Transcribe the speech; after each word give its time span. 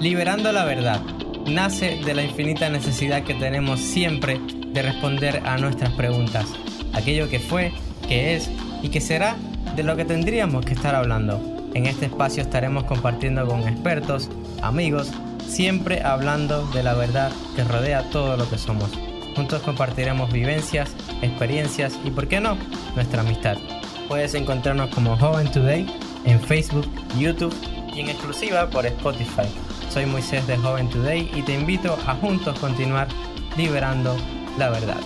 Liberando 0.00 0.52
la 0.52 0.64
verdad 0.64 1.00
nace 1.46 2.00
de 2.04 2.14
la 2.14 2.22
infinita 2.22 2.68
necesidad 2.68 3.22
que 3.22 3.34
tenemos 3.34 3.80
siempre 3.80 4.40
de 4.72 4.82
responder 4.82 5.42
a 5.44 5.56
nuestras 5.56 5.92
preguntas, 5.92 6.46
aquello 6.92 7.28
que 7.28 7.38
fue, 7.38 7.72
que 8.08 8.34
es 8.34 8.50
y 8.82 8.88
que 8.88 9.00
será 9.00 9.36
de 9.76 9.82
lo 9.82 9.96
que 9.96 10.04
tendríamos 10.04 10.64
que 10.64 10.74
estar 10.74 10.94
hablando. 10.94 11.40
En 11.74 11.86
este 11.86 12.06
espacio 12.06 12.42
estaremos 12.42 12.84
compartiendo 12.84 13.46
con 13.46 13.66
expertos, 13.66 14.30
amigos, 14.62 15.10
siempre 15.46 16.02
hablando 16.02 16.66
de 16.68 16.82
la 16.82 16.94
verdad 16.94 17.32
que 17.56 17.64
rodea 17.64 18.10
todo 18.10 18.36
lo 18.36 18.48
que 18.48 18.58
somos. 18.58 18.90
Juntos 19.34 19.62
compartiremos 19.62 20.32
vivencias, 20.32 20.94
experiencias 21.22 21.98
y, 22.04 22.10
por 22.10 22.28
qué 22.28 22.40
no, 22.40 22.56
nuestra 22.94 23.22
amistad. 23.22 23.56
Puedes 24.08 24.34
encontrarnos 24.34 24.90
como 24.90 25.16
Joven 25.16 25.50
Today 25.50 25.86
en 26.24 26.40
Facebook, 26.40 26.86
YouTube 27.18 27.54
y 27.94 28.00
en 28.00 28.10
exclusiva 28.10 28.68
por 28.70 28.86
Spotify. 28.86 29.48
Soy 29.94 30.06
Moisés 30.06 30.44
de 30.48 30.56
Joven 30.56 30.90
Today 30.90 31.30
y 31.36 31.42
te 31.42 31.54
invito 31.54 31.96
a 32.08 32.16
juntos 32.16 32.58
continuar 32.58 33.06
liberando 33.56 34.16
la 34.58 34.70
verdad. 34.70 35.00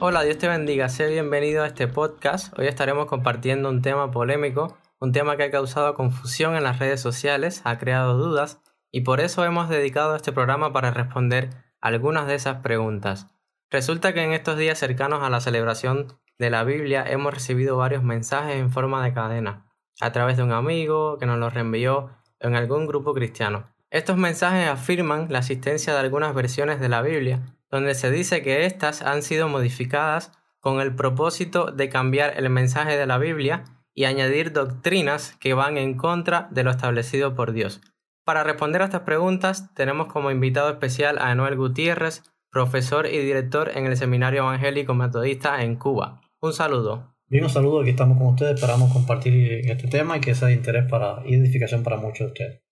Hola, 0.00 0.22
Dios 0.22 0.36
te 0.36 0.48
bendiga, 0.48 0.90
sé 0.90 1.08
bienvenido 1.08 1.62
a 1.62 1.68
este 1.68 1.88
podcast. 1.88 2.52
Hoy 2.58 2.66
estaremos 2.66 3.06
compartiendo 3.06 3.70
un 3.70 3.80
tema 3.80 4.10
polémico, 4.10 4.76
un 5.00 5.12
tema 5.12 5.38
que 5.38 5.44
ha 5.44 5.50
causado 5.50 5.94
confusión 5.94 6.54
en 6.54 6.64
las 6.64 6.78
redes 6.78 7.00
sociales, 7.00 7.62
ha 7.64 7.78
creado 7.78 8.18
dudas 8.18 8.60
y 8.90 9.00
por 9.00 9.20
eso 9.20 9.46
hemos 9.46 9.70
dedicado 9.70 10.14
este 10.14 10.32
programa 10.32 10.74
para 10.74 10.90
responder 10.90 11.48
algunas 11.80 12.26
de 12.26 12.34
esas 12.34 12.58
preguntas. 12.58 13.28
Resulta 13.70 14.12
que 14.12 14.24
en 14.24 14.34
estos 14.34 14.58
días 14.58 14.78
cercanos 14.78 15.22
a 15.22 15.30
la 15.30 15.40
celebración 15.40 16.18
de 16.42 16.50
la 16.50 16.64
Biblia 16.64 17.04
hemos 17.06 17.32
recibido 17.32 17.76
varios 17.76 18.02
mensajes 18.02 18.56
en 18.56 18.72
forma 18.72 19.04
de 19.04 19.14
cadena, 19.14 19.64
a 20.00 20.10
través 20.10 20.36
de 20.36 20.42
un 20.42 20.50
amigo 20.50 21.16
que 21.16 21.24
nos 21.24 21.38
los 21.38 21.54
reenvió 21.54 22.10
en 22.40 22.56
algún 22.56 22.88
grupo 22.88 23.14
cristiano. 23.14 23.68
Estos 23.90 24.16
mensajes 24.16 24.68
afirman 24.68 25.28
la 25.30 25.38
existencia 25.38 25.92
de 25.92 26.00
algunas 26.00 26.34
versiones 26.34 26.80
de 26.80 26.88
la 26.88 27.00
Biblia, 27.00 27.42
donde 27.70 27.94
se 27.94 28.10
dice 28.10 28.42
que 28.42 28.66
éstas 28.66 29.02
han 29.02 29.22
sido 29.22 29.48
modificadas 29.48 30.32
con 30.58 30.80
el 30.80 30.96
propósito 30.96 31.70
de 31.70 31.88
cambiar 31.88 32.34
el 32.36 32.50
mensaje 32.50 32.96
de 32.96 33.06
la 33.06 33.18
Biblia 33.18 33.62
y 33.94 34.06
añadir 34.06 34.52
doctrinas 34.52 35.36
que 35.38 35.54
van 35.54 35.76
en 35.76 35.96
contra 35.96 36.48
de 36.50 36.64
lo 36.64 36.72
establecido 36.72 37.36
por 37.36 37.52
Dios. 37.52 37.80
Para 38.24 38.42
responder 38.42 38.82
a 38.82 38.86
estas 38.86 39.02
preguntas 39.02 39.72
tenemos 39.74 40.08
como 40.08 40.32
invitado 40.32 40.70
especial 40.70 41.18
a 41.18 41.30
Anuel 41.30 41.54
Gutiérrez, 41.54 42.24
profesor 42.50 43.06
y 43.06 43.18
director 43.18 43.70
en 43.76 43.86
el 43.86 43.96
Seminario 43.96 44.40
Evangélico 44.40 44.92
Metodista 44.94 45.62
en 45.62 45.76
Cuba. 45.76 46.21
Un 46.42 46.52
saludo. 46.52 47.14
Bien, 47.28 47.44
un 47.44 47.50
saludo, 47.50 47.82
aquí 47.82 47.90
estamos 47.90 48.18
con 48.18 48.26
ustedes, 48.26 48.54
esperamos 48.54 48.92
compartir 48.92 49.70
este 49.70 49.86
tema 49.86 50.16
y 50.16 50.20
que 50.20 50.34
sea 50.34 50.48
de 50.48 50.54
interés 50.54 50.90
para, 50.90 51.22
y 51.24 51.36
edificación 51.36 51.84
para 51.84 51.98
muchos 51.98 52.18
de 52.18 52.26
ustedes. 52.26 52.62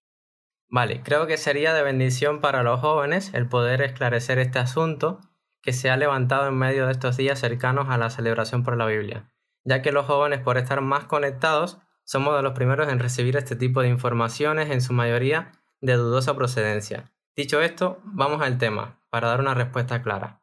Vale, 0.69 1.03
creo 1.05 1.29
que 1.29 1.37
sería 1.37 1.73
de 1.73 1.85
bendición 1.85 2.41
para 2.41 2.65
los 2.65 2.81
jóvenes 2.81 3.33
el 3.33 3.49
poder 3.49 3.81
esclarecer 3.81 4.41
este 4.41 4.59
asunto 4.59 5.21
que 5.63 5.73
se 5.73 5.89
ha 5.89 5.97
levantado 5.97 6.49
en 6.49 6.59
medio 6.59 6.87
de 6.87 6.93
estos 6.93 7.17
días 7.17 7.39
cercanos 7.39 7.87
a 7.91 7.97
la 7.97 8.11
celebración 8.11 8.65
por 8.65 8.77
la 8.77 8.87
Biblia, 8.87 9.33
ya 9.63 9.83
que 9.83 9.93
los 9.93 10.07
jóvenes 10.07 10.41
por 10.41 10.59
estar 10.59 10.81
más 10.81 11.05
conectados 11.05 11.79
somos 12.03 12.35
de 12.35 12.43
los 12.43 12.55
primeros 12.55 12.89
en 12.89 12.99
recibir 12.99 13.37
este 13.37 13.55
tipo 13.55 13.83
de 13.83 13.89
informaciones, 13.89 14.71
en 14.71 14.81
su 14.81 14.93
mayoría 14.93 15.53
de 15.81 15.95
dudosa 15.95 16.35
procedencia. 16.35 17.13
Dicho 17.37 17.63
esto, 17.63 18.01
vamos 18.03 18.43
al 18.43 18.59
tema 18.59 19.01
para 19.11 19.29
dar 19.29 19.39
una 19.39 19.55
respuesta 19.55 20.03
clara. 20.03 20.40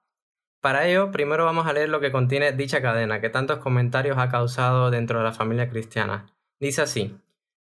Para 0.61 0.87
ello, 0.87 1.11
primero 1.11 1.45
vamos 1.45 1.67
a 1.67 1.73
leer 1.73 1.89
lo 1.89 1.99
que 1.99 2.11
contiene 2.11 2.51
dicha 2.51 2.81
cadena, 2.81 3.21
que 3.21 3.29
tantos 3.29 3.59
comentarios 3.59 4.17
ha 4.17 4.29
causado 4.29 4.89
dentro 4.89 5.19
de 5.19 5.25
la 5.25 5.33
familia 5.33 5.69
cristiana. 5.69 6.25
Dice 6.59 6.81
así, 6.81 7.15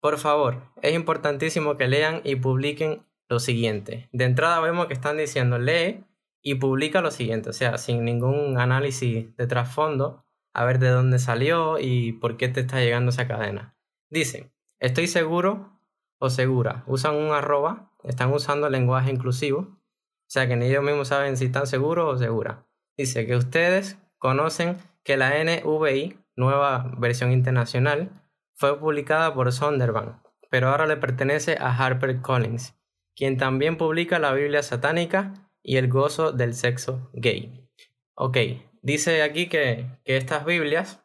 por 0.00 0.18
favor, 0.18 0.72
es 0.82 0.94
importantísimo 0.94 1.76
que 1.76 1.88
lean 1.88 2.20
y 2.24 2.36
publiquen 2.36 3.06
lo 3.28 3.40
siguiente. 3.40 4.08
De 4.12 4.24
entrada 4.24 4.60
vemos 4.60 4.86
que 4.86 4.94
están 4.94 5.16
diciendo 5.16 5.58
lee 5.58 6.04
y 6.42 6.56
publica 6.56 7.00
lo 7.00 7.10
siguiente, 7.10 7.50
o 7.50 7.52
sea, 7.52 7.78
sin 7.78 8.04
ningún 8.04 8.58
análisis 8.58 9.34
de 9.36 9.46
trasfondo, 9.46 10.26
a 10.52 10.64
ver 10.64 10.78
de 10.78 10.88
dónde 10.88 11.18
salió 11.18 11.78
y 11.78 12.12
por 12.12 12.36
qué 12.36 12.48
te 12.48 12.60
está 12.60 12.80
llegando 12.80 13.10
esa 13.10 13.26
cadena. 13.26 13.76
Dicen, 14.10 14.52
estoy 14.80 15.06
seguro 15.06 15.80
o 16.18 16.28
segura, 16.28 16.84
usan 16.86 17.14
un 17.14 17.32
arroba, 17.32 17.92
están 18.04 18.32
usando 18.32 18.66
el 18.66 18.72
lenguaje 18.72 19.10
inclusivo, 19.10 19.60
o 19.60 20.28
sea 20.28 20.46
que 20.48 20.56
ni 20.56 20.66
ellos 20.66 20.82
mismos 20.82 21.08
saben 21.08 21.36
si 21.36 21.46
están 21.46 21.66
seguros 21.66 22.14
o 22.14 22.18
seguras. 22.18 22.58
Dice 23.02 23.26
que 23.26 23.34
ustedes 23.34 23.98
conocen 24.16 24.76
que 25.02 25.16
la 25.16 25.32
NVI, 25.42 26.20
nueva 26.36 26.94
versión 26.98 27.32
internacional, 27.32 28.12
fue 28.54 28.78
publicada 28.78 29.34
por 29.34 29.50
Sonderbank, 29.50 30.24
pero 30.50 30.68
ahora 30.68 30.86
le 30.86 30.96
pertenece 30.96 31.56
a 31.58 31.76
HarperCollins, 31.76 32.76
quien 33.16 33.38
también 33.38 33.76
publica 33.76 34.20
la 34.20 34.32
Biblia 34.32 34.62
satánica 34.62 35.34
y 35.64 35.78
el 35.78 35.88
gozo 35.88 36.30
del 36.30 36.54
sexo 36.54 37.10
gay. 37.12 37.68
Ok, 38.14 38.38
dice 38.82 39.24
aquí 39.24 39.48
que, 39.48 39.84
que 40.04 40.16
estas 40.16 40.44
Biblias 40.44 41.02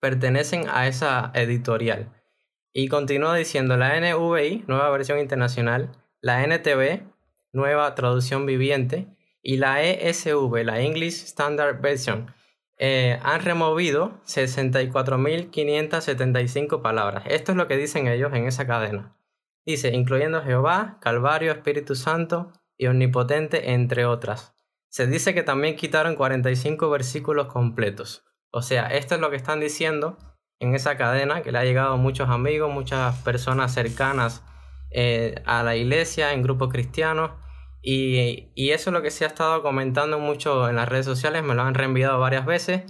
pertenecen 0.00 0.70
a 0.70 0.86
esa 0.86 1.32
editorial. 1.34 2.10
Y 2.72 2.88
continúa 2.88 3.36
diciendo 3.36 3.76
la 3.76 4.00
NVI, 4.00 4.64
nueva 4.68 4.88
versión 4.88 5.18
internacional, 5.18 5.90
la 6.22 6.42
NTV, 6.44 7.02
nueva 7.52 7.94
traducción 7.94 8.46
viviente, 8.46 9.06
y 9.42 9.56
la 9.56 9.82
ESV, 9.82 10.64
la 10.64 10.80
English 10.80 11.24
Standard 11.24 11.80
Version, 11.80 12.32
eh, 12.78 13.18
han 13.22 13.42
removido 13.42 14.20
64.575 14.24 16.80
palabras. 16.80 17.24
Esto 17.26 17.52
es 17.52 17.58
lo 17.58 17.66
que 17.66 17.76
dicen 17.76 18.08
ellos 18.08 18.32
en 18.32 18.46
esa 18.46 18.66
cadena. 18.66 19.14
Dice, 19.66 19.90
incluyendo 19.90 20.42
Jehová, 20.42 20.96
Calvario, 21.00 21.52
Espíritu 21.52 21.94
Santo 21.94 22.52
y 22.78 22.86
Omnipotente, 22.86 23.72
entre 23.72 24.06
otras. 24.06 24.54
Se 24.88 25.06
dice 25.06 25.34
que 25.34 25.42
también 25.42 25.76
quitaron 25.76 26.16
45 26.16 26.88
versículos 26.88 27.46
completos. 27.46 28.24
O 28.50 28.62
sea, 28.62 28.86
esto 28.86 29.14
es 29.14 29.20
lo 29.20 29.30
que 29.30 29.36
están 29.36 29.60
diciendo 29.60 30.16
en 30.58 30.74
esa 30.74 30.96
cadena 30.96 31.42
que 31.42 31.52
le 31.52 31.58
ha 31.58 31.64
llegado 31.64 31.92
a 31.92 31.96
muchos 31.96 32.30
amigos, 32.30 32.72
muchas 32.72 33.16
personas 33.18 33.72
cercanas 33.72 34.42
eh, 34.90 35.36
a 35.44 35.62
la 35.62 35.76
iglesia, 35.76 36.32
en 36.32 36.42
grupos 36.42 36.70
cristianos. 36.70 37.32
Y, 37.82 38.70
eso 38.70 38.90
es 38.90 38.94
lo 38.94 39.02
que 39.02 39.10
se 39.10 39.24
ha 39.24 39.28
estado 39.28 39.62
comentando 39.62 40.18
mucho 40.18 40.68
en 40.68 40.76
las 40.76 40.88
redes 40.88 41.06
sociales, 41.06 41.42
me 41.42 41.54
lo 41.54 41.62
han 41.62 41.74
reenviado 41.74 42.18
varias 42.18 42.44
veces 42.44 42.82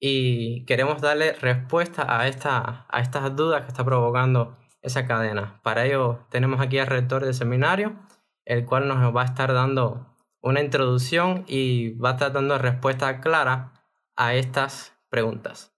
y 0.00 0.64
queremos 0.66 1.00
darle 1.00 1.32
respuesta 1.32 2.04
a, 2.08 2.28
esta, 2.28 2.86
a 2.90 3.00
estas 3.00 3.34
dudas 3.36 3.62
que 3.62 3.68
está 3.68 3.84
provocando 3.84 4.58
esa 4.82 5.06
cadena. 5.06 5.60
Para 5.62 5.86
ello 5.86 6.26
tenemos 6.30 6.60
aquí 6.60 6.78
al 6.78 6.88
rector 6.88 7.24
del 7.24 7.34
seminario, 7.34 7.96
el 8.44 8.66
cual 8.66 8.86
nos 8.86 9.16
va 9.16 9.22
a 9.22 9.26
estar 9.26 9.52
dando 9.54 10.14
una 10.42 10.60
introducción 10.60 11.44
y 11.46 11.94
va 11.94 12.10
a 12.10 12.12
estar 12.12 12.32
dando 12.32 12.58
respuesta 12.58 13.20
clara 13.20 13.72
a 14.14 14.34
estas 14.34 14.92
preguntas. 15.08 15.72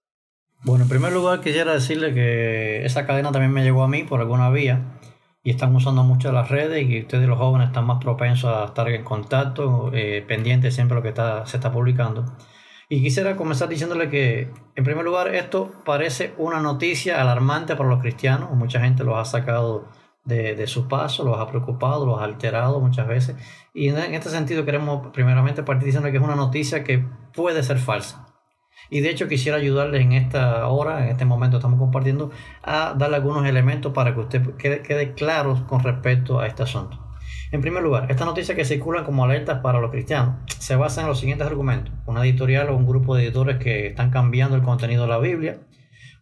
Bueno, 0.63 0.83
en 0.83 0.89
primer 0.89 1.13
lugar 1.13 1.39
quisiera 1.39 1.73
decirle 1.73 2.13
que 2.13 2.85
esa 2.85 3.05
cadena 3.05 3.31
también 3.31 3.53
me 3.53 3.63
llegó 3.63 3.83
a 3.83 3.87
mí 3.87 4.03
por 4.03 4.19
alguna 4.19 4.49
vía 4.49 4.96
y 5.47 5.51
están 5.51 5.73
usando 5.73 6.03
mucho 6.03 6.29
las 6.33 6.49
redes 6.49 6.89
y 6.89 6.99
ustedes 7.03 7.25
los 7.25 7.37
jóvenes 7.37 7.69
están 7.69 7.85
más 7.85 8.03
propensos 8.03 8.53
a 8.53 8.65
estar 8.65 8.89
en 8.89 9.05
contacto, 9.05 9.91
eh, 9.93 10.21
pendientes 10.27 10.75
siempre 10.75 10.93
de 10.93 10.99
lo 10.99 11.03
que 11.03 11.07
está, 11.07 11.45
se 11.45 11.55
está 11.55 11.71
publicando. 11.71 12.25
Y 12.89 13.01
quisiera 13.01 13.37
comenzar 13.37 13.69
diciéndole 13.69 14.09
que, 14.09 14.51
en 14.75 14.83
primer 14.83 15.05
lugar, 15.05 15.33
esto 15.33 15.71
parece 15.85 16.33
una 16.37 16.59
noticia 16.59 17.21
alarmante 17.21 17.77
para 17.77 17.87
los 17.87 18.01
cristianos. 18.01 18.51
Mucha 18.51 18.81
gente 18.81 19.05
los 19.05 19.15
ha 19.15 19.23
sacado 19.23 19.87
de, 20.25 20.53
de 20.53 20.67
su 20.67 20.89
paso, 20.89 21.23
los 21.23 21.39
ha 21.39 21.47
preocupado, 21.47 22.05
los 22.05 22.19
ha 22.19 22.25
alterado 22.25 22.81
muchas 22.81 23.07
veces. 23.07 23.37
Y 23.73 23.87
en, 23.87 23.97
este 24.13 24.29
sentido 24.29 24.65
queremos 24.65 25.13
primeramente 25.13 25.63
partir 25.63 25.85
diciendo 25.85 26.11
que 26.11 26.17
es 26.17 26.23
una 26.23 26.35
noticia 26.35 26.83
que 26.83 27.05
puede 27.33 27.63
ser 27.63 27.77
falsa. 27.77 28.36
Y 28.89 29.01
de 29.01 29.09
hecho 29.09 29.27
quisiera 29.27 29.57
ayudarles 29.57 30.01
en 30.01 30.13
esta 30.13 30.67
hora, 30.67 31.03
en 31.03 31.09
este 31.09 31.25
momento 31.25 31.57
estamos 31.57 31.79
compartiendo, 31.79 32.31
a 32.63 32.93
darle 32.97 33.17
algunos 33.17 33.45
elementos 33.45 33.91
para 33.93 34.13
que 34.13 34.21
usted 34.21 34.55
quede, 34.55 34.81
quede 34.81 35.13
claro 35.13 35.65
con 35.67 35.83
respecto 35.83 36.39
a 36.39 36.47
este 36.47 36.63
asunto. 36.63 37.03
En 37.51 37.61
primer 37.61 37.81
lugar, 37.81 38.11
esta 38.11 38.25
noticia 38.25 38.55
que 38.55 38.65
circula 38.65 39.03
como 39.05 39.23
alertas 39.23 39.59
para 39.59 39.79
los 39.79 39.91
cristianos 39.91 40.35
se 40.59 40.75
basa 40.75 41.01
en 41.01 41.07
los 41.07 41.19
siguientes 41.19 41.47
argumentos. 41.47 41.93
Una 42.05 42.23
editorial 42.23 42.69
o 42.69 42.75
un 42.75 42.85
grupo 42.85 43.15
de 43.15 43.23
editores 43.23 43.57
que 43.57 43.87
están 43.87 44.09
cambiando 44.09 44.55
el 44.55 44.63
contenido 44.63 45.03
de 45.03 45.09
la 45.09 45.19
Biblia. 45.19 45.59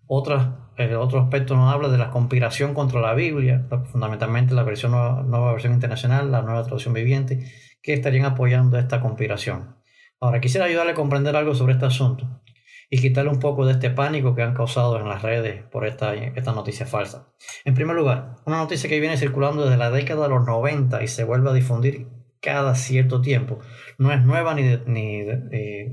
Otro 0.07 0.37
aspecto 0.77 1.55
nos 1.55 1.73
habla 1.73 1.87
de 1.87 1.97
la 1.97 2.11
conspiración 2.11 2.75
contra 2.75 3.01
la 3.01 3.15
Biblia, 3.15 3.65
fundamentalmente 3.91 4.53
la 4.53 4.61
versión 4.61 4.91
nueva, 4.91 5.23
nueva 5.23 5.51
versión 5.51 5.73
internacional, 5.73 6.31
la 6.31 6.43
nueva 6.43 6.61
traducción 6.61 6.93
viviente, 6.93 7.51
que 7.81 7.93
estarían 7.93 8.25
apoyando 8.25 8.77
esta 8.77 9.01
conspiración. 9.01 9.77
Ahora, 10.19 10.39
quisiera 10.41 10.67
ayudarle 10.67 10.91
a 10.91 10.95
comprender 10.95 11.35
algo 11.35 11.55
sobre 11.55 11.73
este 11.73 11.87
asunto 11.87 12.41
y 12.89 12.99
quitarle 12.99 13.31
un 13.31 13.39
poco 13.39 13.65
de 13.65 13.73
este 13.73 13.89
pánico 13.89 14.35
que 14.35 14.43
han 14.43 14.53
causado 14.53 14.99
en 14.99 15.07
las 15.07 15.21
redes 15.21 15.63
por 15.63 15.85
esta, 15.85 16.13
esta 16.13 16.53
noticia 16.53 16.85
falsa. 16.85 17.29
En 17.63 17.73
primer 17.73 17.95
lugar, 17.95 18.35
una 18.45 18.57
noticia 18.57 18.89
que 18.89 18.99
viene 18.99 19.17
circulando 19.17 19.63
desde 19.63 19.77
la 19.77 19.91
década 19.91 20.23
de 20.23 20.29
los 20.29 20.45
90 20.45 21.03
y 21.03 21.07
se 21.07 21.23
vuelve 21.23 21.49
a 21.49 21.53
difundir 21.53 22.07
cada 22.45 22.75
cierto 22.75 23.21
tiempo. 23.21 23.59
No 23.97 24.11
es 24.11 24.23
nueva 24.23 24.53
ni, 24.53 24.77
ni, 24.85 25.23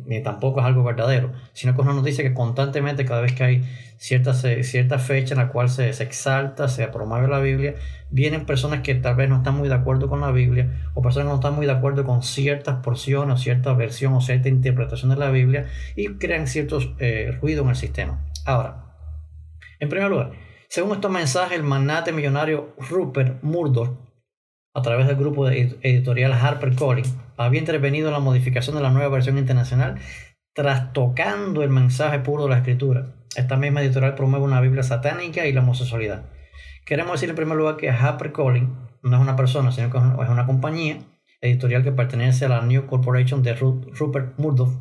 ni, 0.05 0.23
tampoco 0.23 0.61
es 0.61 0.67
algo 0.67 0.85
verdadero, 0.85 1.33
sino 1.55 1.75
que 1.75 1.81
es 1.81 1.87
una 1.87 1.97
noticia 1.97 2.23
que 2.23 2.35
constantemente, 2.35 3.07
cada 3.07 3.23
vez 3.23 3.33
que 3.33 3.43
hay 3.43 3.65
cierta, 3.97 4.35
cierta 4.35 4.99
fecha 4.99 5.33
en 5.33 5.41
la 5.41 5.49
cual 5.49 5.71
se, 5.71 5.91
se, 5.95 6.03
exalta, 6.03 6.69
se 6.69 6.87
promueve 6.89 7.27
la 7.27 7.41
Biblia, 7.41 7.75
vienen 8.11 8.45
personas 8.45 8.81
que 8.81 8.95
tal 8.95 9.17
vez 9.17 9.31
no 9.31 9.37
están 9.37 9.57
muy 9.57 9.69
de 9.69 9.75
acuerdo 9.75 10.11
con 10.11 10.21
la 10.21 10.31
Biblia 10.31 10.91
o 10.93 11.01
personas 11.01 11.29
que 11.29 11.31
no 11.31 11.37
están 11.37 11.55
muy 11.55 11.65
de 11.65 11.73
acuerdo 11.73 12.05
con 12.05 12.23
ciertas 12.23 12.77
porciones 12.85 13.35
o 13.35 13.39
cierta 13.39 13.73
versión 13.73 14.13
o 14.13 14.21
cierta 14.21 14.51
interpretación 14.51 15.11
de 15.11 15.17
la 15.17 15.31
Biblia 15.31 15.69
y 15.97 16.19
crean 16.19 16.47
ciertos 16.47 16.91
eh, 16.99 17.39
ruidos 17.41 17.65
en 17.65 17.71
el 17.71 17.77
sistema. 17.77 18.27
Ahora, 18.45 18.85
en 19.81 19.89
primer 19.89 20.11
lugar, 20.11 20.33
según 20.69 20.93
estos 20.93 21.11
mensajes, 21.11 21.57
el 21.57 21.65
magnate 21.65 22.13
millonario 22.13 22.75
Rupert 22.91 23.43
Murdoch 23.43 24.12
a 24.75 24.83
través 24.83 25.07
del 25.07 25.17
grupo 25.17 25.49
editorial 25.49 26.33
HarperCollins, 26.33 27.15
había 27.37 27.61
intervenido 27.61 28.09
en 28.09 28.15
la 28.15 28.21
modificación 28.21 28.77
de 28.77 28.83
la 28.83 28.91
nueva 28.91 29.09
versión 29.09 29.39
internacional, 29.39 29.97
trastocando 30.55 31.63
el 31.63 31.71
mensaje 31.71 32.21
puro 32.21 32.45
de 32.45 32.51
la 32.51 32.59
escritura. 32.59 33.15
Esta 33.37 33.57
misma 33.57 33.83
editorial 33.83 34.15
promueve 34.15 34.45
una 34.45 34.61
Biblia 34.61 34.83
satánica 34.83 35.47
y 35.47 35.53
la 35.53 35.61
homosexualidad. 35.61 36.25
Queremos 36.85 37.13
decir 37.13 37.31
en 37.31 37.37
primer 37.37 37.57
lugar 37.57 37.77
que 37.77 37.91
HarperCollins 37.91 38.71
no 39.03 39.17
es 39.17 39.23
una 39.23 39.37
persona, 39.37 39.73
sino 39.73 39.91
que 39.91 39.99
es 39.99 40.29
una 40.29 40.47
compañía 40.47 40.99
editorial 41.41 41.83
que 41.83 41.93
pertenece 41.93 42.47
a 42.47 42.49
la 42.49 42.63
New 42.63 42.87
Corporation 42.87 43.43
de 43.43 43.55
Rupert 43.55 44.39
Murdoch, 44.39 44.73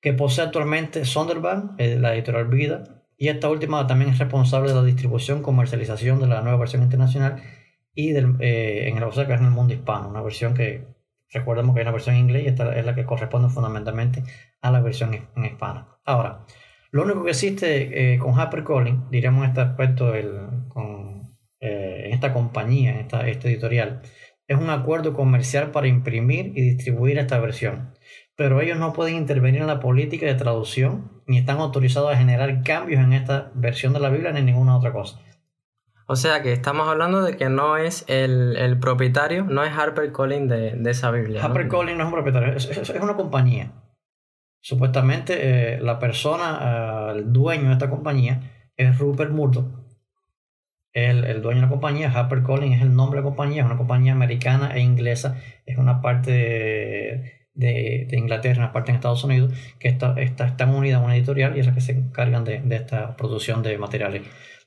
que 0.00 0.12
posee 0.12 0.44
actualmente 0.44 1.04
Sonderbank, 1.04 1.72
eh, 1.78 1.96
la 1.98 2.14
editorial 2.14 2.46
Vida, 2.46 3.04
y 3.16 3.28
esta 3.28 3.48
última 3.48 3.86
también 3.86 4.10
es 4.10 4.18
responsable 4.18 4.70
de 4.70 4.74
la 4.74 4.82
distribución, 4.82 5.42
comercialización 5.42 6.18
de 6.20 6.26
la 6.26 6.42
nueva 6.42 6.58
versión 6.58 6.82
internacional 6.82 7.42
y 7.94 8.12
del, 8.12 8.36
eh, 8.40 8.88
en 8.88 8.98
el 8.98 9.10
que 9.10 9.20
es 9.20 9.28
en 9.28 9.44
el 9.44 9.50
mundo 9.50 9.74
hispano, 9.74 10.08
una 10.08 10.22
versión 10.22 10.54
que 10.54 10.86
recordemos 11.30 11.74
que 11.74 11.80
hay 11.80 11.84
una 11.84 11.92
versión 11.92 12.16
en 12.16 12.22
inglés 12.22 12.44
y 12.44 12.48
esta 12.48 12.74
es 12.76 12.84
la 12.84 12.94
que 12.94 13.04
corresponde 13.04 13.48
fundamentalmente 13.48 14.22
a 14.60 14.70
la 14.70 14.80
versión 14.80 15.14
en 15.14 15.44
hispana. 15.44 15.88
Ahora, 16.04 16.46
lo 16.92 17.04
único 17.04 17.24
que 17.24 17.30
existe 17.30 18.14
eh, 18.14 18.18
con 18.18 18.38
HarperCollins, 18.38 19.08
diríamos 19.10 19.44
en 19.44 19.48
este 19.48 19.62
aspecto, 19.62 20.14
el, 20.14 20.68
con, 20.68 21.22
eh, 21.58 22.02
en 22.04 22.12
esta 22.12 22.34
compañía, 22.34 22.90
en 22.90 22.98
esta, 22.98 23.26
este 23.26 23.48
editorial, 23.48 24.02
es 24.46 24.58
un 24.58 24.68
acuerdo 24.68 25.14
comercial 25.14 25.70
para 25.70 25.86
imprimir 25.86 26.52
y 26.54 26.60
distribuir 26.60 27.18
esta 27.18 27.38
versión. 27.40 27.94
Pero 28.36 28.60
ellos 28.60 28.78
no 28.78 28.92
pueden 28.92 29.16
intervenir 29.16 29.62
en 29.62 29.68
la 29.68 29.80
política 29.80 30.26
de 30.26 30.34
traducción 30.34 31.22
ni 31.26 31.38
están 31.38 31.58
autorizados 31.58 32.12
a 32.12 32.18
generar 32.18 32.62
cambios 32.62 33.02
en 33.02 33.14
esta 33.14 33.52
versión 33.54 33.94
de 33.94 34.00
la 34.00 34.10
Biblia 34.10 34.32
ni 34.32 34.42
ninguna 34.42 34.76
otra 34.76 34.92
cosa. 34.92 35.18
O 36.12 36.16
sea 36.16 36.42
que 36.42 36.52
estamos 36.52 36.88
hablando 36.88 37.22
de 37.22 37.38
que 37.38 37.48
no 37.48 37.78
es 37.78 38.04
el, 38.06 38.78
propietario, 38.78 39.44
no 39.44 39.64
es 39.64 39.72
HarperCollins 39.72 40.46
de, 40.46 40.72
de 40.72 40.90
esa 40.90 41.10
Biblia. 41.10 41.42
HarperCollins 41.42 41.96
¿no? 41.96 42.04
no 42.04 42.10
es 42.10 42.12
un 42.12 42.22
propietario, 42.22 42.54
es, 42.54 42.90
una 43.00 43.16
compañía. 43.16 43.72
Supuestamente 44.60 45.38
eh, 45.40 45.80
la 45.80 45.98
persona, 45.98 47.12
eh, 47.14 47.16
el 47.16 47.32
dueño 47.32 47.68
de 47.68 47.72
esta 47.72 47.88
compañía 47.88 48.42
es 48.76 48.98
Rupert 48.98 49.30
Murdoch. 49.30 49.64
El, 50.92 51.24
el 51.24 51.40
dueño 51.40 51.62
de 51.62 51.66
la 51.66 51.70
compañía, 51.70 52.12
HarperCollins, 52.12 52.76
es 52.76 52.82
el 52.82 52.94
nombre 52.94 53.20
de 53.20 53.22
la 53.22 53.30
compañía, 53.30 53.62
es 53.62 53.66
una 53.66 53.78
compañía 53.78 54.12
americana 54.12 54.76
e 54.76 54.80
inglesa, 54.80 55.40
es 55.64 55.78
una 55.78 56.02
parte 56.02 56.30
de, 56.30 57.41
de, 57.54 58.08
Inglaterra, 58.12 58.64
una 58.64 58.72
parte 58.72 58.90
en 58.90 58.96
Estados 58.96 59.24
Unidos, 59.24 59.52
que 59.78 59.88
está, 59.88 60.14
está, 60.20 60.46
están 60.46 60.74
unidas 60.74 61.00
a 61.00 61.04
una 61.04 61.16
editorial 61.16 61.56
y 61.56 61.60
es 61.60 61.66
la 61.66 61.74
que 61.74 61.80
se 61.80 61.92
encargan 61.92 62.44
de, 62.44 62.60
de 62.60 62.76
esta 62.76 63.16
producción 63.16 63.62
de 63.62 63.78
materiales 63.78 64.22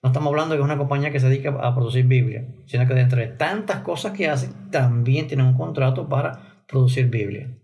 no 0.06 0.10
estamos 0.10 0.30
hablando 0.30 0.54
de 0.54 0.62
una 0.62 0.78
compañía 0.78 1.10
que 1.12 1.20
se 1.20 1.30
dedica 1.30 1.50
a 1.50 1.74
producir 1.74 2.06
Biblia, 2.06 2.46
sino 2.68 2.86
que 2.88 2.94
de 2.94 3.02
entre 3.02 3.26
tantas 3.26 3.80
cosas 3.80 4.12
que 4.12 4.30
hace, 4.30 4.50
también 4.70 5.26
tiene 5.26 5.42
un 5.42 5.58
contrato 5.58 6.08
para 6.08 6.64
producir 6.68 7.08
Biblia. 7.10 7.58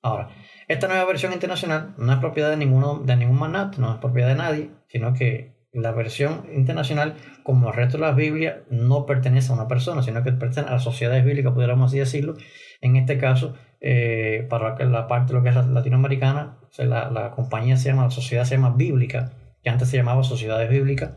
Ahora, 0.00 0.28
esta 0.68 0.86
nueva 0.86 1.04
versión 1.06 1.32
internacional 1.32 1.96
no 1.98 2.12
es 2.12 2.20
propiedad 2.20 2.50
de, 2.50 2.56
ninguno, 2.56 3.00
de 3.04 3.16
ningún 3.16 3.40
magnate, 3.40 3.80
no 3.80 3.92
es 3.92 3.98
propiedad 3.98 4.28
de 4.28 4.36
nadie, 4.36 4.70
sino 4.86 5.12
que 5.12 5.56
la 5.72 5.90
versión 5.90 6.46
internacional, 6.54 7.16
como 7.42 7.70
el 7.70 7.74
resto 7.74 7.98
de 7.98 8.04
las 8.04 8.14
Biblias, 8.14 8.58
no 8.70 9.04
pertenece 9.04 9.50
a 9.50 9.56
una 9.56 9.66
persona, 9.66 10.04
sino 10.04 10.22
que 10.22 10.30
pertenece 10.30 10.70
a 10.70 10.74
las 10.74 10.84
sociedades 10.84 11.24
bíblicas, 11.24 11.52
pudiéramos 11.52 11.90
así 11.90 11.98
decirlo. 11.98 12.36
En 12.80 12.94
este 12.94 13.18
caso, 13.18 13.56
eh, 13.80 14.46
para 14.50 14.76
la 14.84 15.06
parte 15.06 15.32
lo 15.32 15.42
que 15.42 15.48
es 15.48 15.54
latinoamericana, 15.54 16.58
la, 16.78 17.10
la 17.10 17.30
compañía 17.30 17.76
se 17.76 17.88
llama, 17.88 18.04
la 18.04 18.10
sociedad 18.10 18.44
se 18.44 18.56
llama 18.56 18.74
Bíblica, 18.76 19.32
que 19.62 19.70
antes 19.70 19.88
se 19.88 19.96
llamaba 19.96 20.22
Sociedades 20.22 20.70
Bíblicas, 20.70 21.12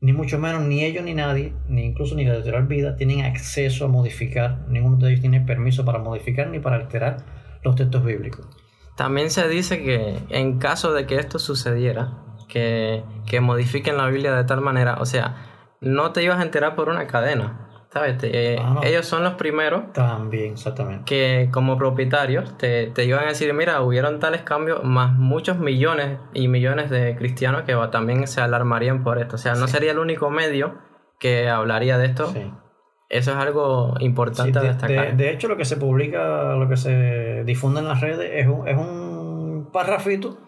ni 0.00 0.12
mucho 0.12 0.38
menos 0.38 0.62
ni 0.62 0.84
ellos 0.84 1.04
ni 1.04 1.14
nadie, 1.14 1.54
ni 1.68 1.84
incluso 1.84 2.14
ni 2.14 2.24
la 2.24 2.34
editorial 2.34 2.66
Vida, 2.66 2.96
tienen 2.96 3.24
acceso 3.24 3.84
a 3.84 3.88
modificar, 3.88 4.66
ninguno 4.68 4.96
de 4.98 5.10
ellos 5.10 5.20
tiene 5.20 5.40
permiso 5.40 5.84
para 5.84 5.98
modificar 5.98 6.48
ni 6.48 6.58
para 6.58 6.76
alterar 6.76 7.18
los 7.62 7.76
textos 7.76 8.04
bíblicos. 8.04 8.46
También 8.96 9.30
se 9.30 9.48
dice 9.48 9.82
que 9.82 10.18
en 10.30 10.58
caso 10.58 10.92
de 10.92 11.06
que 11.06 11.16
esto 11.16 11.38
sucediera, 11.38 12.22
que, 12.48 13.02
que 13.26 13.40
modifiquen 13.40 13.96
la 13.96 14.06
Biblia 14.06 14.34
de 14.34 14.44
tal 14.44 14.60
manera, 14.60 14.96
o 15.00 15.06
sea, 15.06 15.36
no 15.80 16.12
te 16.12 16.22
ibas 16.22 16.38
a 16.38 16.42
enterar 16.42 16.76
por 16.76 16.88
una 16.88 17.06
cadena, 17.06 17.65
eh, 18.22 18.56
ah, 18.60 18.80
ellos 18.84 19.06
son 19.06 19.24
los 19.24 19.34
primeros. 19.34 19.92
También, 19.92 20.52
exactamente. 20.52 21.04
Que 21.04 21.48
como 21.52 21.76
propietarios 21.76 22.56
te, 22.58 22.88
te, 22.88 23.04
iban 23.04 23.24
a 23.24 23.28
decir, 23.28 23.52
mira, 23.54 23.80
hubieron 23.82 24.20
tales 24.20 24.42
cambios, 24.42 24.82
más 24.84 25.14
muchos 25.14 25.58
millones 25.58 26.18
y 26.34 26.48
millones 26.48 26.90
de 26.90 27.16
cristianos 27.16 27.62
que 27.62 27.76
también 27.90 28.26
se 28.26 28.40
alarmarían 28.40 29.02
por 29.02 29.18
esto. 29.18 29.36
O 29.36 29.38
sea, 29.38 29.54
no 29.54 29.68
sería 29.68 29.92
el 29.92 29.98
único 29.98 30.30
medio 30.30 30.78
que 31.18 31.48
hablaría 31.48 31.98
de 31.98 32.06
esto. 32.06 32.32
Eso 33.08 33.30
es 33.30 33.36
algo 33.36 33.94
importante 34.00 34.58
de, 34.58 34.68
destacar. 34.68 35.16
De, 35.16 35.30
hecho, 35.30 35.46
lo 35.46 35.56
que 35.56 35.64
se 35.64 35.76
publica, 35.76 36.54
lo 36.54 36.68
que 36.68 36.76
se 36.76 37.44
difunde 37.44 37.80
en 37.80 37.88
las 37.88 38.00
redes 38.00 38.30
es 38.34 38.48
un, 38.48 38.66
es 38.66 38.76
un 38.76 39.70
parrafito 39.72 40.38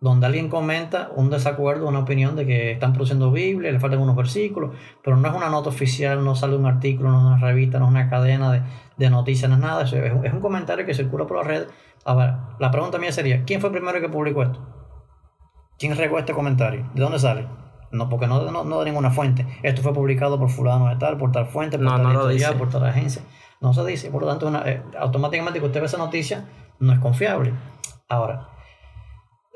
donde 0.00 0.26
alguien 0.26 0.48
comenta 0.48 1.10
un 1.14 1.30
desacuerdo, 1.30 1.88
una 1.88 2.00
opinión 2.00 2.36
de 2.36 2.46
que 2.46 2.72
están 2.72 2.92
produciendo 2.92 3.30
Biblia, 3.30 3.72
le 3.72 3.80
faltan 3.80 4.00
unos 4.00 4.14
versículos, 4.14 4.76
pero 5.02 5.16
no 5.16 5.28
es 5.28 5.34
una 5.34 5.48
nota 5.48 5.70
oficial, 5.70 6.22
no 6.24 6.34
sale 6.34 6.56
un 6.56 6.66
artículo, 6.66 7.10
no 7.10 7.18
es 7.18 7.24
una 7.24 7.38
revista, 7.38 7.78
no 7.78 7.86
es 7.86 7.90
una 7.92 8.10
cadena 8.10 8.52
de, 8.52 8.62
de 8.96 9.10
noticias, 9.10 9.48
no 9.48 9.56
es 9.56 9.62
nada, 9.62 9.84
es, 9.84 9.92
es 9.92 10.32
un 10.32 10.40
comentario 10.40 10.84
que 10.84 10.94
circula 10.94 11.26
por 11.26 11.38
la 11.38 11.44
red. 11.44 11.66
A 12.04 12.14
ver, 12.14 12.34
la 12.58 12.70
pregunta 12.70 12.98
mía 12.98 13.10
sería, 13.10 13.44
¿quién 13.44 13.60
fue 13.60 13.70
el 13.70 13.74
primero 13.74 14.00
que 14.00 14.08
publicó 14.08 14.42
esto? 14.42 14.60
¿Quién 15.78 15.96
regó 15.96 16.18
este 16.18 16.32
comentario? 16.32 16.88
¿De 16.94 17.02
dónde 17.02 17.18
sale? 17.18 17.48
No, 17.90 18.08
porque 18.08 18.26
no, 18.26 18.50
no, 18.50 18.78
de 18.80 18.84
ninguna 18.84 19.10
fuente. 19.10 19.46
Esto 19.62 19.82
fue 19.82 19.92
publicado 19.94 20.38
por 20.38 20.50
fulano 20.50 20.88
de 20.88 20.96
tal, 20.96 21.16
por 21.16 21.32
tal 21.32 21.46
fuente, 21.46 21.78
por 21.78 21.86
tal 21.86 22.06
editorial, 22.06 22.54
por 22.56 22.68
tal 22.68 22.84
agencia. 22.84 23.22
No 23.60 23.72
se 23.72 23.84
dice, 23.84 24.10
por 24.10 24.22
lo 24.22 24.28
tanto, 24.28 24.52
eh, 24.66 24.82
automáticamente 24.98 25.60
que 25.60 25.66
usted 25.66 25.80
ve 25.80 25.86
esa 25.86 25.96
noticia, 25.96 26.44
no 26.78 26.92
es 26.92 26.98
confiable. 26.98 27.54
Ahora, 28.08 28.48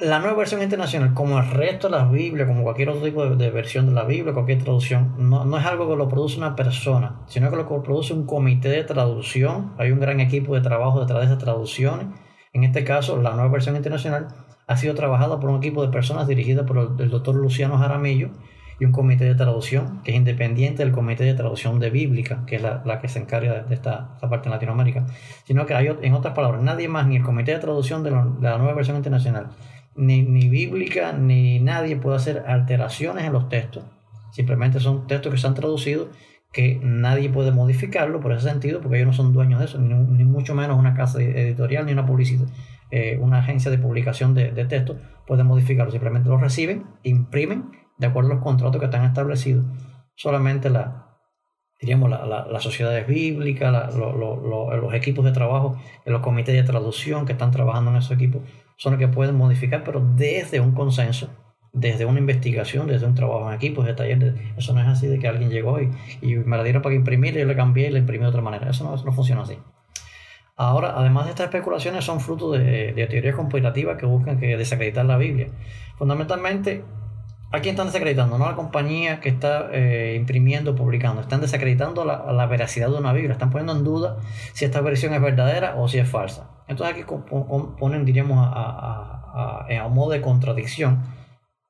la 0.00 0.18
nueva 0.18 0.36
versión 0.36 0.62
internacional, 0.62 1.12
como 1.12 1.38
el 1.38 1.50
resto 1.50 1.88
de 1.88 1.96
las 1.96 2.10
Biblias, 2.10 2.48
como 2.48 2.62
cualquier 2.62 2.88
otro 2.88 3.02
tipo 3.02 3.26
de, 3.26 3.50
versión 3.50 3.86
de 3.86 3.92
la 3.92 4.04
Biblia, 4.04 4.32
cualquier 4.32 4.62
traducción, 4.62 5.14
no, 5.18 5.44
no, 5.44 5.58
es 5.58 5.66
algo 5.66 5.88
que 5.88 5.96
lo 5.96 6.08
produce 6.08 6.38
una 6.38 6.56
persona, 6.56 7.20
sino 7.26 7.50
que 7.50 7.56
lo 7.56 7.66
produce 7.82 8.14
un 8.14 8.26
comité 8.26 8.70
de 8.70 8.84
traducción. 8.84 9.74
Hay 9.78 9.90
un 9.90 10.00
gran 10.00 10.20
equipo 10.20 10.54
de 10.54 10.62
trabajo 10.62 11.00
detrás 11.00 11.20
de 11.20 11.26
esas 11.26 11.38
traducciones. 11.38 12.06
En 12.52 12.64
este 12.64 12.82
caso, 12.82 13.20
la 13.20 13.32
nueva 13.32 13.48
versión 13.48 13.76
internacional 13.76 14.28
ha 14.66 14.76
sido 14.76 14.94
trabajada 14.94 15.38
por 15.38 15.50
un 15.50 15.58
equipo 15.58 15.84
de 15.84 15.92
personas 15.92 16.26
dirigidas 16.26 16.66
por 16.66 16.96
el, 16.98 17.10
doctor 17.10 17.34
Luciano 17.34 17.76
Jaramillo 17.76 18.30
y 18.78 18.86
un 18.86 18.92
comité 18.92 19.24
de 19.24 19.34
traducción 19.34 20.00
que 20.02 20.12
es 20.12 20.16
independiente 20.16 20.82
del 20.82 20.92
comité 20.92 21.24
de 21.24 21.34
traducción 21.34 21.78
de 21.78 21.90
bíblica, 21.90 22.44
que 22.46 22.56
es 22.56 22.62
la, 22.62 22.82
la 22.86 22.98
que 23.00 23.08
se 23.08 23.18
encarga 23.18 23.62
de 23.64 23.74
esta, 23.74 24.12
esta, 24.14 24.30
parte 24.30 24.48
en 24.48 24.52
Latinoamérica, 24.52 25.06
sino 25.44 25.66
que 25.66 25.74
hay, 25.74 25.94
en 26.00 26.14
otras 26.14 26.34
palabras, 26.34 26.62
nadie 26.62 26.88
más, 26.88 27.06
ni 27.06 27.16
el 27.16 27.22
comité 27.22 27.52
de 27.52 27.58
traducción 27.58 28.02
de 28.02 28.10
la 28.10 28.56
nueva 28.56 28.72
versión 28.72 28.96
internacional, 28.96 29.50
ni, 30.00 30.22
ni 30.22 30.48
bíblica, 30.48 31.12
ni 31.12 31.60
nadie 31.60 31.96
puede 31.96 32.16
hacer 32.16 32.44
alteraciones 32.46 33.24
en 33.24 33.32
los 33.32 33.48
textos. 33.48 33.84
Simplemente 34.32 34.80
son 34.80 35.06
textos 35.06 35.32
que 35.32 35.38
se 35.38 35.46
han 35.46 35.54
traducido 35.54 36.08
que 36.52 36.80
nadie 36.82 37.30
puede 37.30 37.52
modificarlo 37.52 38.20
por 38.20 38.32
ese 38.32 38.48
sentido, 38.48 38.80
porque 38.80 38.96
ellos 38.96 39.08
no 39.08 39.12
son 39.12 39.32
dueños 39.32 39.60
de 39.60 39.66
eso, 39.66 39.78
ni, 39.78 40.24
mucho 40.24 40.54
menos 40.54 40.78
una 40.78 40.94
casa 40.94 41.22
editorial, 41.22 41.86
ni 41.86 41.92
una 41.92 42.06
publicidad, 42.06 42.48
eh, 42.90 43.18
una 43.20 43.38
agencia 43.38 43.70
de 43.70 43.78
publicación 43.78 44.34
de, 44.34 44.50
textos 44.64 44.96
puede 45.26 45.44
modificarlo. 45.44 45.92
Simplemente 45.92 46.28
lo 46.28 46.38
reciben, 46.38 46.86
imprimen 47.04 47.70
de 47.98 48.06
acuerdo 48.06 48.32
a 48.32 48.34
los 48.34 48.42
contratos 48.42 48.80
que 48.80 48.86
están 48.86 49.04
establecidos. 49.04 49.64
Solamente 50.16 50.70
la, 50.70 51.18
diríamos, 51.80 52.10
la, 52.10 52.26
la, 52.26 52.46
las 52.46 52.62
sociedades 52.62 53.06
bíblicas, 53.06 53.94
los 53.94 54.94
equipos 54.94 55.24
de 55.24 55.32
trabajo, 55.32 55.76
los 56.04 56.20
comités 56.20 56.54
de 56.56 56.64
traducción 56.64 57.26
que 57.26 57.32
están 57.32 57.52
trabajando 57.52 57.92
en 57.92 57.98
esos 57.98 58.10
equipos, 58.10 58.42
son 58.80 58.94
los 58.94 58.98
que 58.98 59.08
pueden 59.08 59.36
modificar, 59.36 59.84
pero 59.84 60.00
desde 60.00 60.58
un 60.58 60.72
consenso, 60.72 61.28
desde 61.70 62.06
una 62.06 62.18
investigación, 62.18 62.86
desde 62.86 63.04
un 63.04 63.14
trabajo 63.14 63.46
en 63.50 63.54
equipos, 63.54 63.84
de 63.84 63.92
taller. 63.92 64.34
eso 64.56 64.72
no 64.72 64.80
es 64.80 64.86
así 64.86 65.06
de 65.06 65.18
que 65.18 65.28
alguien 65.28 65.50
llegó 65.50 65.78
y, 65.82 65.90
y 66.22 66.36
me 66.36 66.56
la 66.56 66.64
dieron 66.64 66.80
para 66.80 66.94
imprimir 66.94 67.36
y 67.36 67.40
yo 67.40 67.44
le 67.44 67.54
cambié 67.54 67.88
y 67.88 67.90
le 67.90 67.98
imprimí 67.98 68.22
de 68.22 68.30
otra 68.30 68.40
manera. 68.40 68.70
Eso 68.70 68.84
no, 68.84 68.96
no 68.96 69.12
funciona 69.12 69.42
así. 69.42 69.58
Ahora, 70.56 70.94
además 70.96 71.26
de 71.26 71.32
estas 71.32 71.44
especulaciones, 71.44 72.06
son 72.06 72.20
fruto 72.20 72.52
de, 72.52 72.94
de 72.94 73.06
teorías 73.06 73.36
conspirativas 73.36 73.98
que 73.98 74.06
buscan 74.06 74.38
que 74.40 74.56
desacreditar 74.56 75.04
la 75.04 75.18
Biblia. 75.18 75.48
Fundamentalmente, 75.98 76.82
¿A 77.52 77.58
quién 77.60 77.72
están 77.72 77.88
desacreditando? 77.88 78.38
No 78.38 78.44
a 78.44 78.50
la 78.50 78.54
compañía 78.54 79.18
que 79.18 79.28
está 79.28 79.70
eh, 79.72 80.14
imprimiendo, 80.16 80.76
publicando. 80.76 81.20
Están 81.20 81.40
desacreditando 81.40 82.04
la, 82.04 82.32
la, 82.32 82.46
veracidad 82.46 82.88
de 82.88 82.96
una 82.96 83.12
Biblia. 83.12 83.32
Están 83.32 83.50
poniendo 83.50 83.72
en 83.76 83.82
duda 83.82 84.18
si 84.52 84.64
esta 84.64 84.80
versión 84.80 85.14
es 85.14 85.20
verdadera 85.20 85.74
o 85.76 85.88
si 85.88 85.98
es 85.98 86.08
falsa. 86.08 86.48
Entonces 86.70 86.96
aquí 86.96 87.04
ponen, 87.78 88.04
diríamos, 88.04 88.38
a, 88.40 89.66
a, 89.68 89.88
modo 89.88 90.12
de 90.12 90.20
contradicción 90.20 91.02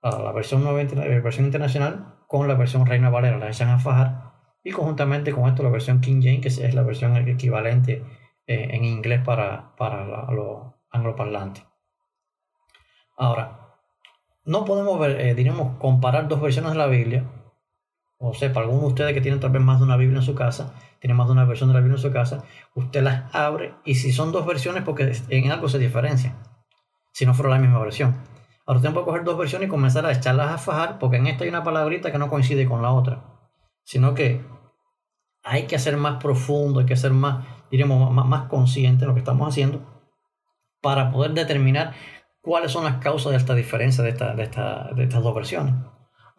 a 0.03 0.11
la 0.11 0.33
versión, 0.33 0.63
la 0.63 0.73
versión 0.73 1.47
internacional 1.47 2.17
con 2.27 2.47
la 2.47 2.55
versión 2.55 2.85
Reina 2.85 3.09
Valera. 3.09 3.39
La 3.39 3.49
echan 3.49 3.71
a 3.71 3.79
fajar. 3.79 4.33
Y 4.63 4.73
conjuntamente 4.73 5.33
con 5.33 5.49
esto 5.49 5.63
la 5.63 5.71
versión 5.71 6.03
King 6.03 6.21
James, 6.23 6.43
que 6.43 6.49
es 6.49 6.75
la 6.75 6.83
versión 6.83 7.17
equivalente 7.17 8.05
eh, 8.47 8.69
en 8.73 8.85
inglés 8.85 9.23
para, 9.25 9.75
para 9.77 10.31
los 10.33 10.75
angloparlantes. 10.91 11.65
Ahora, 13.17 13.79
no 14.45 14.67
podemos 14.67 15.01
ver, 15.01 15.19
eh, 15.19 15.35
diríamos, 15.35 15.79
comparar 15.79 16.29
dos 16.29 16.43
versiones 16.43 16.73
de 16.73 16.79
la 16.79 16.89
Biblia. 16.89 17.25
O 18.23 18.35
sea, 18.35 18.53
para 18.53 18.67
algunos 18.67 18.85
de 18.85 18.89
ustedes 18.89 19.15
que 19.15 19.23
tienen 19.23 19.41
tal 19.41 19.51
vez 19.51 19.63
más 19.63 19.79
de 19.79 19.85
una 19.85 19.97
Biblia 19.97 20.19
en 20.19 20.25
su 20.25 20.35
casa, 20.35 20.75
tienen 21.01 21.17
más 21.17 21.27
de 21.27 21.33
una 21.33 21.47
versión 21.47 21.71
de 21.71 21.75
la 21.75 21.81
Biblia 21.81 21.97
en 21.97 22.03
su 22.03 22.13
casa, 22.13 22.45
usted 22.75 23.03
las 23.03 23.35
abre 23.35 23.75
y 23.83 23.95
si 23.95 24.13
son 24.13 24.31
dos 24.31 24.45
versiones, 24.45 24.83
porque 24.83 25.11
en 25.31 25.51
algo 25.51 25.71
se 25.71 25.79
diferencian, 25.79 26.39
si 27.15 27.25
no 27.25 27.33
fuera 27.33 27.51
la 27.51 27.59
misma 27.59 27.79
versión. 27.79 28.23
Ahora 28.67 28.79
usted 28.79 28.93
puede 28.93 29.07
coger 29.07 29.25
dos 29.25 29.39
versiones 29.39 29.69
y 29.69 29.71
comenzar 29.71 30.05
a 30.05 30.13
echarlas 30.13 30.53
a 30.53 30.59
fajar, 30.59 30.99
porque 30.99 31.17
en 31.17 31.29
esta 31.29 31.45
hay 31.45 31.49
una 31.49 31.65
palabrita 31.65 32.13
que 32.13 32.19
no 32.19 32.29
coincide 32.29 32.69
con 32.69 32.83
la 32.83 32.93
otra, 32.93 33.25
sino 33.85 34.15
que 34.15 34.45
hay 35.43 35.67
que 35.67 35.77
hacer 35.77 35.97
más 35.97 36.23
profundo, 36.23 36.81
hay 36.81 36.87
que 36.87 36.97
ser 36.97 37.13
más, 37.13 37.47
diríamos, 37.71 38.13
más, 38.13 38.27
más 38.27 38.49
consciente 38.49 39.01
de 39.01 39.07
lo 39.07 39.15
que 39.15 39.21
estamos 39.21 39.49
haciendo 39.49 39.81
para 40.83 41.11
poder 41.11 41.33
determinar 41.33 41.95
cuáles 42.43 42.71
son 42.71 42.85
las 42.85 42.97
causas 42.97 43.33
de 43.33 43.39
esta 43.39 43.55
diferencia 43.55 44.05
de, 44.05 44.11
esta, 44.11 44.35
de, 44.35 44.43
esta, 44.43 44.91
de 44.95 45.05
estas 45.05 45.23
dos 45.23 45.35
versiones. 45.35 45.75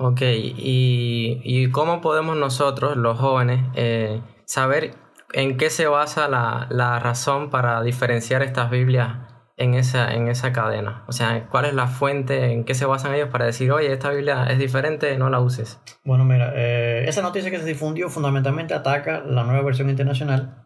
Ok, 0.03 0.22
¿Y, 0.22 1.41
¿Y, 1.43 1.70
cómo 1.70 2.01
podemos 2.01 2.36
nosotros, 2.36 2.98
los 2.98 3.20
jóvenes, 3.20 3.63
eh, 3.75 4.20
saber 4.46 4.96
en 5.31 5.58
qué 5.58 5.70
se 5.70 5.86
basa 5.86 6.27
la, 6.27 6.65
la, 6.72 6.98
razón 6.98 7.51
para 7.51 7.84
diferenciar 7.84 8.41
estas 8.41 8.72
Biblias 8.72 9.17
en 9.58 9.75
esa, 9.75 10.12
en 10.12 10.27
esa 10.27 10.53
cadena? 10.53 11.03
O 11.08 11.12
sea, 11.12 11.48
¿cuál 11.51 11.65
es 11.65 11.75
la 11.75 11.86
fuente, 11.86 12.51
en 12.51 12.63
qué 12.63 12.74
se 12.74 12.88
basan 12.88 13.13
ellos 13.13 13.29
para 13.29 13.46
decir, 13.46 13.72
oye, 13.72 13.93
esta 13.93 14.10
Biblia 14.10 14.48
es 14.50 14.58
diferente, 14.58 15.15
no 15.20 15.29
la 15.29 15.39
uses? 15.39 15.79
Bueno, 16.03 16.25
mira, 16.25 16.51
eh, 16.55 17.05
esa 17.08 17.22
noticia 17.22 17.51
que 17.51 17.60
se 17.60 17.65
difundió 17.65 18.10
fundamentalmente 18.10 18.74
ataca 18.74 19.20
la 19.20 19.43
nueva 19.43 19.62
versión 19.62 19.88
internacional 19.88 20.65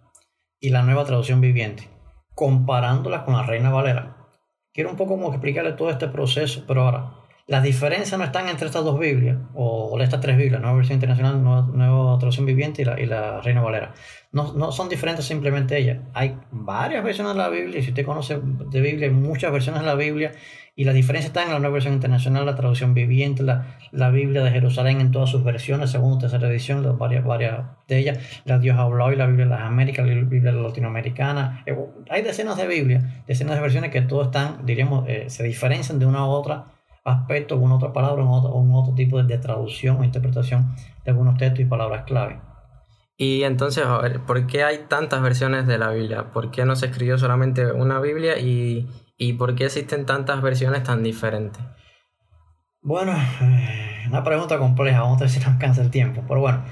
y 0.61 0.69
la 0.69 0.81
nueva 0.81 1.03
traducción 1.03 1.41
viviente, 1.41 1.89
comparándolas 2.35 3.23
con 3.23 3.33
la 3.33 3.43
Reina 3.43 3.69
Valera 3.69 4.15
quiero 4.75 4.89
un 4.89 4.97
poco 4.97 5.15
como 5.15 5.29
explicarle 5.29 5.71
todo 5.71 5.89
este 5.89 6.09
proceso, 6.09 6.65
pero 6.67 6.83
ahora, 6.83 7.13
las 7.47 7.61
diferencias 7.61 8.17
no 8.17 8.25
están 8.25 8.49
entre 8.49 8.65
estas 8.65 8.83
dos 8.83 8.99
Biblias, 8.99 9.37
o 9.53 9.99
estas 10.01 10.19
tres 10.19 10.35
Biblias, 10.35 10.61
Nueva 10.61 10.77
Versión 10.77 10.95
Internacional, 10.95 11.43
Nueva, 11.43 11.67
nueva 11.71 12.17
Traducción 12.17 12.45
Viviente 12.47 12.81
y 12.81 12.85
la, 12.85 12.99
y 12.99 13.05
la 13.05 13.39
Reina 13.41 13.61
Valera. 13.61 13.93
No, 14.31 14.53
no, 14.53 14.71
son 14.71 14.89
diferentes 14.89 15.25
simplemente 15.25 15.77
ellas. 15.77 15.99
Hay 16.13 16.37
varias 16.51 17.03
versiones 17.03 17.33
de 17.33 17.39
la 17.39 17.49
Biblia, 17.49 17.81
si 17.83 17.89
usted 17.89 18.03
conoce 18.03 18.39
de 18.41 18.81
Biblia, 18.81 19.07
hay 19.07 19.13
muchas 19.13 19.51
versiones 19.51 19.81
de 19.81 19.87
la 19.87 19.93
Biblia, 19.93 20.31
y 20.75 20.85
la 20.85 20.91
diferencia 20.91 21.27
está 21.27 21.43
en 21.43 21.51
la 21.51 21.59
nueva 21.59 21.73
versión 21.73 21.93
internacional, 21.93 22.47
la 22.47 22.55
traducción 22.55 22.95
viviente, 22.95 23.43
la, 23.43 23.77
la 23.91 24.09
Biblia 24.09 24.43
de 24.43 24.49
Jerusalén 24.49 24.99
en 24.99 25.11
todas 25.11 25.29
sus 25.29 25.43
versiones, 25.43 25.91
segunda 25.91 26.21
tercera 26.21 26.49
edición, 26.49 26.81
las 26.81 26.97
varias, 26.97 27.23
varias 27.23 27.63
de 27.87 27.99
ellas, 27.99 28.41
la 28.43 28.57
Dios 28.57 28.77
habló 28.77 29.13
y 29.13 29.15
la 29.15 29.27
Biblia 29.27 29.45
de 29.45 29.51
las 29.51 29.61
Américas, 29.61 30.05
la 30.05 30.15
Biblia 30.15 30.51
latinoamericana. 30.51 31.63
Eh, 31.67 31.77
hay 32.09 32.23
decenas 32.23 32.57
de 32.57 32.67
Biblias, 32.67 33.03
decenas 33.27 33.55
de 33.55 33.61
versiones 33.61 33.91
que 33.91 34.01
todas 34.01 34.27
están, 34.27 34.65
diríamos, 34.65 35.07
eh, 35.07 35.25
se 35.27 35.43
diferencian 35.43 35.99
de 35.99 36.07
una 36.07 36.25
u 36.25 36.29
otra 36.29 36.74
aspecto, 37.05 37.55
una 37.57 37.75
otra 37.75 37.93
palabra, 37.93 38.23
un 38.23 38.31
otro, 38.31 38.53
un 38.53 38.73
otro 38.73 38.93
tipo 38.93 39.21
de, 39.23 39.37
traducción 39.37 39.97
o 39.97 40.03
interpretación 40.03 40.75
de 41.05 41.11
algunos 41.11 41.37
textos 41.37 41.61
y 41.61 41.65
palabras 41.65 42.03
clave. 42.03 42.41
Y 43.17 43.43
entonces, 43.43 43.85
a 43.85 43.99
ver, 43.99 44.25
¿por 44.25 44.45
qué 44.45 44.65
hay 44.65 44.79
tantas 44.89 45.21
versiones 45.21 45.67
de 45.67 45.77
la 45.77 45.91
Biblia? 45.91 46.33
¿Por 46.33 46.51
qué 46.51 46.65
no 46.65 46.75
se 46.75 46.87
escribió 46.87 47.17
solamente 47.17 47.71
una 47.71 48.01
Biblia 48.01 48.37
y 48.37 48.89
¿Y 49.17 49.33
por 49.33 49.55
qué 49.55 49.65
existen 49.65 50.05
tantas 50.05 50.41
versiones 50.41 50.83
tan 50.83 51.01
diferentes? 51.01 51.61
Bueno, 52.81 53.13
eh, 53.41 54.03
una 54.07 54.23
pregunta 54.23 54.57
compleja, 54.57 55.01
vamos 55.01 55.17
a 55.17 55.21
ver 55.21 55.29
si 55.29 55.39
nos 55.39 55.47
alcanza 55.47 55.81
el 55.81 55.89
tiempo. 55.89 56.23
Pero 56.27 56.41
bueno, 56.41 56.65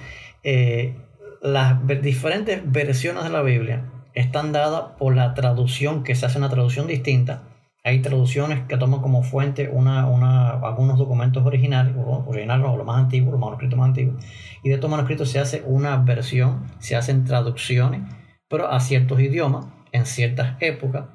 eh, 0.44 0.98
las 1.42 1.86
diferentes 2.02 2.62
versiones 2.70 3.24
de 3.24 3.30
la 3.30 3.42
Biblia 3.42 3.86
están 4.14 4.52
dadas 4.52 4.92
por 4.98 5.16
la 5.16 5.34
traducción, 5.34 6.04
que 6.04 6.16
se 6.16 6.26
hace 6.26 6.38
una 6.38 6.50
traducción 6.50 6.86
distinta. 6.86 7.44
Hay 7.84 8.02
traducciones 8.02 8.66
que 8.68 8.78
toman 8.78 9.02
como 9.02 9.24
fuente 9.24 9.70
una, 9.70 10.08
una, 10.08 10.52
algunos 10.52 10.98
documentos 10.98 11.46
originales, 11.46 11.94
originales 12.26 12.66
o 12.68 12.78
lo 12.78 12.86
más 12.86 13.00
antiguo, 13.00 13.32
los 13.32 13.40
manuscritos 13.40 13.78
más 13.78 13.90
antiguos. 13.90 14.24
Y 14.64 14.70
de 14.70 14.76
estos 14.76 14.90
manuscritos 14.90 15.30
se 15.30 15.40
hace 15.40 15.64
una 15.66 15.98
versión, 15.98 16.66
se 16.80 16.96
hacen 16.96 17.26
traducciones, 17.26 18.02
pero 18.48 18.70
a 18.70 18.80
ciertos 18.80 19.20
idiomas, 19.20 19.66
en 19.92 20.06
ciertas 20.06 20.56
épocas 20.62 21.06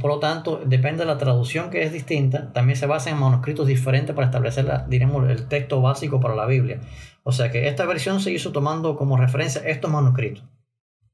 por 0.00 0.10
lo 0.10 0.18
tanto, 0.20 0.62
depende 0.64 1.00
de 1.00 1.06
la 1.06 1.18
traducción 1.18 1.68
que 1.68 1.82
es 1.82 1.92
distinta, 1.92 2.50
también 2.52 2.78
se 2.78 2.86
basa 2.86 3.10
en 3.10 3.18
manuscritos 3.18 3.66
diferentes 3.66 4.14
para 4.14 4.26
establecer 4.26 4.66
diremos, 4.88 5.28
el 5.28 5.48
texto 5.48 5.82
básico 5.82 6.18
para 6.18 6.34
la 6.34 6.46
Biblia. 6.46 6.80
O 7.24 7.32
sea 7.32 7.50
que 7.50 7.68
esta 7.68 7.84
versión 7.84 8.20
se 8.20 8.32
hizo 8.32 8.52
tomando 8.52 8.96
como 8.96 9.18
referencia 9.18 9.60
estos 9.66 9.90
manuscritos. 9.90 10.44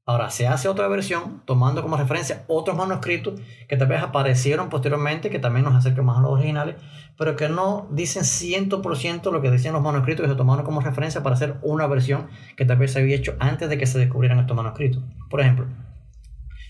Ahora 0.09 0.31
se 0.31 0.47
hace 0.47 0.67
otra 0.67 0.87
versión 0.87 1.43
tomando 1.45 1.83
como 1.83 1.95
referencia 1.95 2.43
otros 2.47 2.75
manuscritos 2.75 3.39
que 3.67 3.77
tal 3.77 3.87
vez 3.87 4.01
aparecieron 4.01 4.67
posteriormente, 4.67 5.29
que 5.29 5.37
también 5.37 5.65
nos 5.65 5.75
acercan 5.75 6.03
más 6.03 6.17
a 6.17 6.21
los 6.21 6.31
originales, 6.31 6.77
pero 7.15 7.35
que 7.35 7.47
no 7.47 7.87
dicen 7.91 8.23
100% 8.23 9.31
lo 9.31 9.39
que 9.39 9.51
decían 9.51 9.75
los 9.75 9.83
manuscritos 9.83 10.23
que 10.23 10.31
se 10.31 10.35
tomaron 10.35 10.65
como 10.65 10.81
referencia 10.81 11.21
para 11.21 11.35
hacer 11.35 11.57
una 11.61 11.85
versión 11.85 12.27
que 12.57 12.65
tal 12.65 12.77
vez 12.77 12.93
se 12.93 13.01
había 13.01 13.17
hecho 13.17 13.35
antes 13.39 13.69
de 13.69 13.77
que 13.77 13.85
se 13.85 13.99
descubrieran 13.99 14.39
estos 14.39 14.57
manuscritos. 14.57 15.03
Por 15.29 15.41
ejemplo, 15.41 15.67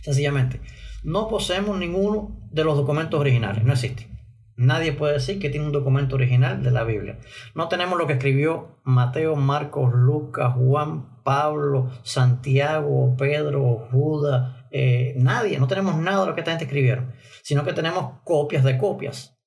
sencillamente, 0.02 0.60
no 1.04 1.30
poseemos 1.30 1.80
ninguno 1.80 2.38
de 2.52 2.66
los 2.66 2.76
documentos 2.76 3.18
originales, 3.18 3.64
no 3.64 3.72
existe. 3.72 4.10
Nadie 4.58 4.92
puede 4.92 5.14
decir 5.14 5.40
que 5.40 5.50
tiene 5.50 5.66
un 5.66 5.72
documento 5.72 6.16
original 6.16 6.62
de 6.62 6.72
la 6.72 6.84
Biblia. 6.84 7.18
No 7.56 7.70
tenemos 7.70 7.98
lo 7.98 8.06
que 8.06 8.14
escribió 8.14 8.82
Mateo, 8.84 9.38
Marcos, 9.38 9.94
Lucas, 9.94 10.54
Juan, 10.56 11.19
Pablo, 11.30 11.92
Santiago, 12.02 13.16
Pedro, 13.16 13.88
Judas, 13.92 14.66
eh, 14.72 15.14
nadie, 15.16 15.60
no 15.60 15.68
tenemos 15.68 15.96
nada 15.96 16.22
de 16.22 16.26
lo 16.26 16.34
que 16.34 16.42
esta 16.42 16.50
gente 16.50 16.66
escribieron, 16.66 17.14
sino 17.44 17.64
que 17.64 17.74
tenemos 17.74 18.14
copias 18.24 18.64
de 18.64 18.80
copias. 18.80 19.38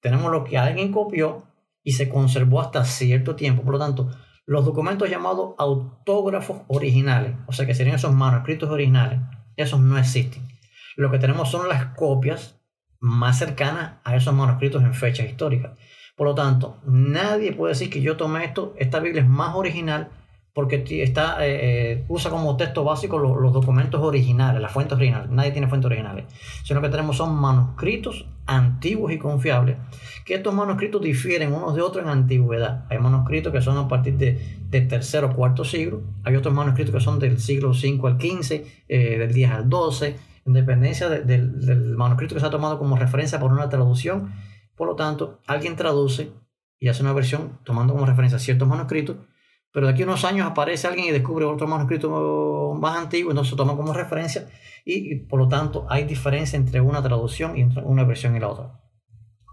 Tenemos 0.00 0.32
lo 0.32 0.42
que 0.42 0.58
alguien 0.58 0.90
copió 0.90 1.44
y 1.84 1.92
se 1.92 2.08
conservó 2.08 2.60
hasta 2.60 2.84
cierto 2.84 3.36
tiempo. 3.36 3.62
Por 3.62 3.74
lo 3.74 3.78
tanto, 3.78 4.10
los 4.44 4.64
documentos 4.64 5.08
llamados 5.08 5.54
autógrafos 5.56 6.62
originales, 6.66 7.36
o 7.46 7.52
sea 7.52 7.64
que 7.64 7.76
serían 7.76 7.94
esos 7.94 8.12
manuscritos 8.12 8.68
originales, 8.68 9.20
esos 9.54 9.78
no 9.78 9.98
existen. 9.98 10.48
Lo 10.96 11.12
que 11.12 11.20
tenemos 11.20 11.48
son 11.48 11.68
las 11.68 11.94
copias 11.94 12.60
más 12.98 13.38
cercanas 13.38 14.00
a 14.02 14.16
esos 14.16 14.34
manuscritos 14.34 14.82
en 14.82 14.94
fechas 14.94 15.26
históricas. 15.26 15.78
Por 16.16 16.26
lo 16.26 16.34
tanto, 16.34 16.80
nadie 16.84 17.52
puede 17.52 17.74
decir 17.74 17.88
que 17.88 18.02
yo 18.02 18.16
tomé 18.16 18.46
esto, 18.46 18.74
esta 18.78 18.98
Biblia 18.98 19.22
es 19.22 19.28
más 19.28 19.54
original 19.54 20.10
porque 20.52 20.84
está, 21.02 21.46
eh, 21.46 21.92
eh, 21.92 22.04
usa 22.08 22.30
como 22.30 22.56
texto 22.56 22.82
básico 22.82 23.18
los, 23.18 23.52
documentos 23.52 24.00
originales, 24.00 24.60
las 24.60 24.72
fuentes 24.72 24.96
originales. 24.96 25.30
Nadie 25.30 25.52
tiene 25.52 25.68
fuentes 25.68 25.86
originales. 25.86 26.24
Sino 26.64 26.80
que 26.80 26.88
tenemos 26.88 27.16
son 27.16 27.36
manuscritos 27.36 28.26
antiguos 28.46 29.12
y 29.12 29.18
confiables, 29.18 29.76
que 30.24 30.34
estos 30.34 30.52
manuscritos 30.52 31.00
difieren 31.00 31.52
unos 31.52 31.76
de 31.76 31.82
otros 31.82 32.04
en 32.04 32.10
antigüedad. 32.10 32.84
Hay 32.90 32.98
manuscritos 32.98 33.52
que 33.52 33.62
son 33.62 33.78
a 33.78 33.86
partir 33.86 34.16
de, 34.16 34.58
del 34.68 34.88
tercer 34.88 35.24
o 35.24 35.34
cuarto 35.34 35.64
siglo, 35.64 36.02
hay 36.24 36.34
otros 36.34 36.52
manuscritos 36.52 36.92
que 36.92 37.00
son 37.00 37.20
del 37.20 37.38
siglo 37.38 37.72
5 37.72 38.06
al 38.08 38.18
15, 38.18 38.84
eh, 38.88 39.18
del 39.18 39.32
10 39.32 39.50
al 39.52 39.68
12, 39.68 40.16
en 40.46 40.52
dependencia 40.52 41.08
del 41.08 41.94
manuscrito 41.96 42.34
que 42.34 42.40
se 42.40 42.46
ha 42.46 42.50
tomado 42.50 42.78
como 42.78 42.96
referencia 42.96 43.38
por 43.38 43.52
una 43.52 43.68
traducción. 43.68 44.32
Por 44.74 44.88
lo 44.88 44.96
tanto, 44.96 45.38
alguien 45.46 45.76
traduce 45.76 46.32
y 46.80 46.88
hace 46.88 47.02
una 47.02 47.12
versión 47.12 47.58
tomando 47.62 47.92
como 47.92 48.06
referencia 48.06 48.38
ciertos 48.38 48.66
manuscritos, 48.66 49.16
pero 49.72 49.86
de 49.86 49.92
aquí 49.92 50.02
a 50.02 50.06
unos 50.06 50.24
años 50.24 50.46
aparece 50.46 50.86
alguien 50.86 51.06
y 51.06 51.10
descubre 51.10 51.44
otro 51.44 51.66
manuscrito 51.66 52.76
más 52.80 52.96
antiguo, 52.96 53.30
entonces 53.30 53.50
se 53.50 53.56
toma 53.56 53.76
como 53.76 53.92
referencia 53.92 54.48
y, 54.84 55.16
por 55.16 55.38
lo 55.38 55.48
tanto 55.48 55.86
hay 55.88 56.04
diferencia 56.04 56.56
entre 56.56 56.80
una 56.80 57.02
traducción 57.02 57.56
y 57.56 57.62
una 57.82 58.04
versión 58.04 58.36
y 58.36 58.40
la 58.40 58.48
otra. 58.48 58.80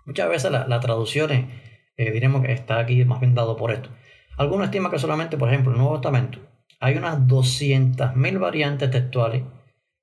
Muchas 0.05 0.29
veces 0.29 0.51
las 0.51 0.67
la 0.67 0.79
traducciones, 0.79 1.51
eh, 1.97 2.11
diremos 2.11 2.41
que 2.41 2.53
está 2.53 2.79
aquí 2.79 3.03
más 3.05 3.19
bien 3.19 3.35
dado 3.35 3.57
por 3.57 3.71
esto. 3.71 3.89
Algunos 4.37 4.65
estiman 4.65 4.91
que 4.91 4.99
solamente, 4.99 5.37
por 5.37 5.49
ejemplo, 5.49 5.71
en 5.71 5.77
el 5.77 5.81
Nuevo 5.81 5.99
Testamento 5.99 6.39
hay 6.79 6.95
unas 6.95 7.19
200.000 7.19 8.39
variantes 8.39 8.91
textuales 8.91 9.43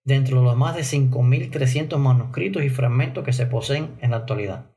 dentro 0.04 0.38
de 0.38 0.44
los 0.44 0.56
más 0.56 0.74
de 0.76 0.82
5.300 0.82 1.96
manuscritos 1.98 2.62
y 2.62 2.68
fragmentos 2.68 3.24
que 3.24 3.32
se 3.32 3.46
poseen 3.46 3.96
en 4.00 4.10
la 4.10 4.18
actualidad. 4.18 4.73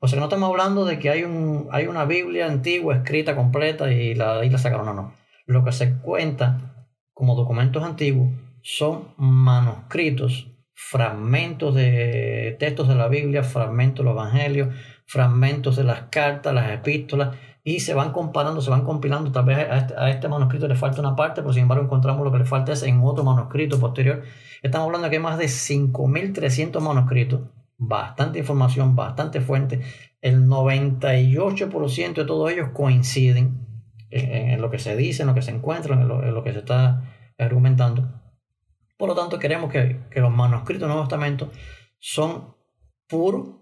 O 0.00 0.08
sea 0.08 0.16
que 0.16 0.20
no 0.20 0.26
estamos 0.26 0.48
hablando 0.48 0.86
de 0.86 0.98
que 0.98 1.10
hay, 1.10 1.24
un, 1.24 1.68
hay 1.70 1.86
una 1.86 2.06
Biblia 2.06 2.46
antigua 2.46 2.96
escrita 2.96 3.36
completa 3.36 3.92
y 3.92 4.14
la, 4.14 4.44
y 4.44 4.50
la 4.50 4.58
sacaron, 4.58 4.86
no, 4.86 4.94
no. 4.94 5.14
Lo 5.46 5.62
que 5.62 5.72
se 5.72 5.96
cuenta 5.98 6.86
como 7.12 7.34
documentos 7.34 7.84
antiguos 7.84 8.30
son 8.62 9.14
manuscritos, 9.18 10.48
fragmentos 10.74 11.74
de 11.74 12.56
textos 12.58 12.88
de 12.88 12.94
la 12.94 13.08
Biblia, 13.08 13.42
fragmentos 13.42 14.04
de 14.04 14.10
los 14.10 14.18
evangelios, 14.18 14.74
fragmentos 15.06 15.76
de 15.76 15.84
las 15.84 16.02
cartas, 16.10 16.54
las 16.54 16.70
epístolas, 16.72 17.36
y 17.62 17.80
se 17.80 17.92
van 17.92 18.12
comparando, 18.12 18.62
se 18.62 18.70
van 18.70 18.84
compilando. 18.84 19.32
Tal 19.32 19.44
vez 19.44 19.58
a 19.58 19.76
este, 19.76 19.94
este, 20.10 20.28
manuscrito 20.28 20.66
le 20.66 20.76
falta 20.76 21.00
una 21.00 21.14
parte, 21.14 21.42
pero 21.42 21.52
sin 21.52 21.62
embargo 21.62 21.84
encontramos 21.84 22.24
lo 22.24 22.32
que 22.32 22.38
le 22.38 22.44
falta 22.46 22.72
es 22.72 22.82
en 22.84 23.00
otro 23.02 23.22
manuscrito 23.22 23.78
posterior. 23.78 24.22
Estamos 24.62 24.86
hablando 24.86 25.06
de 25.06 25.10
que 25.10 25.16
hay 25.16 25.22
más 25.22 25.38
de 25.38 25.46
5.300 25.46 26.80
manuscritos, 26.80 27.42
bastante 27.80 28.38
información, 28.38 28.94
bastante 28.94 29.40
fuente. 29.40 29.80
El 30.20 30.46
98% 30.46 32.14
de 32.14 32.24
todos 32.24 32.52
ellos 32.52 32.68
coinciden 32.74 33.66
en, 34.10 34.60
lo 34.60 34.70
que 34.70 34.78
se 34.78 34.96
dice, 34.96 35.22
en 35.22 35.28
lo 35.28 35.34
que 35.34 35.42
se 35.42 35.50
encuentra, 35.50 35.94
en 35.94 36.06
lo, 36.06 36.44
que 36.44 36.52
se 36.52 36.58
está 36.58 37.02
argumentando. 37.38 38.20
Por 38.98 39.08
lo 39.08 39.14
tanto, 39.14 39.38
queremos 39.38 39.72
que, 39.72 40.00
que 40.10 40.20
los 40.20 40.30
manuscritos 40.30 40.82
del 40.82 40.90
Nuevo 40.90 41.08
Testamento 41.08 41.50
son 41.98 42.54
puros 43.08 43.59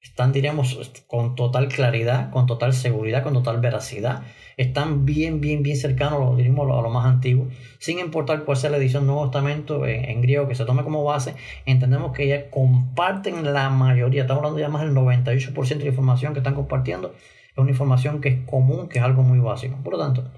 están, 0.00 0.32
diríamos, 0.32 1.02
con 1.06 1.34
total 1.34 1.68
claridad, 1.68 2.30
con 2.30 2.46
total 2.46 2.72
seguridad, 2.72 3.22
con 3.22 3.34
total 3.34 3.60
veracidad. 3.60 4.22
Están 4.56 5.04
bien, 5.04 5.40
bien, 5.40 5.62
bien 5.62 5.76
cercanos, 5.76 6.36
diríamos, 6.38 6.70
a 6.70 6.80
lo 6.80 6.88
más 6.88 7.04
antiguo. 7.04 7.48
Sin 7.78 7.98
importar 7.98 8.44
cuál 8.44 8.56
sea 8.56 8.70
la 8.70 8.78
edición 8.78 9.06
Nuevo 9.06 9.24
Testamento 9.30 9.86
en, 9.86 10.22
griego 10.22 10.48
que 10.48 10.54
se 10.54 10.64
tome 10.64 10.84
como 10.84 11.04
base, 11.04 11.34
entendemos 11.66 12.12
que 12.12 12.26
ya 12.26 12.50
comparten 12.50 13.52
la 13.52 13.68
mayoría. 13.68 14.22
Estamos 14.22 14.40
hablando 14.40 14.60
ya 14.60 14.68
más 14.68 14.82
del 14.82 14.94
98% 14.94 15.68
de 15.68 15.84
la 15.84 15.86
información 15.86 16.32
que 16.32 16.40
están 16.40 16.54
compartiendo. 16.54 17.14
Es 17.50 17.58
una 17.58 17.70
información 17.70 18.22
que 18.22 18.28
es 18.30 18.38
común, 18.46 18.88
que 18.88 19.00
es 19.00 19.04
algo 19.04 19.22
muy 19.22 19.38
básico. 19.38 19.76
Por 19.84 19.94
lo 19.94 19.98
tanto, 19.98 20.30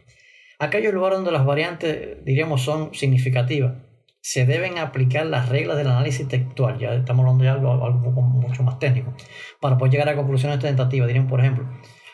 aquellos 0.59 0.93
lugares 0.93 1.19
donde 1.19 1.31
las 1.31 1.47
variantes, 1.47 2.25
diríamos, 2.25 2.63
son 2.63 2.95
significativas, 2.95 3.75
se 4.23 4.47
deben 4.47 4.79
aplicar 4.79 5.27
las 5.27 5.49
reglas 5.49 5.77
del 5.77 5.89
análisis 5.89 6.29
textual, 6.29 6.79
ya 6.79 6.95
estamos 6.95 7.25
hablando 7.25 7.43
de 7.43 7.51
algo, 7.51 7.75
mucho 8.23 8.63
más 8.63 8.79
técnico, 8.79 9.13
para 9.61 9.77
poder 9.77 9.93
llegar 9.93 10.09
a 10.09 10.17
conclusiones 10.17 10.61
tentativas. 10.61 11.09
Dirían, 11.09 11.27
por 11.27 11.41
ejemplo, 11.41 11.67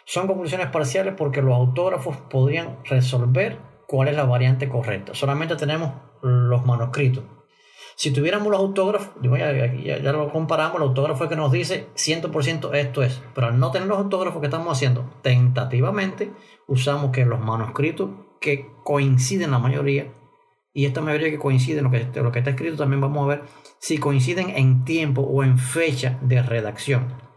son 0.07 0.27
conclusiones 0.27 0.69
parciales 0.69 1.15
porque 1.17 1.43
los 1.43 1.55
autógrafos 1.55 2.17
podrían 2.31 2.79
resolver 2.85 3.59
cuál 3.87 4.09
es 4.09 4.17
la 4.17 4.25
variante 4.25 4.71
correcta. 4.71 5.15
Solamente 5.15 5.55
tenemos 5.57 5.93
los 6.23 6.65
manuscritos. 6.65 7.25
Si 7.95 8.11
tuviéramos 8.11 8.49
los 8.51 8.61
autógrafos, 8.61 9.11
ya, 9.23 9.99
ya, 9.99 10.13
lo 10.13 10.33
comparamos, 10.33 10.77
el 10.77 10.89
autógrafo 10.89 11.25
es 11.25 11.31
que 11.31 11.37
nos 11.37 11.53
dice 11.53 11.89
100% 11.95 12.75
esto 12.75 13.03
es, 13.03 13.23
pero 13.35 13.49
al 13.49 13.59
no 13.59 13.71
tener 13.71 13.87
los 13.87 13.99
autógrafos 13.99 14.41
que 14.41 14.47
estamos 14.47 14.73
haciendo, 14.73 15.11
tentativamente 15.21 16.33
usamos 16.67 17.11
que 17.11 17.27
los 17.27 17.41
manuscritos 17.41 18.11
que 18.41 18.71
coinciden 18.85 19.51
la 19.51 19.59
mayoría 19.59 20.15
y 20.73 20.85
esta 20.85 21.01
mayoría 21.01 21.31
que 21.31 21.39
coincide 21.39 21.79
en 21.79 21.85
lo 21.85 21.91
que, 21.91 22.07
lo 22.21 22.33
que 22.33 22.39
está 22.39 22.51
escrito, 22.51 22.77
también 22.77 23.01
vamos 23.01 23.25
a 23.25 23.29
ver 23.29 23.43
si 23.79 23.99
coinciden 23.99 24.51
en 24.51 24.85
tiempo 24.85 25.23
o 25.23 25.43
en 25.43 25.59
fecha 25.59 26.19
de 26.23 26.43
redacción. 26.43 27.29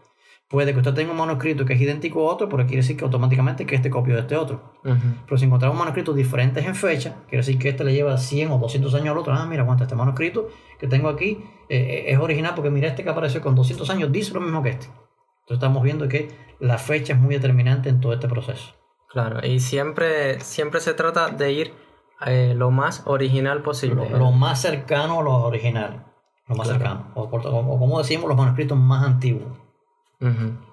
Puede 0.52 0.74
que 0.74 0.80
usted 0.80 0.92
tenga 0.92 1.12
un 1.12 1.16
manuscrito 1.16 1.64
que 1.64 1.72
es 1.72 1.80
idéntico 1.80 2.28
a 2.28 2.34
otro, 2.34 2.46
pero 2.46 2.66
quiere 2.66 2.82
decir 2.82 2.94
que 2.94 3.04
automáticamente 3.04 3.64
que 3.64 3.74
este 3.74 3.88
copio 3.88 4.14
de 4.14 4.20
este 4.20 4.36
otro. 4.36 4.74
Pero 4.82 5.38
si 5.38 5.46
encontramos 5.46 5.78
manuscritos 5.78 6.14
diferentes 6.14 6.66
en 6.66 6.74
fecha, 6.74 7.16
quiere 7.26 7.38
decir 7.38 7.58
que 7.58 7.70
este 7.70 7.84
le 7.84 7.94
lleva 7.94 8.18
100 8.18 8.50
o 8.50 8.58
200 8.58 8.94
años 8.96 9.08
al 9.08 9.18
otro. 9.18 9.32
Ah, 9.32 9.46
mira, 9.46 9.62
aguanta, 9.62 9.84
este 9.84 9.96
manuscrito 9.96 10.50
que 10.78 10.86
tengo 10.86 11.08
aquí 11.08 11.38
eh, 11.70 11.78
eh, 11.78 12.04
es 12.08 12.18
original 12.18 12.52
porque 12.54 12.68
mira, 12.68 12.88
este 12.88 13.02
que 13.02 13.08
apareció 13.08 13.40
con 13.40 13.54
200 13.54 13.88
años 13.88 14.12
dice 14.12 14.34
lo 14.34 14.42
mismo 14.42 14.62
que 14.62 14.68
este. 14.68 14.88
Entonces 14.88 15.54
estamos 15.54 15.82
viendo 15.82 16.06
que 16.06 16.28
la 16.60 16.76
fecha 16.76 17.14
es 17.14 17.18
muy 17.18 17.34
determinante 17.34 17.88
en 17.88 18.00
todo 18.00 18.12
este 18.12 18.28
proceso. 18.28 18.74
Claro, 19.08 19.40
y 19.46 19.58
siempre, 19.58 20.38
siempre 20.40 20.80
se 20.80 20.92
trata 20.92 21.30
de 21.30 21.50
ir 21.50 21.72
eh, 22.26 22.54
lo 22.56 22.70
más 22.70 23.02
original 23.06 23.62
posible. 23.62 24.08
Lo, 24.10 24.30
más 24.32 24.60
cercano 24.60 25.20
a 25.20 25.22
lo 25.22 25.34
original. 25.44 26.04
Lo 26.46 26.56
más 26.56 26.68
cercano. 26.68 27.10
O, 27.14 27.28
como 27.30 27.98
decimos, 27.98 28.28
los 28.28 28.36
manuscritos 28.36 28.78
más 28.78 29.04
antiguos. 29.04 29.58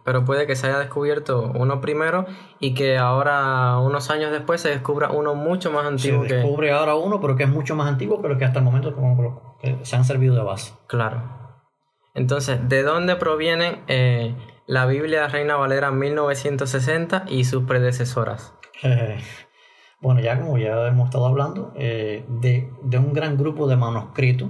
Pero 0.06 0.26
puede 0.26 0.46
que 0.46 0.56
se 0.56 0.68
haya 0.68 0.78
descubierto 0.78 1.52
uno 1.56 1.82
primero 1.82 2.28
y 2.60 2.76
que 2.76 3.00
ahora, 3.00 3.80
unos 3.80 4.12
años 4.12 4.32
después, 4.32 4.62
se 4.62 4.70
descubra 4.70 5.10
uno 5.10 5.34
mucho 5.34 5.72
más 5.72 5.88
antiguo. 5.88 6.24
Se 6.28 6.36
descubre 6.36 6.72
ahora 6.72 6.94
uno, 6.94 7.20
pero 7.20 7.36
que 7.36 7.44
es 7.44 7.50
mucho 7.50 7.76
más 7.76 7.88
antiguo 7.88 8.22
que 8.22 8.28
lo 8.28 8.38
que 8.38 8.46
hasta 8.46 8.60
el 8.60 8.66
momento 8.66 8.94
como, 8.94 9.58
se 9.82 9.96
han 9.96 10.06
servido 10.06 10.36
de 10.36 10.44
base. 10.44 10.74
Claro. 10.86 11.24
Entonces, 12.14 12.70
¿de 12.70 12.84
dónde 12.84 13.16
provienen 13.16 13.82
eh, 13.88 14.36
la 14.68 14.86
Biblia 14.86 15.28
Reina 15.28 15.56
Valera 15.56 15.90
1960 15.90 17.26
y 17.28 17.46
sus 17.46 17.64
predecesoras? 17.64 18.54
Bueno, 20.02 20.22
ya 20.22 20.40
como 20.40 20.58
ya 20.58 20.88
hemos 20.88 21.08
estado 21.08 21.26
hablando, 21.26 21.74
eh, 21.76 22.26
de, 22.30 22.72
un 22.98 23.12
gran 23.12 23.38
grupo 23.38 23.68
de 23.68 23.76
manuscritos 23.76 24.50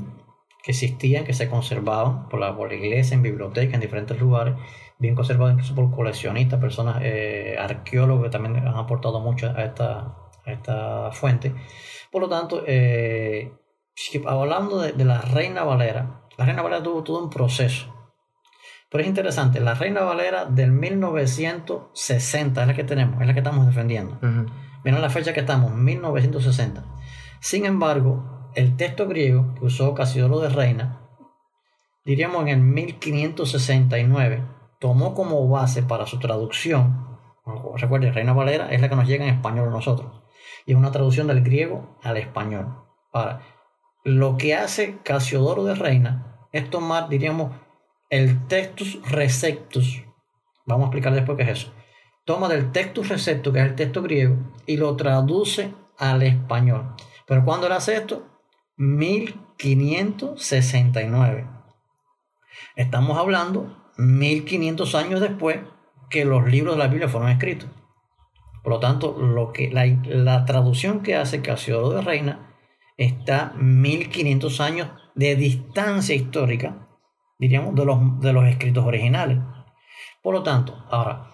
que 0.63 0.71
existían, 0.71 1.25
que 1.25 1.33
se 1.33 1.49
conservaban 1.49 2.29
por 2.29 2.39
la, 2.39 2.55
por 2.55 2.69
la 2.69 2.75
iglesia, 2.75 3.15
en 3.15 3.23
bibliotecas, 3.23 3.73
en 3.73 3.79
diferentes 3.79 4.19
lugares, 4.19 4.55
bien 4.99 5.15
conservados 5.15 5.53
incluso 5.53 5.73
por 5.73 5.89
coleccionistas, 5.89 6.59
personas, 6.59 6.97
eh, 7.01 7.55
arqueólogos 7.57 8.25
que 8.25 8.29
también 8.29 8.57
han 8.57 8.75
aportado 8.75 9.19
mucho 9.21 9.49
a 9.49 9.63
esta, 9.63 10.15
esta 10.45 11.11
fuente. 11.11 11.55
Por 12.11 12.21
lo 12.21 12.29
tanto, 12.29 12.63
eh, 12.67 13.51
hablando 14.27 14.79
de, 14.79 14.91
de, 14.91 15.05
la 15.05 15.21
Reina 15.21 15.63
Valera, 15.63 16.25
la 16.37 16.45
Reina 16.45 16.61
Valera 16.61 16.83
tuvo 16.83 17.03
todo 17.03 17.23
un 17.23 17.29
proceso. 17.31 17.95
Pero 18.91 19.01
es 19.01 19.07
interesante, 19.07 19.59
la 19.59 19.73
Reina 19.73 20.01
Valera 20.01 20.45
del 20.45 20.71
1960 20.71 22.61
es 22.61 22.67
la 22.67 22.73
que 22.75 22.83
tenemos, 22.83 23.19
es 23.21 23.27
la 23.27 23.33
que 23.33 23.39
estamos 23.39 23.65
defendiendo. 23.65 24.19
Miren 24.83 25.01
la 25.01 25.09
fecha 25.09 25.33
que 25.33 25.41
estamos, 25.41 25.73
1960. 25.73 26.83
Sin 27.41 27.65
embargo, 27.65 28.51
el 28.55 28.77
texto 28.77 29.07
griego 29.07 29.53
que 29.55 29.65
usó 29.65 29.93
Casiodoro 29.93 30.39
de 30.39 30.49
Reina, 30.49 31.01
diríamos 32.05 32.43
en 32.43 32.47
el 32.47 32.59
1569, 32.59 34.43
tomó 34.79 35.13
como 35.13 35.47
base 35.49 35.83
para 35.83 36.05
su 36.05 36.19
traducción, 36.19 37.07
recuerden, 37.75 38.13
Reina 38.13 38.33
Valera 38.33 38.69
es 38.69 38.79
la 38.79 38.89
que 38.89 38.95
nos 38.95 39.07
llega 39.07 39.25
en 39.25 39.35
español 39.35 39.67
a 39.67 39.71
nosotros, 39.71 40.21
y 40.65 40.71
es 40.71 40.77
una 40.77 40.91
traducción 40.91 41.27
del 41.27 41.43
griego 41.43 41.97
al 42.03 42.17
español. 42.17 42.75
Ahora, 43.11 43.41
lo 44.03 44.37
que 44.37 44.55
hace 44.55 44.99
Casiodoro 45.03 45.65
de 45.65 45.75
Reina 45.75 46.47
es 46.51 46.69
tomar, 46.69 47.09
diríamos, 47.09 47.51
el 48.09 48.47
textus 48.47 48.99
receptus, 49.09 50.03
vamos 50.65 50.85
a 50.85 50.87
explicar 50.87 51.13
después 51.13 51.37
qué 51.37 51.43
es 51.43 51.49
eso, 51.49 51.73
toma 52.29 52.47
del 52.47 52.71
texto 52.71 53.01
recepto, 53.01 53.51
que 53.51 53.57
es 53.57 53.65
el 53.65 53.73
texto 53.73 54.03
griego, 54.03 54.35
y 54.67 54.77
lo 54.77 54.95
traduce 54.95 55.73
al 55.97 56.21
español. 56.21 56.93
Pero 57.25 57.43
cuando 57.43 57.65
él 57.65 57.73
hace 57.73 57.95
esto? 57.95 58.27
1569. 58.77 61.47
Estamos 62.75 63.17
hablando 63.17 63.91
1500 63.97 64.93
años 64.93 65.21
después 65.21 65.61
que 66.11 66.23
los 66.23 66.45
libros 66.45 66.75
de 66.75 66.79
la 66.79 66.87
Biblia 66.87 67.09
fueron 67.09 67.31
escritos. 67.31 67.67
Por 68.61 68.73
lo 68.73 68.79
tanto, 68.79 69.17
lo 69.17 69.51
que, 69.51 69.71
la, 69.71 70.45
traducción 70.45 71.01
que 71.01 71.15
hace 71.15 71.41
Casiodoro 71.41 71.95
de 71.95 72.03
Reina 72.03 72.55
está 72.95 73.53
1500 73.57 74.61
años 74.61 74.89
de 75.15 75.35
distancia 75.35 76.13
histórica, 76.13 76.89
diríamos, 77.39 77.73
de 77.73 77.85
los, 77.85 78.19
de 78.19 78.33
los 78.33 78.45
escritos 78.45 78.85
originales. 78.85 79.39
Por 80.21 80.35
lo 80.35 80.43
tanto, 80.43 80.85
ahora, 80.91 81.28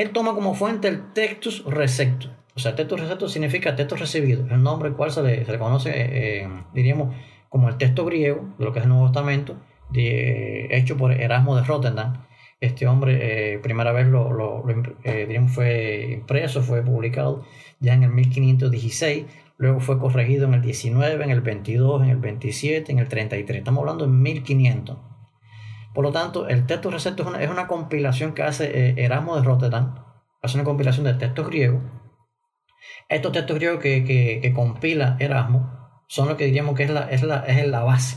él 0.00 0.10
toma 0.10 0.34
como 0.34 0.54
fuente 0.54 0.88
el 0.88 1.12
textus 1.12 1.64
recepto. 1.66 2.30
O 2.54 2.58
sea, 2.58 2.74
textus 2.74 3.00
recepto 3.00 3.28
significa 3.28 3.76
texto 3.76 3.96
recibido, 3.96 4.46
el 4.50 4.62
nombre 4.62 4.88
al 4.88 4.96
cual 4.96 5.12
se 5.12 5.22
le, 5.22 5.44
se 5.44 5.58
conoce, 5.58 5.90
eh, 5.90 6.42
eh, 6.42 6.48
diríamos, 6.72 7.14
como 7.48 7.68
el 7.68 7.76
texto 7.76 8.04
griego 8.04 8.54
de 8.58 8.64
lo 8.64 8.72
que 8.72 8.78
es 8.78 8.84
el 8.84 8.88
Nuevo 8.88 9.06
Testamento, 9.06 9.56
hecho 9.92 10.96
por 10.96 11.12
Erasmo 11.12 11.56
de 11.56 11.64
Rotterdam. 11.64 12.24
Este 12.60 12.86
hombre, 12.86 13.54
eh, 13.54 13.58
primera 13.58 13.92
vez 13.92 14.06
lo, 14.06 14.32
lo, 14.32 14.64
diríamos, 15.04 15.52
fue 15.52 16.08
impreso, 16.12 16.62
fue 16.62 16.82
publicado 16.82 17.44
ya 17.78 17.94
en 17.94 18.02
el 18.02 18.10
1516, 18.10 19.24
luego 19.56 19.80
fue 19.80 19.98
corregido 19.98 20.46
en 20.46 20.54
el 20.54 20.62
19, 20.62 21.24
en 21.24 21.30
el 21.30 21.40
22, 21.40 22.02
en 22.02 22.10
el 22.10 22.18
27, 22.18 22.92
en 22.92 22.98
el 22.98 23.08
33. 23.08 23.58
Estamos 23.58 23.80
hablando 23.80 24.04
en 24.04 24.22
1500. 24.22 25.09
Por 26.00 26.06
lo 26.06 26.12
tanto, 26.12 26.48
el 26.48 26.64
texto 26.64 26.90
recepto 26.90 27.30
es 27.38 27.50
una, 27.50 27.66
compilación 27.66 28.32
que 28.32 28.42
hace 28.42 28.70
eh, 28.70 28.94
Erasmo 29.04 29.36
de 29.36 29.42
Rotterdam, 29.42 30.02
hace 30.40 30.56
una 30.56 30.64
compilación 30.64 31.04
de 31.04 31.12
textos 31.12 31.46
griegos. 31.46 31.82
Estos 33.10 33.32
textos 33.32 33.56
griegos 33.56 33.80
que, 33.80 34.50
compila 34.56 35.18
Erasmo 35.20 36.00
son 36.08 36.28
lo 36.28 36.38
que 36.38 36.46
diríamos 36.46 36.74
que 36.74 36.84
es 36.84 36.90
la, 36.90 37.10
es, 37.10 37.22
la, 37.22 37.40
es 37.40 37.66
la 37.66 37.82
base, 37.82 38.16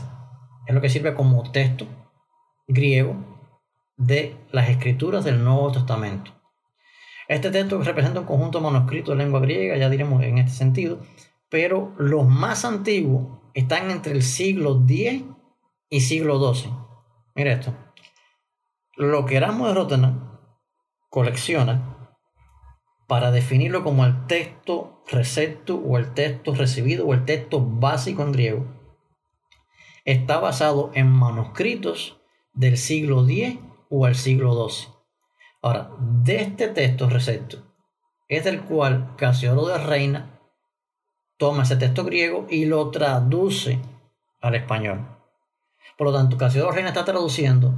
es 0.66 0.74
lo 0.74 0.80
que 0.80 0.88
sirve 0.88 1.12
como 1.12 1.52
texto 1.52 1.86
griego 2.66 3.16
de 3.98 4.34
las 4.50 4.70
escrituras 4.70 5.22
del 5.22 5.44
Nuevo 5.44 5.70
Testamento. 5.70 6.30
Este 7.28 7.50
texto 7.50 7.82
representa 7.82 8.20
un 8.20 8.26
conjunto 8.26 8.62
manuscrito 8.62 9.10
de 9.10 9.18
lengua 9.18 9.40
griega, 9.40 9.76
ya 9.76 9.90
diremos 9.90 10.22
en 10.22 10.38
este 10.38 10.52
sentido, 10.56 11.00
pero 11.50 11.92
los 11.98 12.26
más 12.26 12.64
antiguos 12.64 13.40
están 13.52 13.90
entre 13.90 14.14
el 14.14 14.22
siglo 14.22 14.82
X 14.88 15.24
y 15.90 16.00
siglo 16.00 16.54
XII. 16.54 16.83
Mira 17.34 17.52
esto. 17.52 17.74
Lo 18.96 19.26
que 19.26 19.36
Erasmo 19.36 19.66
de 19.66 19.74
Rotterdam 19.74 20.38
colecciona 21.10 22.16
para 23.08 23.30
definirlo 23.30 23.82
como 23.82 24.04
el 24.04 24.26
texto 24.26 25.02
recepto 25.10 25.76
o 25.76 25.98
el 25.98 26.14
texto 26.14 26.54
recibido 26.54 27.06
o 27.06 27.12
el 27.12 27.24
texto 27.24 27.60
básico 27.60 28.22
en 28.22 28.32
griego 28.32 28.66
está 30.04 30.38
basado 30.38 30.90
en 30.94 31.10
manuscritos 31.10 32.20
del 32.52 32.76
siglo 32.76 33.26
X 33.28 33.58
o 33.90 34.06
el 34.06 34.14
siglo 34.14 34.68
XII. 34.68 34.88
Ahora, 35.62 35.90
de 35.98 36.36
este 36.36 36.68
texto 36.68 37.08
recepto 37.08 37.74
es 38.28 38.44
del 38.44 38.62
cual 38.62 39.16
Casiodoro 39.16 39.68
de 39.68 39.78
Reina 39.78 40.40
toma 41.36 41.64
ese 41.64 41.76
texto 41.76 42.04
griego 42.04 42.46
y 42.48 42.66
lo 42.66 42.90
traduce 42.90 43.80
al 44.40 44.54
español. 44.54 45.23
Por 45.96 46.08
lo 46.08 46.12
tanto, 46.12 46.36
Casiodoro 46.36 46.72
Reina 46.72 46.88
está 46.88 47.04
traduciendo 47.04 47.74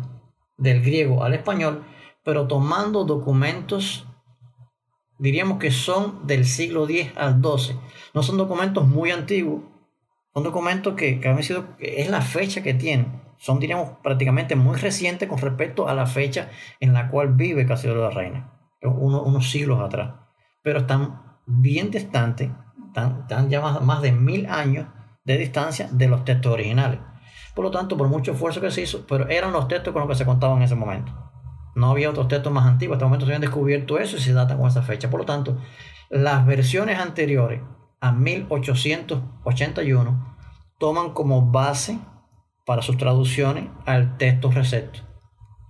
del 0.57 0.83
griego 0.83 1.23
al 1.23 1.35
español, 1.35 1.85
pero 2.25 2.47
tomando 2.47 3.05
documentos, 3.05 4.07
diríamos 5.19 5.59
que 5.59 5.71
son 5.71 6.27
del 6.27 6.45
siglo 6.47 6.89
X 6.89 7.13
al 7.17 7.43
XII. 7.43 7.77
No 8.15 8.23
son 8.23 8.37
documentos 8.39 8.87
muy 8.87 9.11
antiguos, 9.11 9.63
son 10.33 10.43
documentos 10.43 10.95
que, 10.95 11.21
que 11.21 11.29
han 11.29 11.43
sido, 11.43 11.67
es 11.79 12.11
la 12.11 12.23
fecha 12.23 12.63
que 12.63 12.75
tienen. 12.75 13.23
Son, 13.39 13.61
diríamos, 13.61 13.99
prácticamente 14.03 14.57
muy 14.57 14.77
recientes 14.77 15.29
con 15.29 15.39
respecto 15.39 15.89
a 15.89 15.95
la 15.95 16.07
fecha 16.07 16.49
en 16.81 16.95
la 16.95 17.11
cual 17.11 17.35
vive 17.35 17.67
Casiodoro 17.67 18.11
Reina, 18.11 18.51
unos 18.83 19.51
siglos 19.51 19.81
atrás. 19.81 20.15
Pero 20.63 20.81
están 20.81 21.39
bien 21.47 21.91
distantes, 21.91 22.51
están, 22.87 23.21
están 23.21 23.51
ya 23.51 23.61
más 23.61 24.01
de 24.01 24.13
mil 24.13 24.47
años 24.47 24.89
de 25.25 25.37
distancia 25.39 25.89
de 25.93 26.09
los 26.09 26.25
textos 26.25 26.53
originales. 26.53 27.01
Por 27.57 27.65
lo 27.65 27.71
tanto, 27.71 27.97
por 27.97 28.09
mucho 28.09 28.33
esfuerzo 28.33 28.61
que 28.61 28.71
se 28.71 28.83
hizo, 28.83 29.07
pero 29.07 29.31
eran 29.31 29.51
los 29.51 29.67
textos 29.67 29.95
con 29.95 30.03
los 30.03 30.11
que 30.11 30.15
se 30.15 30.27
contaban 30.27 30.59
en 30.59 30.65
ese 30.65 30.75
momento. 30.75 31.11
No 31.75 31.91
había 31.91 32.11
otros 32.11 32.29
textos 32.29 32.53
más 32.53 32.67
antiguos. 32.67 32.97
Hasta 32.97 33.07
el 33.07 33.09
momento 33.09 33.25
se 33.25 33.33
habían 33.33 33.41
descubierto 33.41 33.99
eso 33.99 34.19
y 34.19 34.21
se 34.21 34.35
datan 34.35 34.59
con 34.59 34.69
esa 34.69 34.83
fecha. 34.83 35.09
Por 35.09 35.21
lo 35.21 35.27
tanto, 35.27 35.57
las 36.11 36.45
versiones 36.45 36.99
anteriores 36.99 37.63
a 37.99 38.13
1881 38.13 40.37
toman 40.79 41.15
como 41.15 41.51
base 41.51 41.99
para 42.67 42.83
sus 42.83 42.99
traducciones 42.99 43.71
al 43.87 44.19
texto 44.19 44.51
recepto. 44.51 45.01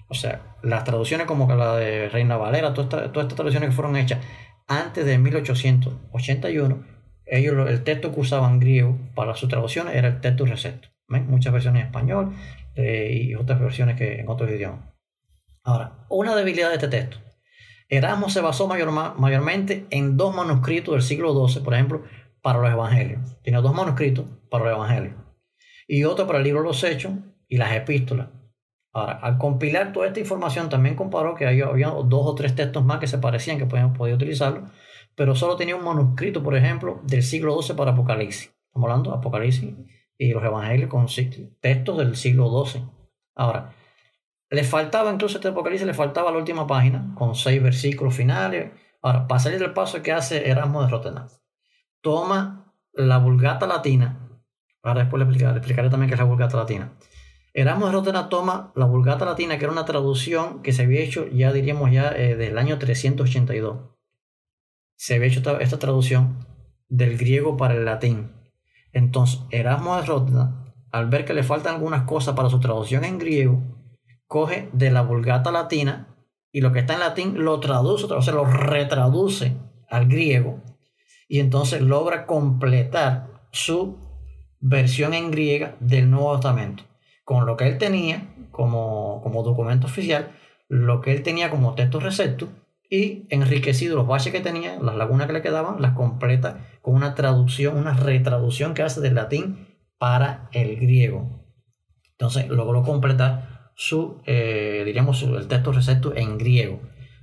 O 0.09 0.14
sea, 0.14 0.57
las 0.64 0.83
traducciones 0.83 1.29
como 1.29 1.46
la 1.55 1.77
de 1.77 2.09
Reina 2.09 2.37
Valera, 2.37 2.75
todas 2.75 3.05
estas, 3.05 3.29
traducciones 3.29 3.70
que 3.70 3.77
fueron 3.77 3.94
hechas 3.94 4.18
antes 4.66 5.07
de 5.07 5.18
1881, 5.18 6.85
ellos 7.27 7.70
el 7.70 7.85
texto 7.85 8.12
que 8.12 8.18
usaban 8.18 8.59
griego 8.59 8.99
para 9.14 9.37
sus 9.37 9.49
traducciones 9.49 9.94
era 9.94 10.09
el 10.09 10.20
texto 10.20 10.46
recepto 10.46 10.95
muchas 11.09 11.53
versiones 11.53 11.83
en 11.83 11.87
español 11.87 12.35
eh, 12.75 13.11
y 13.12 13.35
otras 13.35 13.61
versiones 13.61 13.97
que 13.97 14.21
en 14.21 14.29
otros 14.29 14.51
idiomas. 14.51 14.92
Ahora, 15.62 16.07
una 16.09 16.35
debilidad 16.37 16.69
de 16.69 16.75
este 16.75 16.88
texto. 16.88 17.19
Erasmo 17.88 18.29
se 18.29 18.40
basó 18.40 18.66
mayor, 18.66 18.90
mayormente 19.19 19.87
en 19.90 20.16
dos 20.16 20.35
manuscritos 20.35 20.95
del 20.95 21.03
siglo 21.03 21.47
XII, 21.47 21.62
por 21.62 21.75
ejemplo, 21.75 22.05
para 22.42 22.61
los 22.61 22.71
evangelios. 22.71 23.40
Tiene 23.42 23.61
dos 23.61 23.75
manuscritos 23.75 24.27
para 24.51 24.64
los 24.64 24.75
evangelios. 24.75 25.14
Y 25.87 26.05
otro 26.05 26.27
para 26.27 26.38
el 26.38 26.45
libro 26.45 26.62
de 26.62 26.69
los 26.69 26.83
Hechos 26.83 27.12
y 27.49 27.57
las 27.57 27.73
epístolas. 27.73 28.29
Ahora, 28.92 29.12
al 29.14 29.38
compilar 29.38 29.92
toda 29.92 30.07
esta 30.07 30.21
información, 30.21 30.69
también 30.69 30.97
comparó 30.97 31.35
que 31.35 31.47
había, 31.47 31.66
dos 31.88 32.27
o 32.27 32.35
tres 32.35 32.55
textos 32.55 32.85
más 32.85 32.99
que 32.99 33.07
se 33.07 33.19
parecían 33.19 33.59
que 33.59 33.66
podían, 33.66 33.92
podía 33.92 34.14
utilizarlo, 34.14 34.71
pero 35.14 35.35
solo 35.35 35.57
tenía 35.57 35.77
un 35.77 35.85
manuscrito, 35.85 36.42
por 36.42 36.57
ejemplo, 36.57 37.01
del 37.05 37.23
siglo 37.23 37.61
XII 37.61 37.77
para 37.77 37.92
Apocalipsis. 37.92 38.55
Estamos 38.69 38.90
hablando 38.90 39.11
de 39.11 39.16
Apocalipsis 39.19 39.75
y 40.18 40.33
los 40.33 40.44
evangelios 40.44 40.90
con 40.90 41.07
textos 41.61 41.98
del 41.98 42.16
siglo 42.16 42.64
XII. 42.64 42.83
Ahora, 43.35 43.74
le 44.50 44.64
faltaba 44.64 45.12
incluso 45.12 45.38
este 45.38 45.48
Apocalipsis, 45.48 45.87
le 45.87 45.94
faltaba 45.94 46.31
la 46.31 46.38
última 46.38 46.66
página 46.66 47.12
con 47.16 47.35
seis 47.35 47.62
versículos 47.62 48.14
finales. 48.14 48.72
Ahora, 49.02 49.26
para 49.26 49.40
salir 49.40 49.59
del 49.59 49.72
paso 49.72 50.02
que 50.02 50.12
hace 50.12 50.48
Erasmo 50.48 50.83
de 50.83 50.88
Rotterdam, 50.88 51.29
toma 52.00 52.72
la 52.92 53.18
Vulgata 53.18 53.66
Latina. 53.66 54.20
Ahora 54.83 55.00
después 55.00 55.18
le 55.18 55.24
explicaré, 55.24 55.59
explicaré 55.59 55.90
también 55.90 56.09
qué 56.09 56.14
es 56.14 56.20
la 56.20 56.26
Vulgata 56.26 56.57
Latina. 56.57 56.92
Erasmo 57.52 57.87
de 57.87 57.92
Rotterdam 57.92 58.29
toma 58.29 58.72
la 58.76 58.85
Vulgata 58.85 59.24
Latina, 59.24 59.59
que 59.59 59.64
era 59.64 59.72
una 59.72 59.85
traducción 59.85 60.62
que 60.62 60.72
se 60.72 60.83
había 60.83 61.00
hecho 61.00 61.26
ya 61.29 61.52
diríamos 61.52 61.90
ya 61.90 62.11
eh, 62.11 62.37
del 62.37 62.59
año 62.59 62.79
382. 62.79 63.79
Se 64.96 65.14
había 65.14 65.29
hecho 65.29 65.59
esta 65.59 65.79
traducción 65.79 66.46
del 66.88 67.18
griego 67.18 67.57
para 67.57 67.74
el 67.74 67.85
latín. 67.85 68.36
Entonces, 68.96 69.42
Erasmo 69.50 69.94
de 69.96 70.06
Rotterdam, 70.06 70.72
al 70.90 71.11
ver 71.11 71.26
que 71.26 71.35
le 71.35 71.42
faltan 71.42 71.74
algunas 71.74 72.04
cosas 72.04 72.35
para 72.35 72.48
su 72.48 72.61
traducción 72.61 73.04
en 73.04 73.18
griego, 73.18 73.62
coge 74.26 74.70
de 74.72 74.90
la 74.90 75.02
Vulgata 75.02 75.52
latina 75.52 76.16
y 76.50 76.62
lo 76.62 76.72
que 76.72 76.78
está 76.78 76.94
en 76.94 77.00
latín 77.00 77.44
lo 77.44 77.61
traduce, 77.61 78.06
o 78.06 78.32
lo 78.32 78.44
retraduce 78.46 79.54
al 79.90 80.09
griego 80.09 80.62
y 81.28 81.40
entonces 81.40 81.82
logra 81.82 82.24
completar 82.24 83.28
su 83.52 83.98
versión 84.61 85.12
en 85.12 85.30
griega 85.30 85.76
del 85.80 86.11
Nuevo 86.11 86.32
Testamento. 86.37 86.85
Con 87.22 87.44
lo 87.44 87.59
que 87.59 87.68
él 87.68 87.76
tenía 87.76 88.35
como, 88.50 89.20
como 89.22 89.42
documento 89.42 89.88
oficial, 89.88 90.30
lo 90.68 91.02
que 91.02 91.12
él 91.12 91.22
tenía 91.22 91.50
como 91.50 91.74
texto 91.74 92.00
recepto 92.00 92.48
y 92.90 93.27
enriquecido 93.31 93.96
los 93.96 94.07
baches 94.07 94.33
que 94.33 94.40
tenía, 94.40 94.79
las 94.81 94.96
lagunas 94.96 95.27
que 95.27 95.33
le 95.33 95.42
quedaban, 95.42 95.81
las 95.83 95.92
completa 95.92 96.66
con 96.83 96.94
una 96.94 97.14
traducción, 97.14 97.77
una 97.77 97.94
retraducción 97.94 98.75
que 98.75 98.83
hace 98.83 99.01
del 99.01 99.14
latín 99.14 99.66
para 99.99 100.49
el 100.53 100.77
griego. 100.77 101.44
Entonces 102.12 102.49
logró 102.49 102.83
completar 102.83 103.70
su, 103.75 104.22
eh, 104.25 104.83
diríamos, 104.85 105.22
el 105.22 105.49
texto 105.49 105.72
recepto 105.72 106.14
en 106.16 106.38
griego. 106.38 106.81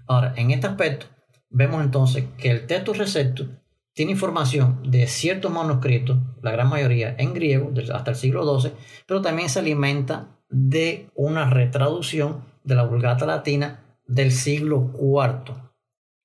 Ahora, 0.08 0.34
en 0.36 0.52
este 0.52 0.67
aspecto, 0.67 1.08
vemos 1.49 1.84
entonces 1.84 2.26
que 2.38 2.52
el 2.52 2.67
texto 2.67 2.93
recepto 2.93 3.47
tiene 3.93 4.12
información 4.12 4.82
de 4.84 5.08
ciertos 5.08 5.52
manuscritos, 5.52 6.17
la 6.41 6.52
gran 6.52 6.69
mayoría 6.69 7.15
en 7.17 7.34
griego, 7.34 7.71
hasta 7.93 8.12
el 8.12 8.17
siglo 8.17 8.60
XII, 8.60 8.71
pero 9.08 9.21
también 9.21 9.49
se 9.49 9.60
alimenta 9.60 10.39
de 10.49 11.10
una 11.15 11.49
retraducción 11.49 12.45
de 12.63 12.76
la 12.76 12.84
Vulgata 12.84 13.26
latina 13.26 13.83
del 14.05 14.31
siglo 14.31 14.91
IV. 14.99 15.55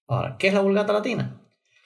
Ahora, 0.06 0.36
¿qué 0.38 0.48
es 0.48 0.54
la 0.54 0.60
Vulgata 0.60 0.92
Latina? 0.92 1.40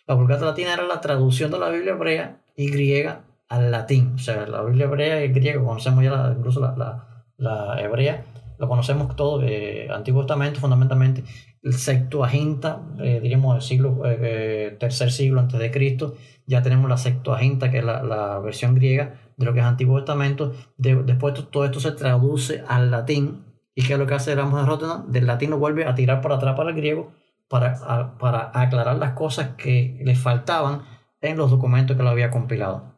La 0.07 0.15
Vulgata 0.15 0.45
Latina 0.45 0.75
era 0.75 0.85
la 0.85 1.01
traducción 1.01 1.51
de 1.51 1.59
la 1.59 1.71
Biblia 1.71 1.93
hebrea 1.93 2.43
y 2.57 2.71
griega 2.71 3.25
al 3.49 3.71
latín. 3.71 4.13
O 4.15 4.19
sea, 4.19 4.47
la 4.47 4.63
Biblia 4.63 4.87
hebrea 4.87 5.25
y 5.25 5.29
griega, 5.29 5.63
conocemos 5.63 6.03
ya 6.05 6.35
incluso 6.37 6.61
la, 6.61 7.07
la, 7.37 7.81
hebrea, 7.81 8.25
lo 8.59 8.69
conocemos 8.69 9.15
todo, 9.17 9.43
eh, 9.43 9.89
Antiguo 9.91 10.23
Testamento 10.23 10.61
fundamentalmente, 10.61 11.25
el 11.63 11.75
Septuaginta, 11.75 12.81
eh, 13.01 13.21
diríamos 13.23 13.57
el 13.57 13.63
siglo, 13.63 14.05
eh, 14.05 14.19
eh, 14.21 14.77
tercer 14.79 15.13
siglo 15.13 15.41
antes 15.41 15.61
de 15.61 15.71
Cristo, 15.71 16.17
ya 16.47 16.63
tenemos 16.63 16.91
la 16.91 16.97
Septuaginta, 16.97 17.71
que 17.71 17.79
es 17.79 17.85
la, 17.85 18.03
la 18.03 18.39
versión 18.41 18.75
griega 18.75 19.15
de 19.37 19.47
lo 19.47 19.53
que 19.53 19.61
es 19.61 19.65
Antiguo 19.65 19.99
Testamento, 19.99 20.53
después 20.77 21.35
todo 21.51 21.65
esto 21.65 21.79
se 21.79 21.93
traduce 21.93 22.65
al 22.67 22.91
latín, 22.91 23.45
¿Y 23.75 23.85
qué 23.85 23.95
es 23.95 23.99
lo 23.99 24.07
que 24.07 24.15
hace 24.15 24.35
Ramos 24.35 24.61
de 24.61 24.67
Rotterdam? 24.67 25.11
Del 25.11 25.27
latín 25.27 25.51
lo 25.51 25.59
vuelve 25.59 25.87
a 25.87 25.95
tirar 25.95 26.21
para 26.21 26.37
atrás 26.37 26.55
para 26.57 26.71
el 26.71 26.77
griego 26.77 27.13
para, 27.53 28.17
para 28.19 28.51
aclarar 28.55 28.97
las 28.97 29.13
cosas 29.13 29.51
que 29.59 30.01
le 30.03 30.15
faltaban 30.15 30.85
en 31.21 31.37
los 31.37 31.51
documentos 31.51 31.99
que 31.99 32.03
lo 32.03 32.09
había 32.09 32.31
compilado. 32.31 32.95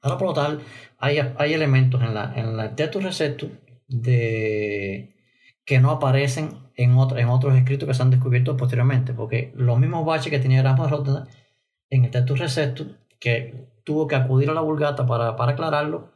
Ahora, 0.00 0.16
por 0.16 0.28
lo 0.28 0.32
tal, 0.32 0.60
hay, 0.98 1.18
hay 1.36 1.52
elementos 1.52 2.02
en, 2.02 2.14
la, 2.14 2.32
en 2.34 2.76
texto 2.76 2.98
recepto 3.00 3.48
de, 3.88 5.14
que 5.66 5.80
no 5.80 5.90
aparecen 5.90 6.70
en, 6.76 6.92
en 6.92 7.28
otros 7.28 7.54
escritos 7.56 7.86
que 7.86 7.92
se 7.92 8.02
han 8.02 8.08
descubierto 8.08 8.56
posteriormente, 8.56 9.12
porque 9.12 9.52
los 9.54 9.78
mismos 9.78 10.06
baches 10.06 10.30
que 10.30 10.38
tenía 10.38 10.60
Erasmo 10.60 10.84
de 10.84 10.90
Rotterdam 10.90 11.26
en 11.90 12.06
el 12.06 12.10
texto 12.10 12.36
recepto, 12.36 12.86
que 13.20 13.68
tuvo 13.84 14.08
que 14.08 14.16
acudir 14.16 14.48
a 14.48 14.54
la 14.54 14.62
Vulgata 14.62 15.06
para, 15.06 15.36
para 15.36 15.52
aclararlo, 15.52 16.10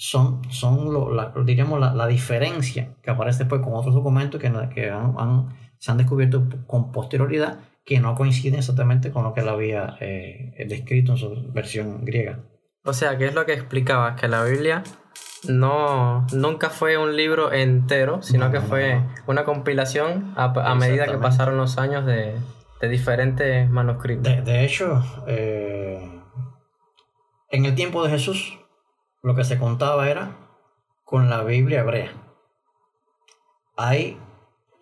son, 0.00 0.40
son 0.50 0.94
lo, 0.94 1.12
la, 1.12 1.30
diríamos 1.44 1.78
la, 1.78 1.92
la, 1.92 2.06
diferencia 2.06 2.94
que 3.02 3.10
aparece 3.10 3.40
después 3.40 3.60
con 3.60 3.74
otros 3.74 3.94
documentos 3.94 4.40
que, 4.40 4.50
que 4.74 4.88
han, 4.88 5.54
se 5.78 5.90
han 5.90 5.98
descubierto 5.98 6.48
con 6.66 6.90
posterioridad 6.90 7.58
que 7.84 8.00
no 8.00 8.14
coinciden 8.14 8.60
exactamente 8.60 9.10
con 9.10 9.24
lo 9.24 9.34
que 9.34 9.42
él 9.42 9.48
había 9.50 9.98
eh, 10.00 10.64
descrito 10.66 11.12
en 11.12 11.18
su 11.18 11.52
versión 11.52 12.02
griega. 12.06 12.38
O 12.82 12.94
sea, 12.94 13.18
¿qué 13.18 13.26
es 13.26 13.34
lo 13.34 13.44
que 13.44 13.52
explicaba? 13.52 14.16
Que 14.16 14.26
la 14.26 14.42
Biblia 14.42 14.84
no 15.46 16.26
nunca 16.32 16.70
fue 16.70 16.96
un 16.96 17.14
libro 17.14 17.52
entero, 17.52 18.22
sino 18.22 18.50
que 18.50 18.62
fue 18.62 19.02
una 19.26 19.44
compilación 19.44 20.32
a, 20.34 20.44
a 20.44 20.74
medida 20.76 21.08
que 21.08 21.18
pasaron 21.18 21.58
los 21.58 21.76
años 21.76 22.06
de, 22.06 22.36
de 22.80 22.88
diferentes 22.88 23.68
manuscritos. 23.68 24.22
De, 24.22 24.40
de 24.40 24.64
hecho, 24.64 25.04
eh, 25.26 26.22
en 27.50 27.66
el 27.66 27.74
tiempo 27.74 28.02
de 28.02 28.10
Jesús, 28.12 28.59
lo 29.22 29.34
que 29.34 29.44
se 29.44 29.58
contaba 29.58 30.08
era 30.08 30.36
con 31.04 31.28
la 31.28 31.42
Biblia 31.42 31.80
hebrea. 31.80 32.12
Hay 33.76 34.18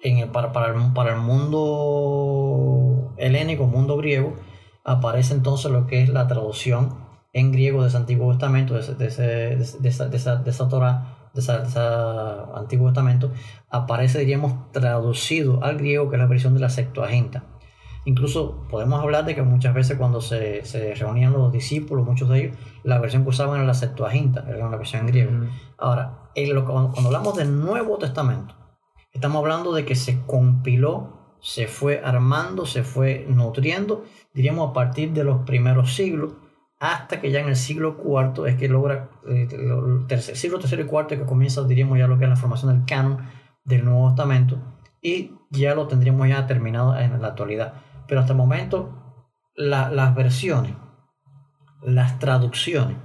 en 0.03 0.19
el, 0.19 0.29
para, 0.31 0.53
para, 0.53 0.69
el, 0.69 0.93
para 0.93 1.15
el 1.15 1.21
mundo 1.21 3.15
helénico, 3.17 3.67
mundo 3.67 3.97
griego, 3.97 4.37
aparece 4.85 5.35
entonces 5.35 5.71
lo 5.71 5.87
que 5.87 6.03
es 6.03 6.09
la 6.09 6.27
traducción 6.27 7.07
en 7.33 7.53
griego 7.53 7.83
de 7.83 7.89
ese 7.89 7.97
Antiguo 7.97 8.31
Testamento, 8.31 8.75
de, 8.75 8.81
ese, 8.81 9.23
de, 9.23 9.55
esa, 9.89 10.09
de, 10.09 10.17
esa, 10.17 10.37
de 10.37 10.51
esa 10.51 10.69
Torah, 10.69 11.31
de 11.35 11.41
ese 11.41 11.53
Antiguo 12.55 12.89
Testamento, 12.89 13.33
aparece, 13.71 14.21
diríamos, 14.21 14.71
traducido 14.73 15.63
al 15.63 15.77
griego, 15.79 16.09
que 16.09 16.17
es 16.17 16.23
la 16.23 16.29
versión 16.29 16.55
de 16.55 16.61
la 16.61 16.71
Septuaginta. 16.71 17.45
Incluso 18.09 18.67
podemos 18.71 19.03
hablar 19.03 19.27
de 19.27 19.35
que 19.35 19.43
muchas 19.43 19.75
veces 19.75 19.99
cuando 19.99 20.23
se, 20.23 20.65
se 20.65 20.95
reunían 20.95 21.35
los 21.35 21.53
discípulos, 21.53 22.07
muchos 22.07 22.31
de 22.31 22.39
ellos, 22.39 22.57
la 22.83 22.99
versión 22.99 23.23
que 23.23 23.29
usaban 23.29 23.57
era 23.57 23.67
la 23.67 23.75
Septuaginta, 23.75 24.47
era 24.49 24.67
una 24.67 24.79
versión 24.79 25.03
en 25.03 25.07
griego. 25.09 25.31
Ahora, 25.77 26.31
en 26.35 26.55
lo, 26.55 26.65
cuando, 26.65 26.99
hablamos 27.05 27.37
del 27.37 27.61
Nuevo 27.61 27.99
Testamento, 27.99 28.55
estamos 29.13 29.41
hablando 29.41 29.75
de 29.75 29.85
que 29.85 29.95
se 29.95 30.23
compiló 30.25 31.37
se 31.43 31.67
fue 31.67 32.01
armando, 32.03 32.65
se 32.65 32.83
fue 32.83 33.27
nutriendo, 33.29 34.05
diríamos 34.33 34.71
a 34.71 34.73
partir 34.73 35.13
de 35.13 35.25
los 35.25 35.43
primeros 35.45 35.95
siglos, 35.95 36.33
hasta 36.81 37.21
que 37.21 37.31
ya 37.31 37.41
en 37.41 37.49
el 37.49 37.57
siglo 37.57 37.99
IV 38.03 38.49
es 38.49 38.57
que 38.57 38.69
logra, 38.69 39.11
eh, 39.29 39.49
el 39.51 40.07
tercer, 40.07 40.35
siglo 40.35 40.59
tercero 40.59 40.81
y 40.81 40.87
cuarto 40.87 41.15
que 41.15 41.27
comienza, 41.27 41.63
diríamos 41.65 41.99
ya 41.99 42.09
lo 42.09 42.17
que 42.17 42.25
es 42.25 42.31
la 42.31 42.37
formación 42.37 42.73
del 42.73 42.87
canon 42.87 43.19
del 43.65 43.85
Nuevo 43.85 44.09
Testamento, 44.09 44.57
y 45.03 45.33
ya 45.51 45.75
lo 45.75 45.89
tendríamos 45.89 46.27
ya 46.27 46.47
terminado 46.47 46.99
en 46.99 47.21
la 47.21 47.29
actualidad. 47.29 47.75
Pero 48.09 48.21
hasta 48.21 48.33
el 48.33 48.39
momento, 48.39 49.25
las 49.55 50.15
versiones, 50.15 50.73
las 51.83 52.19
traducciones 52.19 52.97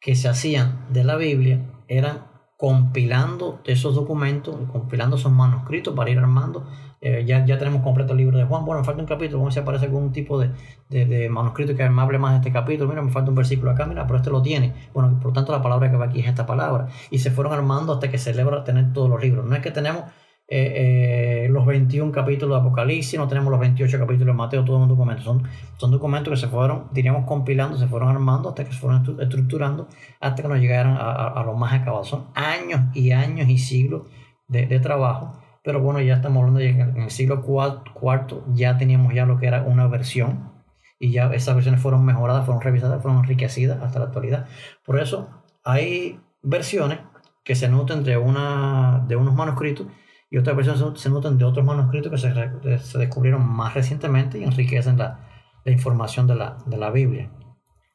que 0.00 0.14
se 0.14 0.28
hacían 0.28 0.86
de 0.90 1.04
la 1.04 1.16
Biblia 1.16 1.82
eran 1.88 2.36
compilando 2.56 3.60
esos 3.64 3.94
documentos, 3.94 4.56
compilando 4.72 5.16
esos 5.16 5.32
manuscritos 5.32 5.94
para 5.94 6.10
ir 6.10 6.18
armando. 6.18 6.66
Eh, 7.02 7.24
ya, 7.26 7.44
ya 7.44 7.58
tenemos 7.58 7.82
completo 7.82 8.12
el 8.12 8.18
libro 8.18 8.38
de 8.38 8.44
Juan. 8.44 8.64
Bueno, 8.64 8.80
me 8.80 8.86
falta 8.86 9.02
un 9.02 9.06
capítulo, 9.06 9.38
vamos 9.38 9.52
a 9.52 9.54
si 9.54 9.60
aparece 9.60 9.84
algún 9.84 10.12
tipo 10.12 10.38
de, 10.38 10.50
de, 10.88 11.28
manuscrito 11.28 11.76
que 11.76 11.88
me 11.90 12.00
hable 12.00 12.18
más 12.18 12.32
de 12.32 12.36
este 12.38 12.52
capítulo. 12.52 12.88
Mira, 12.88 13.02
me 13.02 13.10
falta 13.10 13.30
un 13.30 13.36
versículo 13.36 13.70
acá, 13.70 13.84
mira, 13.84 14.06
pero 14.06 14.18
este 14.18 14.30
lo 14.30 14.40
tiene. 14.40 14.72
Bueno, 14.94 15.20
por 15.20 15.32
tanto 15.34 15.52
la 15.52 15.60
palabra 15.60 15.90
que 15.90 15.96
va 15.96 16.06
aquí 16.06 16.20
es 16.20 16.28
esta 16.28 16.46
palabra. 16.46 16.88
Y 17.10 17.18
se 17.18 17.30
fueron 17.30 17.52
armando 17.52 17.92
hasta 17.92 18.10
que 18.10 18.16
se 18.16 18.34
logra 18.34 18.64
tener 18.64 18.92
todos 18.92 19.10
los 19.10 19.20
libros. 19.20 19.44
No 19.44 19.54
es 19.54 19.60
que 19.60 19.70
tenemos 19.70 20.04
eh, 20.48 21.44
eh, 21.44 21.48
los 21.50 21.66
21 21.66 22.12
capítulos 22.12 22.56
de 22.56 22.66
Apocalipsis, 22.66 23.18
no 23.18 23.26
tenemos 23.26 23.50
los 23.50 23.58
28 23.58 23.98
capítulos 23.98 24.28
de 24.28 24.38
Mateo, 24.38 24.64
todos 24.64 24.80
un 24.80 24.88
documentos. 24.88 25.24
Son, 25.24 25.42
son 25.76 25.90
documentos 25.90 26.32
que 26.32 26.36
se 26.36 26.48
fueron, 26.48 26.88
diríamos, 26.92 27.26
compilando, 27.26 27.76
se 27.76 27.88
fueron 27.88 28.10
armando 28.10 28.50
hasta 28.50 28.64
que 28.64 28.72
se 28.72 28.78
fueron 28.78 29.20
estructurando, 29.20 29.88
hasta 30.20 30.42
que 30.42 30.48
nos 30.48 30.58
llegaran 30.58 30.96
a, 30.96 31.28
a, 31.28 31.44
los 31.44 31.56
más 31.56 31.72
acabados. 31.72 32.08
Son 32.08 32.26
años 32.34 32.80
y 32.94 33.10
años 33.10 33.48
y 33.48 33.58
siglos 33.58 34.02
de, 34.46 34.66
de 34.66 34.78
trabajo. 34.78 35.40
Pero 35.64 35.80
bueno, 35.80 36.00
ya 36.00 36.14
estamos 36.14 36.40
hablando 36.40 36.60
de 36.60 36.74
que 36.76 36.80
en 36.80 37.02
el 37.02 37.10
siglo 37.10 37.42
IV 37.44 38.44
ya 38.54 38.78
teníamos 38.78 39.12
ya 39.14 39.26
lo 39.26 39.38
que 39.38 39.46
era 39.48 39.62
una 39.62 39.88
versión 39.88 40.52
y 41.00 41.10
ya 41.10 41.26
esas 41.34 41.56
versiones 41.56 41.80
fueron 41.80 42.04
mejoradas, 42.04 42.46
fueron 42.46 42.62
revisadas, 42.62 43.02
fueron 43.02 43.18
enriquecidas 43.24 43.82
hasta 43.82 43.98
la 43.98 44.04
actualidad. 44.06 44.46
Por 44.84 45.00
eso 45.00 45.28
hay 45.64 46.20
versiones 46.42 47.00
que 47.42 47.56
se 47.56 47.68
nutren 47.68 48.04
de, 48.04 48.16
una, 48.16 49.04
de 49.08 49.16
unos 49.16 49.34
manuscritos 49.34 49.88
y 50.30 50.38
otras 50.38 50.56
versiones 50.56 51.00
se 51.00 51.10
notan 51.10 51.38
de 51.38 51.44
otros 51.44 51.64
manuscritos 51.64 52.10
que 52.10 52.18
se, 52.18 52.78
se 52.78 52.98
descubrieron 52.98 53.46
más 53.46 53.74
recientemente 53.74 54.38
y 54.38 54.44
enriquecen 54.44 54.98
la, 54.98 55.20
la 55.64 55.72
información 55.72 56.26
de 56.26 56.34
la, 56.34 56.58
de 56.66 56.76
la, 56.76 56.90
Biblia. 56.90 57.30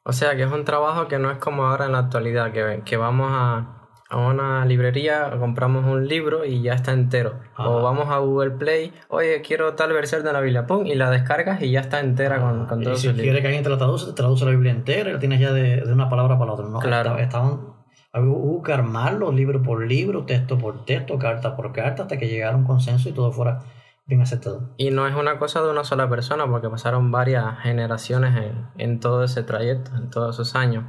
O 0.04 0.12
sea 0.12 0.34
que 0.36 0.42
es 0.42 0.50
un 0.50 0.64
trabajo 0.64 1.08
que 1.08 1.18
no 1.18 1.30
es 1.30 1.38
como 1.38 1.66
ahora 1.66 1.86
en 1.86 1.92
la 1.92 1.98
actualidad, 1.98 2.52
que, 2.52 2.82
que 2.84 2.96
vamos 2.96 3.28
a, 3.30 3.88
a, 4.08 4.16
una 4.16 4.64
librería, 4.64 5.30
compramos 5.38 5.84
un 5.84 6.08
libro 6.08 6.44
y 6.44 6.62
ya 6.62 6.72
está 6.74 6.92
entero. 6.92 7.38
O 7.58 7.82
vamos 7.82 8.08
a 8.08 8.18
Google 8.18 8.52
Play, 8.52 8.92
oye, 9.08 9.42
quiero 9.42 9.74
tal 9.74 9.92
versión 9.92 10.24
de 10.24 10.32
la 10.32 10.40
Biblia, 10.40 10.66
pum, 10.66 10.86
y 10.86 10.94
la 10.94 11.10
descargas 11.10 11.62
y 11.62 11.70
ya 11.70 11.80
está 11.80 12.00
entera 12.00 12.40
con, 12.40 12.66
con 12.66 12.82
todo 12.82 12.94
Y 12.94 12.96
si 12.96 13.12
quieres 13.12 13.42
que 13.42 13.46
alguien 13.46 13.62
te 13.62 13.70
la 13.70 13.78
traduce, 13.78 14.06
te 14.06 14.12
traduce 14.12 14.44
la 14.44 14.52
Biblia 14.52 14.72
entera 14.72 15.10
y 15.10 15.12
la 15.12 15.18
tienes 15.18 15.38
ya 15.38 15.52
de, 15.52 15.82
de 15.82 15.92
una 15.92 16.08
palabra 16.08 16.38
para 16.38 16.46
la 16.48 16.52
otra. 16.54 16.68
¿no? 16.68 16.78
Claro. 16.78 17.18
Estaban 17.18 17.81
Hubo 18.14 18.62
que 18.62 18.72
armarlo 18.72 19.32
libro 19.32 19.62
por 19.62 19.86
libro, 19.86 20.26
texto 20.26 20.58
por 20.58 20.84
texto, 20.84 21.18
carta 21.18 21.56
por 21.56 21.72
carta, 21.72 22.02
hasta 22.02 22.18
que 22.18 22.28
llegara 22.28 22.56
un 22.56 22.64
consenso 22.64 23.08
y 23.08 23.12
todo 23.12 23.32
fuera 23.32 23.60
bien 24.04 24.20
aceptado. 24.20 24.74
Y 24.76 24.90
no 24.90 25.06
es 25.06 25.14
una 25.14 25.38
cosa 25.38 25.62
de 25.62 25.70
una 25.70 25.82
sola 25.82 26.10
persona, 26.10 26.46
porque 26.46 26.68
pasaron 26.68 27.10
varias 27.10 27.58
generaciones 27.60 28.36
en, 28.36 28.66
en 28.76 29.00
todo 29.00 29.24
ese 29.24 29.42
trayecto, 29.42 29.96
en 29.96 30.10
todos 30.10 30.36
esos 30.36 30.54
años. 30.54 30.84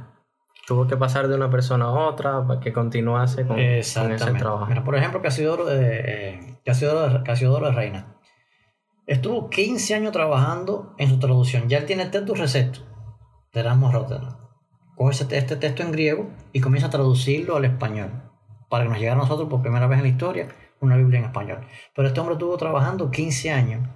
Tuvo 0.66 0.86
que 0.86 0.98
pasar 0.98 1.28
de 1.28 1.34
una 1.34 1.48
persona 1.48 1.86
a 1.86 1.92
otra 1.92 2.46
para 2.46 2.60
que 2.60 2.74
continuase 2.74 3.46
con, 3.46 3.56
con 3.56 3.58
ese 3.58 4.32
trabajo. 4.38 4.66
Mira, 4.66 4.84
por 4.84 4.94
ejemplo, 4.94 5.22
Casiodoro 5.22 5.64
de, 5.64 6.58
Casiodoro, 6.64 7.22
Casiodoro 7.24 7.66
de 7.66 7.72
Reina. 7.72 8.16
Estuvo 9.06 9.48
15 9.48 9.94
años 9.94 10.12
trabajando 10.12 10.94
en 10.98 11.08
su 11.08 11.18
traducción. 11.18 11.68
Ya 11.68 11.78
él 11.78 11.86
tiene 11.86 12.06
texto 12.06 12.34
recepto 12.34 12.80
de 13.52 13.60
Erasmus 13.60 13.92
Rotterdam 13.92 14.43
coge 14.96 15.12
este 15.12 15.56
texto 15.56 15.82
en 15.82 15.92
griego 15.92 16.30
y 16.52 16.60
comienza 16.60 16.88
a 16.88 16.90
traducirlo 16.90 17.56
al 17.56 17.64
español, 17.64 18.10
para 18.68 18.84
que 18.84 18.90
nos 18.90 18.98
llegara 18.98 19.18
a 19.18 19.22
nosotros 19.22 19.48
por 19.48 19.62
primera 19.62 19.86
vez 19.86 19.98
en 19.98 20.04
la 20.04 20.10
historia 20.10 20.48
una 20.80 20.96
Biblia 20.96 21.18
en 21.18 21.26
español. 21.26 21.66
Pero 21.94 22.08
este 22.08 22.20
hombre 22.20 22.34
estuvo 22.34 22.56
trabajando 22.56 23.10
15 23.10 23.50
años, 23.50 23.88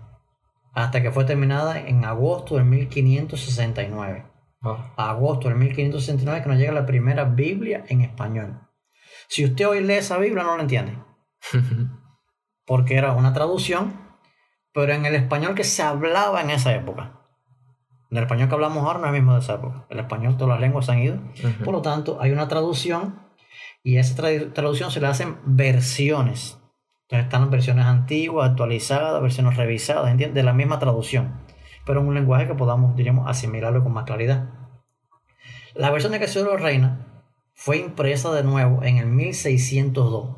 hasta 0.73 1.03
que 1.03 1.11
fue 1.11 1.25
terminada 1.25 1.79
en 1.79 2.05
agosto 2.05 2.57
de 2.57 2.65
1569. 2.65 4.27
Ah. 4.63 4.93
Agosto 4.97 5.49
de 5.49 5.55
1569 5.55 6.43
que 6.43 6.49
nos 6.49 6.59
llega 6.59 6.73
la 6.73 6.87
primera 6.87 7.25
Biblia 7.25 7.85
en 7.89 8.01
español. 8.01 8.61
Si 9.29 9.45
usted 9.45 9.69
hoy 9.69 9.85
lee 9.85 9.95
esa 9.95 10.19
Biblia 10.19 10.43
no 10.43 10.57
la 10.57 10.63
entiende. 10.63 10.99
Porque 12.67 12.97
era 12.97 13.13
una 13.13 13.33
traducción, 13.33 13.95
pero 14.73 14.93
en 14.93 15.07
el 15.07 15.15
español 15.15 15.55
que 15.55 15.65
se 15.65 15.83
hablaba 15.83 16.41
en 16.43 16.51
esa 16.51 16.75
época. 16.75 17.18
El 18.11 18.19
español 18.19 18.49
que 18.49 18.55
hablamos 18.55 18.85
ahora 18.85 19.01
no 19.01 19.07
es 19.07 19.09
el 19.11 19.21
mismo 19.21 19.35
de 19.35 19.41
esa 19.41 19.55
época. 19.55 19.85
El 19.91 19.99
español, 19.99 20.37
todas 20.37 20.55
las 20.55 20.61
lenguas 20.61 20.89
han 20.89 20.99
ido. 20.99 21.19
Por 21.65 21.75
lo 21.75 21.83
tanto, 21.83 22.19
hay 22.21 22.31
una 22.31 22.49
traducción 22.49 23.21
y 23.83 23.97
a 23.97 24.01
esa 24.01 24.15
traducción 24.53 24.91
se 24.91 25.01
le 25.01 25.07
hacen 25.07 25.37
versiones. 25.45 26.59
Entonces 27.03 27.25
están 27.25 27.43
las 27.43 27.51
versiones 27.51 27.87
antiguas, 27.87 28.51
actualizadas, 28.51 29.23
versiones 29.23 29.57
revisadas, 29.57 30.11
¿entiendes? 30.11 30.35
De 30.35 30.43
la 30.43 30.53
misma 30.53 30.79
traducción. 30.79 31.41
Pero 31.85 32.01
en 32.01 32.09
un 32.09 32.15
lenguaje 32.15 32.47
que 32.47 32.55
podamos, 32.55 32.97
diríamos, 32.97 33.29
asimilarlo 33.29 33.83
con 33.83 33.93
más 33.93 34.05
claridad. 34.05 34.51
La 35.75 35.91
versión 35.91 36.13
de 36.13 36.21
Casiodoro 36.21 36.57
Reina 36.57 37.25
fue 37.55 37.79
impresa 37.79 38.33
de 38.33 38.43
nuevo 38.43 38.83
en 38.83 38.99
el 38.99 39.07
1602. 39.07 40.37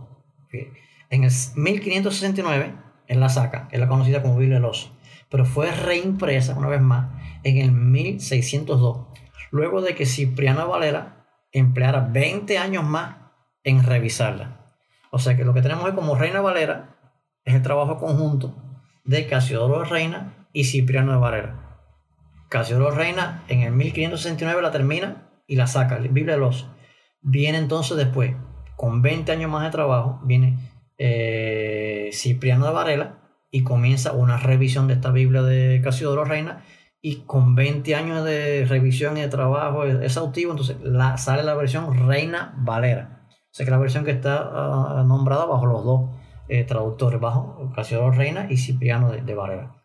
En 1.10 1.24
el 1.24 1.30
1569 1.56 2.74
él 3.08 3.18
la 3.18 3.28
saca, 3.28 3.68
es 3.72 3.80
la 3.80 3.88
conocida 3.88 4.22
como 4.22 4.36
Biblia 4.36 4.56
del 4.56 4.64
Oso. 4.66 4.92
Pero 5.30 5.44
fue 5.44 5.70
reimpresa 5.70 6.58
una 6.58 6.68
vez 6.68 6.80
más 6.80 7.08
en 7.44 7.58
el 7.58 7.72
1602, 7.72 9.06
luego 9.50 9.80
de 9.80 9.94
que 9.94 10.06
Cipriano 10.06 10.68
Valera 10.68 11.26
empleara 11.52 12.00
20 12.00 12.58
años 12.58 12.84
más 12.84 13.16
en 13.64 13.82
revisarla. 13.82 14.74
O 15.10 15.18
sea 15.18 15.36
que 15.36 15.44
lo 15.44 15.54
que 15.54 15.62
tenemos 15.62 15.84
hoy 15.84 15.92
como 15.92 16.14
Reina 16.14 16.40
Valera 16.40 16.96
es 17.44 17.54
el 17.54 17.62
trabajo 17.62 17.98
conjunto 17.98 18.54
de 19.04 19.26
Casiodoro 19.26 19.84
Reina 19.84 20.48
y 20.52 20.64
Cipriano 20.64 21.12
de 21.12 21.18
Valera. 21.18 21.78
Casiodoro 22.48 22.90
Reina 22.94 23.44
en 23.48 23.62
el 23.62 23.72
1569 23.72 24.62
la 24.62 24.70
termina 24.70 25.30
y 25.46 25.56
la 25.56 25.66
saca, 25.66 25.96
Biblia 25.98 26.34
de 26.34 26.40
los. 26.40 26.68
Viene 27.22 27.58
entonces 27.58 27.96
después, 27.96 28.34
con 28.76 29.02
20 29.02 29.32
años 29.32 29.50
más 29.50 29.64
de 29.64 29.70
trabajo, 29.70 30.20
viene 30.24 30.58
eh, 30.98 32.10
Cipriano 32.12 32.66
de 32.66 32.72
Varela 32.72 33.19
y 33.50 33.62
comienza 33.62 34.12
una 34.12 34.36
revisión 34.36 34.86
de 34.88 34.94
esta 34.94 35.10
Biblia 35.10 35.42
de 35.42 35.80
Casiodoro 35.82 36.24
Reina 36.24 36.64
y 37.02 37.22
con 37.22 37.54
20 37.54 37.94
años 37.94 38.24
de 38.24 38.66
revisión 38.66 39.16
y 39.16 39.22
de 39.22 39.28
trabajo 39.28 39.84
exhaustivo, 39.84 40.52
entonces 40.52 40.76
la, 40.82 41.16
sale 41.16 41.42
la 41.42 41.54
versión 41.54 42.06
Reina 42.06 42.54
Valera. 42.58 43.26
O 43.28 43.52
sea 43.52 43.64
que 43.64 43.70
la 43.70 43.78
versión 43.78 44.04
que 44.04 44.12
está 44.12 44.50
ah, 44.52 45.04
nombrada 45.06 45.46
bajo 45.46 45.66
los 45.66 45.84
dos 45.84 46.10
eh, 46.48 46.64
traductores, 46.64 47.20
bajo 47.20 47.72
Casiodoro 47.74 48.10
Reina 48.10 48.46
y 48.50 48.56
Cipriano 48.56 49.10
de, 49.10 49.34
Valera. 49.34 49.76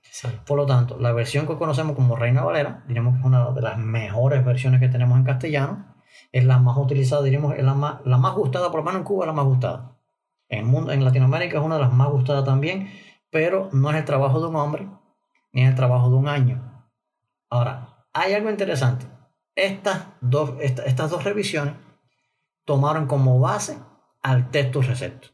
Por 0.46 0.58
lo 0.58 0.66
tanto, 0.66 0.98
la 1.00 1.12
versión 1.12 1.48
que 1.48 1.58
conocemos 1.58 1.96
como 1.96 2.16
Reina 2.16 2.44
Valera, 2.44 2.84
diríamos 2.88 3.14
que 3.14 3.20
es 3.20 3.26
una 3.26 3.52
de 3.52 3.62
las 3.62 3.78
mejores 3.78 4.44
versiones 4.44 4.80
que 4.80 4.90
tenemos 4.90 5.18
en 5.18 5.24
castellano, 5.24 5.96
es 6.32 6.44
la 6.44 6.58
más 6.58 6.78
utilizada, 6.78 7.24
diríamos, 7.24 7.56
es 7.56 7.64
la 7.64 7.74
más, 7.74 7.98
la 8.06 8.18
más 8.18 8.34
gustada, 8.36 8.72
por 8.72 8.80
lo 8.80 8.84
menos 8.84 9.00
en 9.00 9.04
Cuba 9.06 9.26
es 9.26 9.28
la 9.28 9.34
más 9.34 9.46
gustada. 9.46 9.98
En 10.50 10.60
el 10.60 10.66
mundo, 10.66 10.92
en 10.92 11.04
Latinoamérica 11.04 11.60
es 11.60 11.64
una 11.64 11.76
de 11.76 11.82
las 11.82 11.94
más 11.94 12.10
gustadas 12.10 12.44
también, 12.46 12.90
pero 13.36 13.70
no 13.74 13.90
es 13.90 13.98
el 13.98 14.06
trabajo 14.06 14.40
de 14.40 14.48
un 14.48 14.56
hombre, 14.56 14.88
ni 15.52 15.64
es 15.64 15.68
el 15.68 15.76
trabajo 15.76 16.10
de 16.10 16.16
un 16.16 16.30
año 16.30 16.88
Ahora, 17.50 18.08
hay 18.14 18.34
algo 18.34 18.50
interesante. 18.50 19.06
Estas 19.56 20.08
dos, 20.22 20.54
estas 20.62 21.10
dos 21.10 21.26
revisiones 21.26 21.74
tomaron 22.64 23.08
como 23.08 23.42
base 23.42 23.78
al 24.24 24.52
texto 24.52 24.82
recepto. 24.82 25.28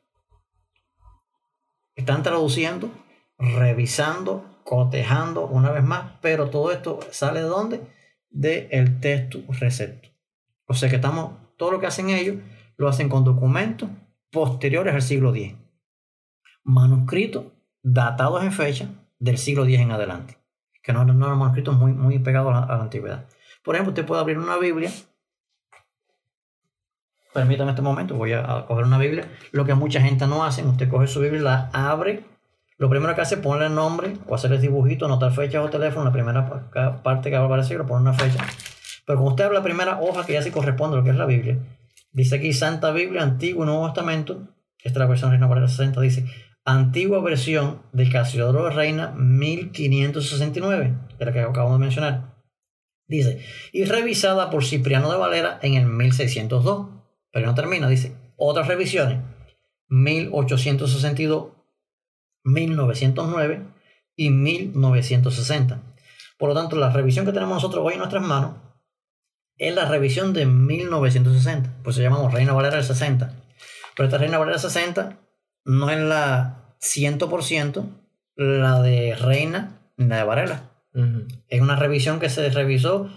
Están 1.93 2.23
traduciendo, 2.23 2.89
revisando, 3.37 4.59
cotejando 4.63 5.45
una 5.45 5.69
vez 5.69 5.83
más, 5.83 6.13
pero 6.21 6.49
todo 6.49 6.71
esto 6.71 7.01
sale 7.11 7.41
de 7.41 7.49
dónde? 7.49 7.87
De 8.31 8.67
el 8.71 8.99
texto 8.99 9.43
recepto. 9.59 10.09
O 10.65 10.73
sea 10.73 10.89
que 10.89 10.95
estamos, 10.95 11.33
todo 11.55 11.69
lo 11.69 11.79
que 11.79 11.85
hacen 11.85 12.09
ellos 12.09 12.37
lo 12.77 12.87
hacen 12.87 13.09
con 13.09 13.23
documentos 13.23 13.91
posteriores 14.31 14.95
al 14.95 15.03
siglo 15.03 15.35
X. 15.35 15.55
Manuscritos 16.63 17.60
datados 17.83 18.43
en 18.43 18.51
fecha 18.51 18.87
del 19.19 19.37
siglo 19.37 19.65
X 19.65 19.79
en 19.79 19.91
adelante 19.91 20.41
que 20.81 20.93
no, 20.93 21.05
no 21.05 21.25
eran 21.25 21.37
manuscritos 21.37 21.77
muy, 21.77 21.93
muy 21.93 22.19
pegados 22.19 22.53
a 22.55 22.65
la, 22.65 22.81
antigüedad. 22.81 23.25
Por 23.63 23.75
ejemplo, 23.75 23.91
usted 23.91 24.05
puede 24.05 24.21
abrir 24.21 24.37
una 24.37 24.57
Biblia. 24.57 24.91
Permítame 27.33 27.71
este 27.71 27.81
momento, 27.81 28.15
voy 28.15 28.33
a, 28.33 28.65
coger 28.67 28.85
una 28.85 28.97
Biblia. 28.97 29.29
Lo 29.51 29.65
que 29.65 29.73
mucha 29.73 30.01
gente 30.01 30.27
no 30.27 30.43
hace, 30.43 30.63
usted 30.63 30.89
coge 30.89 31.07
su 31.07 31.21
Biblia, 31.21 31.41
la 31.41 31.69
abre. 31.73 32.25
Lo 32.77 32.89
primero 32.89 33.13
que 33.13 33.21
hace 33.21 33.35
es 33.35 33.41
ponerle 33.41 33.67
el 33.67 33.75
nombre 33.75 34.17
o 34.27 34.35
hacerle 34.35 34.57
dibujito, 34.57 35.05
anotar 35.05 35.31
fecha 35.31 35.61
o 35.61 35.69
teléfono. 35.69 36.05
La 36.05 36.11
primera 36.11 36.71
parte 37.03 37.29
que 37.29 37.37
va 37.37 37.43
a 37.43 37.45
aparecer, 37.45 37.77
lo 37.77 37.85
pone 37.85 38.01
una 38.01 38.13
fecha. 38.13 38.43
Pero 39.05 39.19
cuando 39.19 39.29
usted 39.31 39.45
abre 39.45 39.57
la 39.57 39.63
primera 39.63 39.99
hoja 40.01 40.25
que 40.25 40.33
ya 40.33 40.41
se 40.41 40.51
corresponde 40.51 40.95
a 40.95 40.99
lo 40.99 41.03
que 41.03 41.11
es 41.11 41.15
la 41.15 41.25
Biblia, 41.25 41.59
dice 42.11 42.37
aquí 42.37 42.53
Santa 42.53 42.91
Biblia, 42.91 43.21
Antiguo 43.21 43.63
y 43.63 43.67
Nuevo 43.67 43.85
Testamento. 43.85 44.47
Esta 44.79 44.89
es 44.89 44.97
la 44.97 45.05
versión 45.05 45.29
Reina 45.29 45.45
Valera 45.45 45.67
60. 45.67 46.01
Dice 46.01 46.25
antigua 46.65 47.21
versión 47.21 47.81
del 47.91 48.11
Casiodoro 48.11 48.65
de 48.65 48.71
Reina 48.71 49.11
1569, 49.11 50.93
de 51.17 51.25
la 51.25 51.33
que 51.33 51.39
acabamos 51.39 51.79
de 51.79 51.85
mencionar. 51.85 52.35
Dice, 53.07 53.43
y 53.73 53.83
revisada 53.85 54.49
por 54.49 54.63
Cipriano 54.63 55.11
de 55.11 55.17
Valera 55.17 55.59
en 55.61 55.73
el 55.73 55.85
1602. 55.85 56.87
Pero 57.31 57.45
no 57.45 57.55
termina, 57.55 57.87
dice, 57.87 58.15
otras 58.35 58.67
revisiones, 58.67 59.19
1862, 59.87 61.51
1909 62.43 63.65
y 64.15 64.29
1960. 64.29 65.81
Por 66.37 66.49
lo 66.49 66.55
tanto, 66.55 66.75
la 66.75 66.89
revisión 66.89 67.25
que 67.25 67.31
tenemos 67.31 67.55
nosotros 67.55 67.85
hoy 67.85 67.93
en 67.93 67.99
nuestras 67.99 68.23
manos 68.23 68.55
es 69.57 69.75
la 69.75 69.85
revisión 69.85 70.33
de 70.33 70.45
1960, 70.45 71.81
pues 71.83 71.95
se 71.95 72.01
llamamos 72.01 72.33
Reina 72.33 72.53
Valera 72.53 72.77
del 72.77 72.85
60. 72.85 73.33
Pero 73.95 74.07
esta 74.07 74.17
Reina 74.17 74.37
Valera 74.37 74.57
del 74.57 74.71
60 74.71 75.19
no 75.65 75.89
es 75.89 75.99
la 75.99 76.75
100% 76.81 77.85
la 78.35 78.81
de 78.81 79.15
Reina 79.15 79.79
ni 79.97 80.07
la 80.07 80.17
de 80.17 80.23
Varela. 80.23 80.63
Es 81.47 81.61
una 81.61 81.75
revisión 81.75 82.19
que 82.19 82.29
se 82.29 82.49
revisó 82.49 83.09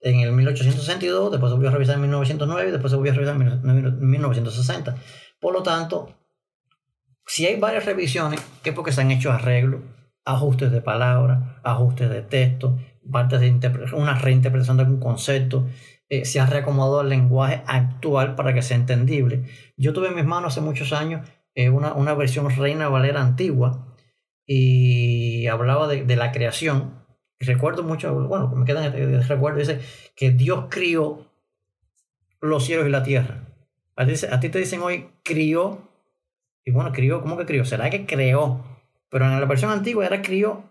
en 0.00 0.20
el 0.20 0.32
1862, 0.32 1.30
después 1.30 1.50
se 1.50 1.54
volvió 1.54 1.70
a 1.70 1.72
revisar 1.72 1.94
en 1.94 2.02
1909 2.02 2.68
y 2.68 2.72
después 2.72 2.90
se 2.90 2.96
volvió 2.96 3.12
a 3.12 3.14
revisar 3.14 3.36
en 3.36 4.10
1960. 4.10 4.96
Por 5.40 5.54
lo 5.54 5.62
tanto, 5.62 6.14
si 7.26 7.46
hay 7.46 7.58
varias 7.58 7.86
revisiones, 7.86 8.40
es 8.62 8.72
porque 8.74 8.92
se 8.92 9.00
han 9.00 9.10
hecho 9.10 9.32
arreglos, 9.32 9.80
ajustes 10.26 10.70
de 10.70 10.82
palabras, 10.82 11.42
ajustes 11.62 12.10
de 12.10 12.22
texto, 12.22 12.78
partes 13.10 13.40
de 13.40 13.94
una 13.94 14.14
reinterpretación 14.14 14.76
de 14.76 14.82
algún 14.82 15.00
concepto, 15.00 15.66
eh, 16.10 16.26
se 16.26 16.40
ha 16.40 16.46
reacomodado 16.46 17.00
el 17.00 17.08
lenguaje 17.08 17.62
actual 17.66 18.34
para 18.34 18.52
que 18.52 18.62
sea 18.62 18.76
entendible. 18.76 19.44
Yo 19.76 19.94
tuve 19.94 20.08
en 20.08 20.14
mis 20.14 20.24
manos 20.24 20.52
hace 20.52 20.60
muchos 20.60 20.92
años 20.92 21.26
eh, 21.54 21.68
una, 21.68 21.94
una, 21.94 22.14
versión 22.14 22.50
Reina 22.50 22.88
Valera 22.88 23.20
antigua 23.20 23.94
y 24.46 25.46
hablaba 25.46 25.88
de, 25.88 26.04
de 26.04 26.16
la 26.16 26.32
creación. 26.32 27.04
recuerdo 27.40 27.82
mucho, 27.82 28.14
bueno, 28.14 28.48
me 28.48 28.64
quedan 28.64 28.94
el 28.94 29.26
recuerdo, 29.26 29.58
dice 29.58 29.80
que 30.16 30.30
Dios 30.30 30.66
crió 30.70 31.30
los 32.40 32.64
cielos 32.64 32.86
y 32.86 32.90
la 32.90 33.02
tierra. 33.02 33.48
A 33.96 34.06
ti, 34.06 34.14
a 34.30 34.40
ti 34.40 34.48
te 34.48 34.58
dicen 34.58 34.82
hoy 34.82 35.10
crió, 35.22 35.88
y 36.64 36.70
bueno, 36.72 36.92
crió, 36.92 37.20
¿cómo 37.20 37.36
que 37.36 37.46
crió? 37.46 37.64
¿Será 37.64 37.90
que 37.90 38.06
creó? 38.06 38.64
Pero 39.08 39.26
en 39.26 39.38
la 39.38 39.46
versión 39.46 39.70
antigua 39.70 40.06
era 40.06 40.22
crió 40.22 40.70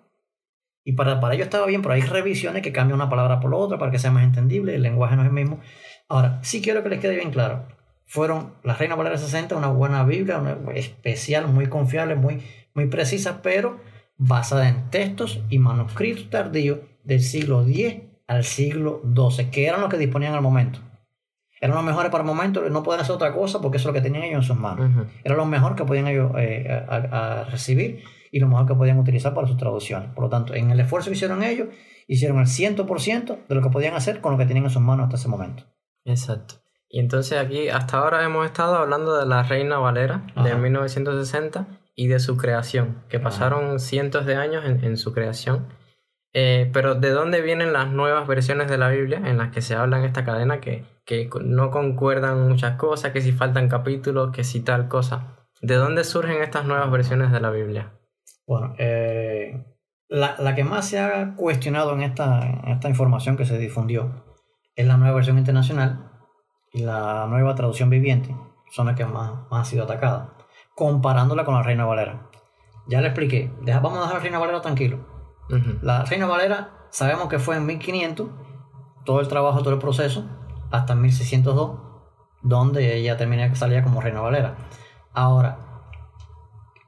y 0.84 0.94
para, 0.94 1.20
para 1.20 1.36
ello 1.36 1.44
estaba 1.44 1.66
bien, 1.66 1.82
pero 1.82 1.94
hay 1.94 2.02
revisiones 2.02 2.62
que 2.62 2.74
cambian 2.74 3.00
una 3.00 3.10
palabra 3.10 3.40
por 3.40 3.52
la 3.52 3.58
otra 3.58 3.78
para 3.78 3.92
que 3.92 4.00
sea 4.00 4.12
más 4.12 4.24
entendible, 4.24 4.76
el 4.76 4.82
lenguaje 4.82 5.16
no 5.16 5.22
es 5.22 5.28
el 5.28 5.34
mismo. 5.34 5.62
Ahora, 6.10 6.40
sí 6.44 6.62
quiero 6.62 6.84
que 6.84 6.90
les 6.90 7.00
quede 7.00 7.16
bien 7.16 7.32
claro, 7.32 7.68
fueron 8.06 8.54
la 8.64 8.76
Reina 8.76 8.96
Valera 8.96 9.18
60, 9.18 9.56
una 9.56 9.70
buena 9.70 10.04
Biblia, 10.04 10.40
una 10.40 10.58
especial, 10.74 11.48
muy 11.48 11.68
confiable, 11.68 12.16
muy, 12.16 12.44
muy 12.74 12.88
precisa, 12.88 13.42
pero 13.42 13.80
basada 14.18 14.70
en 14.70 14.90
textos 14.90 15.42
y 15.50 15.60
manuscritos 15.60 16.30
tardíos 16.30 16.80
del 17.04 17.22
siglo 17.22 17.66
X 17.68 18.02
al 18.28 18.44
siglo 18.44 19.02
XII, 19.14 19.50
que 19.50 19.68
eran 19.68 19.82
los 19.82 19.90
que 19.90 19.98
disponían 19.98 20.34
al 20.34 20.42
momento. 20.42 20.80
Eran 21.60 21.76
los 21.76 21.86
mejores 21.86 22.12
para 22.12 22.24
el 22.24 22.28
momento, 22.28 22.68
no 22.70 22.84
podían 22.84 23.02
hacer 23.02 23.16
otra 23.16 23.34
cosa 23.34 23.62
porque 23.62 23.78
eso 23.78 23.90
es 23.90 23.94
lo 23.94 23.94
que 23.94 24.02
tenían 24.02 24.24
ellos 24.24 24.38
en 24.38 24.44
sus 24.44 24.58
manos. 24.58 25.08
Era 25.24 25.36
lo 25.36 25.46
mejor 25.46 25.76
que 25.76 25.86
podían 25.86 26.08
ellos 26.08 26.32
eh, 26.38 26.68
a 26.90 27.46
recibir 27.50 28.04
y 28.34 28.40
lo 28.40 28.48
mejor 28.48 28.66
que 28.66 28.74
podían 28.74 29.00
utilizar 29.00 29.34
para 29.34 29.48
sus 29.48 29.58
traducciones. 29.58 30.10
Por 30.10 30.24
lo 30.24 30.30
tanto, 30.30 30.56
en 30.56 30.72
el 30.72 30.80
esfuerzo 30.80 31.10
que 31.10 31.16
hicieron 31.16 31.44
ellos, 31.44 31.68
hicieron 32.08 32.40
el 32.40 32.48
100% 32.48 33.48
de 33.48 33.56
lo 33.56 33.62
que 33.62 33.70
podían 33.70 33.94
hacer 33.94 34.22
con 34.22 34.32
lo 34.32 34.40
que 34.40 34.46
tenían 34.46 34.66
en 34.66 34.72
sus 34.72 34.82
manos 34.82 35.06
hasta 35.06 35.18
ese 35.18 35.28
momento. 35.28 35.66
Exacto. 36.04 36.63
Y 36.94 37.00
entonces 37.00 37.40
aquí 37.40 37.70
hasta 37.70 37.98
ahora 37.98 38.24
hemos 38.24 38.46
estado 38.46 38.76
hablando 38.76 39.18
de 39.18 39.26
la 39.26 39.42
Reina 39.42 39.80
Valera 39.80 40.28
de 40.44 40.54
1960 40.54 41.66
y 41.96 42.06
de 42.06 42.20
su 42.20 42.38
creación, 42.38 43.04
que 43.10 43.20
pasaron 43.20 43.80
cientos 43.80 44.28
de 44.28 44.36
años 44.36 44.64
en, 44.64 44.96
su 44.98 45.12
creación. 45.12 45.70
Eh, 46.34 46.70
pero 46.72 46.94
¿de 46.94 47.10
dónde 47.10 47.42
vienen 47.42 47.74
las 47.74 47.90
nuevas 47.90 48.28
versiones 48.28 48.70
de 48.70 48.78
la 48.78 48.90
Biblia 48.90 49.24
en 49.26 49.40
las 49.40 49.50
que 49.50 49.64
se 49.64 49.74
habla 49.74 49.98
en 49.98 50.06
esta 50.06 50.24
cadena 50.24 50.62
que, 50.62 50.86
que 51.04 51.28
no 51.44 51.72
concuerdan 51.72 52.48
muchas 52.48 52.76
cosas, 52.76 53.12
que 53.12 53.22
si 53.22 53.32
faltan 53.32 53.70
capítulos, 53.70 54.32
que 54.32 54.44
si 54.44 54.60
tal 54.60 54.88
cosa? 54.88 55.48
¿De 55.64 55.74
dónde 55.74 56.04
surgen 56.04 56.44
estas 56.44 56.66
nuevas 56.66 56.92
versiones 56.92 57.32
de 57.32 57.40
la 57.40 57.50
Biblia? 57.50 57.94
Bueno, 58.46 58.76
eh, 58.78 59.66
la, 60.10 60.54
que 60.54 60.64
más 60.64 60.90
se 60.90 61.00
ha 61.00 61.34
cuestionado 61.36 61.96
en 61.96 62.04
esta, 62.04 62.62
esta 62.68 62.88
información 62.88 63.36
que 63.36 63.46
se 63.46 63.58
difundió 63.58 64.24
es 64.76 64.86
la 64.86 64.98
nueva 64.98 65.16
versión 65.16 65.40
internacional 65.40 66.13
y 66.74 66.82
la 66.82 67.28
nueva 67.28 67.56
traducción 67.56 67.90
viviente, 67.90 68.36
son 68.72 68.88
las 68.88 68.96
que 68.96 69.06
más, 69.06 69.32
más 69.50 69.60
han 69.60 69.66
sido 69.66 69.84
atacadas, 69.84 70.30
comparándola 70.76 71.46
con 71.46 71.54
la 71.54 71.62
Reina 71.62 71.86
Valera. 71.86 72.30
Ya 72.88 73.00
le 73.00 73.08
expliqué, 73.08 73.54
vamos 73.62 74.00
a 74.00 74.02
dejar 74.02 74.16
la 74.16 74.20
Reina 74.20 74.40
Valera 74.40 74.62
tranquilo. 74.62 75.00
La 75.82 76.04
Reina 76.04 76.26
Valera 76.26 76.88
sabemos 76.90 77.28
que 77.28 77.40
fue 77.40 77.58
en 77.58 77.66
1500, 77.68 78.28
todo 79.06 79.22
el 79.22 79.28
trabajo, 79.28 79.60
todo 79.60 79.74
el 79.74 79.80
proceso, 79.80 80.26
hasta 80.72 80.96
1602, 80.96 81.80
donde 82.42 82.98
ella 82.98 83.16
termina, 83.18 83.54
salía 83.56 83.84
como 83.84 84.02
Reina 84.02 84.22
Valera. 84.22 84.56
Ahora, 85.14 85.60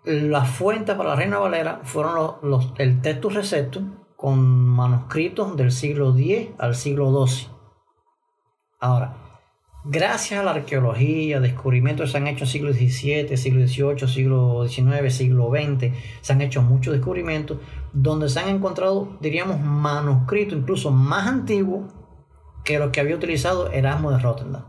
las 0.03 0.49
fuentes 0.49 0.95
para 0.95 1.09
la 1.09 1.15
Reina 1.15 1.37
Valera 1.37 1.81
fueron 1.83 2.37
los, 2.41 2.73
el 2.77 3.01
Textus 3.01 3.35
Receptum 3.35 3.99
con 4.15 4.39
manuscritos 4.39 5.55
del 5.55 5.71
siglo 5.71 6.15
X 6.17 6.49
al 6.57 6.73
siglo 6.73 7.25
XII. 7.27 7.49
Ahora, 8.79 9.24
gracias 9.85 10.39
a 10.39 10.43
la 10.43 10.51
arqueología, 10.51 11.39
descubrimientos 11.39 12.11
se 12.11 12.17
han 12.17 12.27
hecho 12.27 12.43
en 12.43 12.49
siglo 12.49 12.73
XVII, 12.73 13.37
siglo 13.37 13.67
XVIII, 13.67 14.07
siglo 14.07 14.67
XIX, 14.67 15.13
siglo 15.13 15.51
XX, 15.51 15.93
se 16.21 16.33
han 16.33 16.41
hecho 16.41 16.61
muchos 16.61 16.93
descubrimientos 16.93 17.57
donde 17.93 18.27
se 18.27 18.39
han 18.39 18.49
encontrado, 18.49 19.17
diríamos, 19.21 19.59
manuscritos 19.61 20.57
incluso 20.57 20.91
más 20.91 21.27
antiguos 21.27 21.93
que 22.63 22.79
los 22.79 22.89
que 22.89 22.99
había 22.99 23.15
utilizado 23.15 23.71
Erasmo 23.71 24.11
de 24.11 24.19
Rotterdam. 24.19 24.63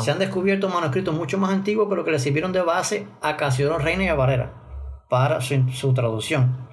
Se 0.00 0.10
han 0.10 0.18
descubierto 0.18 0.68
manuscritos 0.68 1.14
mucho 1.14 1.38
más 1.38 1.50
antiguos, 1.50 1.86
pero 1.88 2.04
que 2.04 2.10
le 2.10 2.18
sirvieron 2.18 2.52
de 2.52 2.62
base 2.62 3.06
a 3.20 3.36
Casiodoro 3.36 3.78
Reina 3.78 4.04
y 4.04 4.08
a 4.08 4.14
Barrera 4.14 4.52
para 5.08 5.40
su, 5.40 5.94
traducción. 5.94 6.67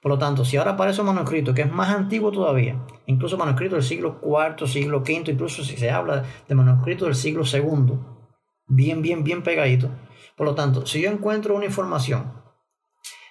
Por 0.00 0.12
lo 0.12 0.18
tanto, 0.18 0.44
si 0.44 0.56
ahora 0.56 0.72
aparece 0.72 1.00
un 1.00 1.08
manuscrito 1.08 1.54
que 1.54 1.62
es 1.62 1.70
más 1.70 1.90
antiguo 1.90 2.30
todavía, 2.30 2.80
incluso 3.06 3.36
manuscrito 3.36 3.76
del 3.76 3.84
siglo 3.84 4.20
IV, 4.22 4.68
siglo 4.68 4.98
V, 4.98 5.24
incluso 5.32 5.64
si 5.64 5.76
se 5.76 5.90
habla 5.90 6.24
de 6.48 6.54
manuscrito 6.54 7.06
del 7.06 7.14
siglo 7.14 7.44
II, 7.44 7.98
bien, 8.66 9.02
bien, 9.02 9.24
bien 9.24 9.42
pegadito. 9.42 9.90
Por 10.36 10.46
lo 10.46 10.54
tanto, 10.54 10.86
si 10.86 11.00
yo 11.00 11.10
encuentro 11.10 11.54
una 11.54 11.64
información 11.64 12.42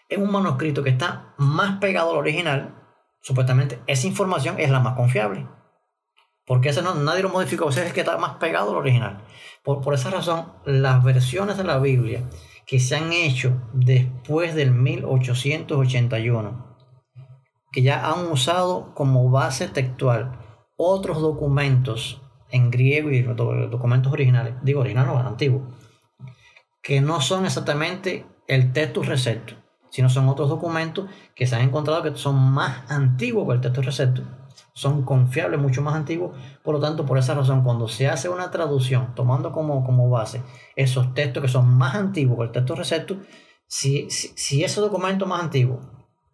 en 0.10 0.22
un 0.22 0.32
manuscrito 0.32 0.84
que 0.84 0.90
está 0.90 1.34
más 1.38 1.80
pegado 1.80 2.12
al 2.12 2.18
original, 2.18 2.76
supuestamente 3.22 3.80
esa 3.88 4.08
información 4.08 4.60
es 4.60 4.70
la 4.70 4.80
más 4.80 4.96
confiable. 4.96 5.48
Porque 6.46 6.70
ese 6.70 6.84
no, 6.84 6.94
nadie 6.94 7.24
lo 7.24 7.30
modificó, 7.30 7.70
ese 7.70 7.82
es 7.82 7.88
el 7.88 7.94
que 7.94 8.02
está 8.02 8.18
más 8.18 8.36
pegado 8.36 8.72
al 8.72 8.78
original. 8.78 9.24
Por, 9.64 9.82
por 9.82 9.96
esa 9.96 10.12
razón, 10.12 10.54
las 10.66 11.04
versiones 11.04 11.58
de 11.58 11.64
la 11.64 11.80
Biblia 11.80 12.24
que 12.66 12.80
se 12.80 12.96
han 12.96 13.14
hecho 13.14 13.62
después 13.74 14.56
del 14.56 14.72
1881, 14.72 16.76
que 17.72 17.82
ya 17.82 18.12
han 18.12 18.32
usado 18.32 18.94
como 18.94 19.30
base 19.30 19.68
textual 19.68 20.40
otros 20.78 21.22
documentos 21.22 22.22
en 22.50 22.72
griego 22.72 23.12
y 23.12 23.22
documentos 23.22 24.12
originales, 24.12 24.56
digo 24.64 24.82
originales 24.82 25.14
no, 25.14 25.20
antiguos, 25.20 25.64
que 26.82 27.02
no 27.02 27.22
son 27.22 27.46
exactamente 27.46 28.26
el 28.48 28.74
texto 28.74 29.04
recepto, 29.04 29.56
sino 29.90 30.10
son 30.10 30.30
otros 30.30 30.50
documentos 30.50 31.10
que 31.36 31.48
se 31.48 31.56
han 31.56 31.62
encontrado 31.62 32.04
que 32.04 32.16
son 32.16 32.36
más 32.36 32.90
antiguos 32.90 33.48
que 33.48 33.54
el 33.54 33.62
texto 33.62 33.82
recepto 33.82 34.24
son 34.76 35.04
confiables, 35.04 35.60
mucho 35.60 35.82
más 35.82 35.96
antiguos. 35.96 36.38
Por 36.62 36.76
lo 36.76 36.82
tanto, 36.82 37.06
por 37.06 37.18
esa 37.18 37.34
razón, 37.34 37.64
cuando 37.64 37.88
se 37.88 38.10
hace 38.10 38.28
una 38.28 38.52
traducción, 38.52 39.16
tomando 39.16 39.54
como, 39.54 39.86
como 39.86 40.10
base 40.10 40.44
esos 40.76 41.14
textos 41.14 41.42
que 41.42 41.48
son 41.48 41.68
más 41.78 41.96
antiguos 41.96 42.38
que 42.38 42.44
el 42.44 42.52
texto 42.52 42.76
recepto, 42.76 43.18
si, 43.68 44.10
si, 44.10 44.64
ese 44.64 44.82
documento 44.82 45.26
más 45.26 45.42
antiguo 45.42 45.80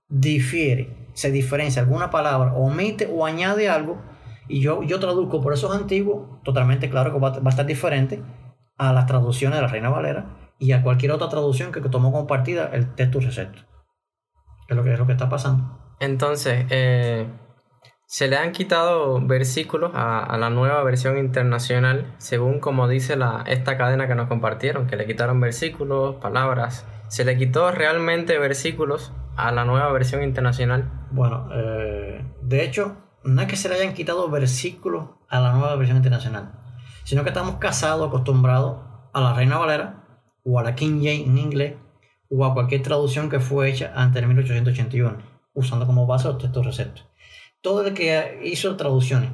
difiere, 0.10 1.10
se 1.14 1.32
diferencia 1.32 1.84
alguna 1.84 2.10
palabra, 2.10 2.54
omite 2.54 3.08
o 3.14 3.26
añade 3.26 3.70
algo, 3.70 4.02
y 4.48 4.60
yo, 4.60 4.82
yo 4.84 5.00
traduzco 5.00 5.40
por 5.40 5.54
esos 5.54 5.74
antiguos, 5.74 6.42
totalmente 6.44 6.90
claro 6.90 7.14
que 7.14 7.20
va, 7.20 7.34
a 7.46 7.50
estar 7.50 7.66
diferente 7.66 8.24
a 8.78 8.92
las 8.92 9.06
traducciones 9.06 9.58
de 9.58 9.62
la 9.62 9.68
Reina 9.68 9.90
Valera 9.90 10.54
y 10.58 10.72
a 10.72 10.82
cualquier 10.82 11.12
otra 11.12 11.30
traducción 11.30 11.72
que, 11.72 11.80
tomó 11.82 12.12
como 12.12 12.26
partida 12.26 12.72
el 12.74 12.96
texto 12.96 13.20
recepto. 13.20 13.62
Es 14.68 14.76
lo 14.76 14.84
que, 14.84 14.94
es 14.94 15.00
lo 15.00 15.06
que 15.06 15.14
está 15.14 15.30
pasando. 15.30 15.80
Entonces, 16.00 16.66
eh, 16.70 17.28
se 18.12 18.28
le 18.28 18.36
han 18.36 18.52
quitado 18.52 19.22
versículos 19.22 19.92
a, 19.94 20.38
la 20.38 20.50
nueva 20.50 20.84
versión 20.84 21.18
internacional, 21.18 22.14
según 22.18 22.60
como 22.60 22.90
dice 22.90 23.16
la, 23.16 23.46
esta 23.48 23.78
cadena 23.78 24.06
que 24.06 24.16
nos 24.16 24.28
compartieron, 24.28 24.86
que 24.86 24.98
le 24.98 25.08
quitaron 25.08 25.40
versículos, 25.40 26.16
palabras. 26.16 26.86
¿Se 27.08 27.24
le 27.24 27.38
quitó 27.38 27.72
realmente 27.72 28.38
versículos 28.38 29.14
a 29.38 29.54
la 29.54 29.64
nueva 29.64 29.90
versión 29.94 30.24
internacional? 30.24 30.92
Bueno, 31.12 31.48
eh, 31.54 32.22
de 32.42 32.66
hecho, 32.66 32.98
no 33.24 33.44
es 33.44 33.48
que 33.48 33.56
se 33.56 33.70
le 33.70 33.76
hayan 33.76 33.94
quitado 33.94 34.30
versículos 34.30 35.12
a 35.30 35.40
la 35.40 35.54
nueva 35.54 35.78
versión 35.78 35.96
internacional, 35.96 36.52
sino 37.06 37.24
que 37.24 37.30
estamos 37.30 37.60
casados, 37.60 38.10
acostumbrados 38.10 38.82
a 39.14 39.22
la 39.22 39.34
Reina 39.34 39.58
Valera 39.58 40.04
o 40.44 40.60
a 40.60 40.64
la 40.64 40.76
King 40.76 41.00
James 41.02 41.28
en 41.28 41.38
inglés 41.38 41.76
o 42.30 42.44
a 42.44 42.54
cualquier 42.54 42.82
traducción 42.82 43.30
que 43.30 43.40
fue 43.40 43.70
hecha 43.70 43.94
antes 43.96 44.22
de 44.22 44.28
1881, 44.28 45.18
usando 45.54 45.88
como 45.88 46.06
base 46.06 46.28
los 46.28 46.40
textos 46.40 46.66
receptos. 46.66 47.11
Todo 47.62 47.86
el 47.86 47.94
que 47.94 48.42
hizo 48.44 48.76
traducciones 48.76 49.32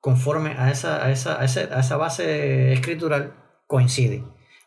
conforme 0.00 0.50
a 0.50 0.70
esa, 0.70 1.04
a 1.04 1.10
esa, 1.10 1.40
a 1.40 1.44
esa 1.44 1.96
base 1.96 2.72
escritural 2.72 3.34
coincide. 3.66 4.24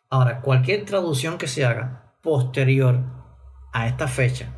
Ahora, 0.10 0.42
cualquier 0.42 0.86
traducción 0.86 1.38
que 1.38 1.48
se 1.48 1.66
haga 1.66 2.16
posterior 2.22 3.00
a 3.74 3.88
esta 3.88 4.08
fecha, 4.08 4.58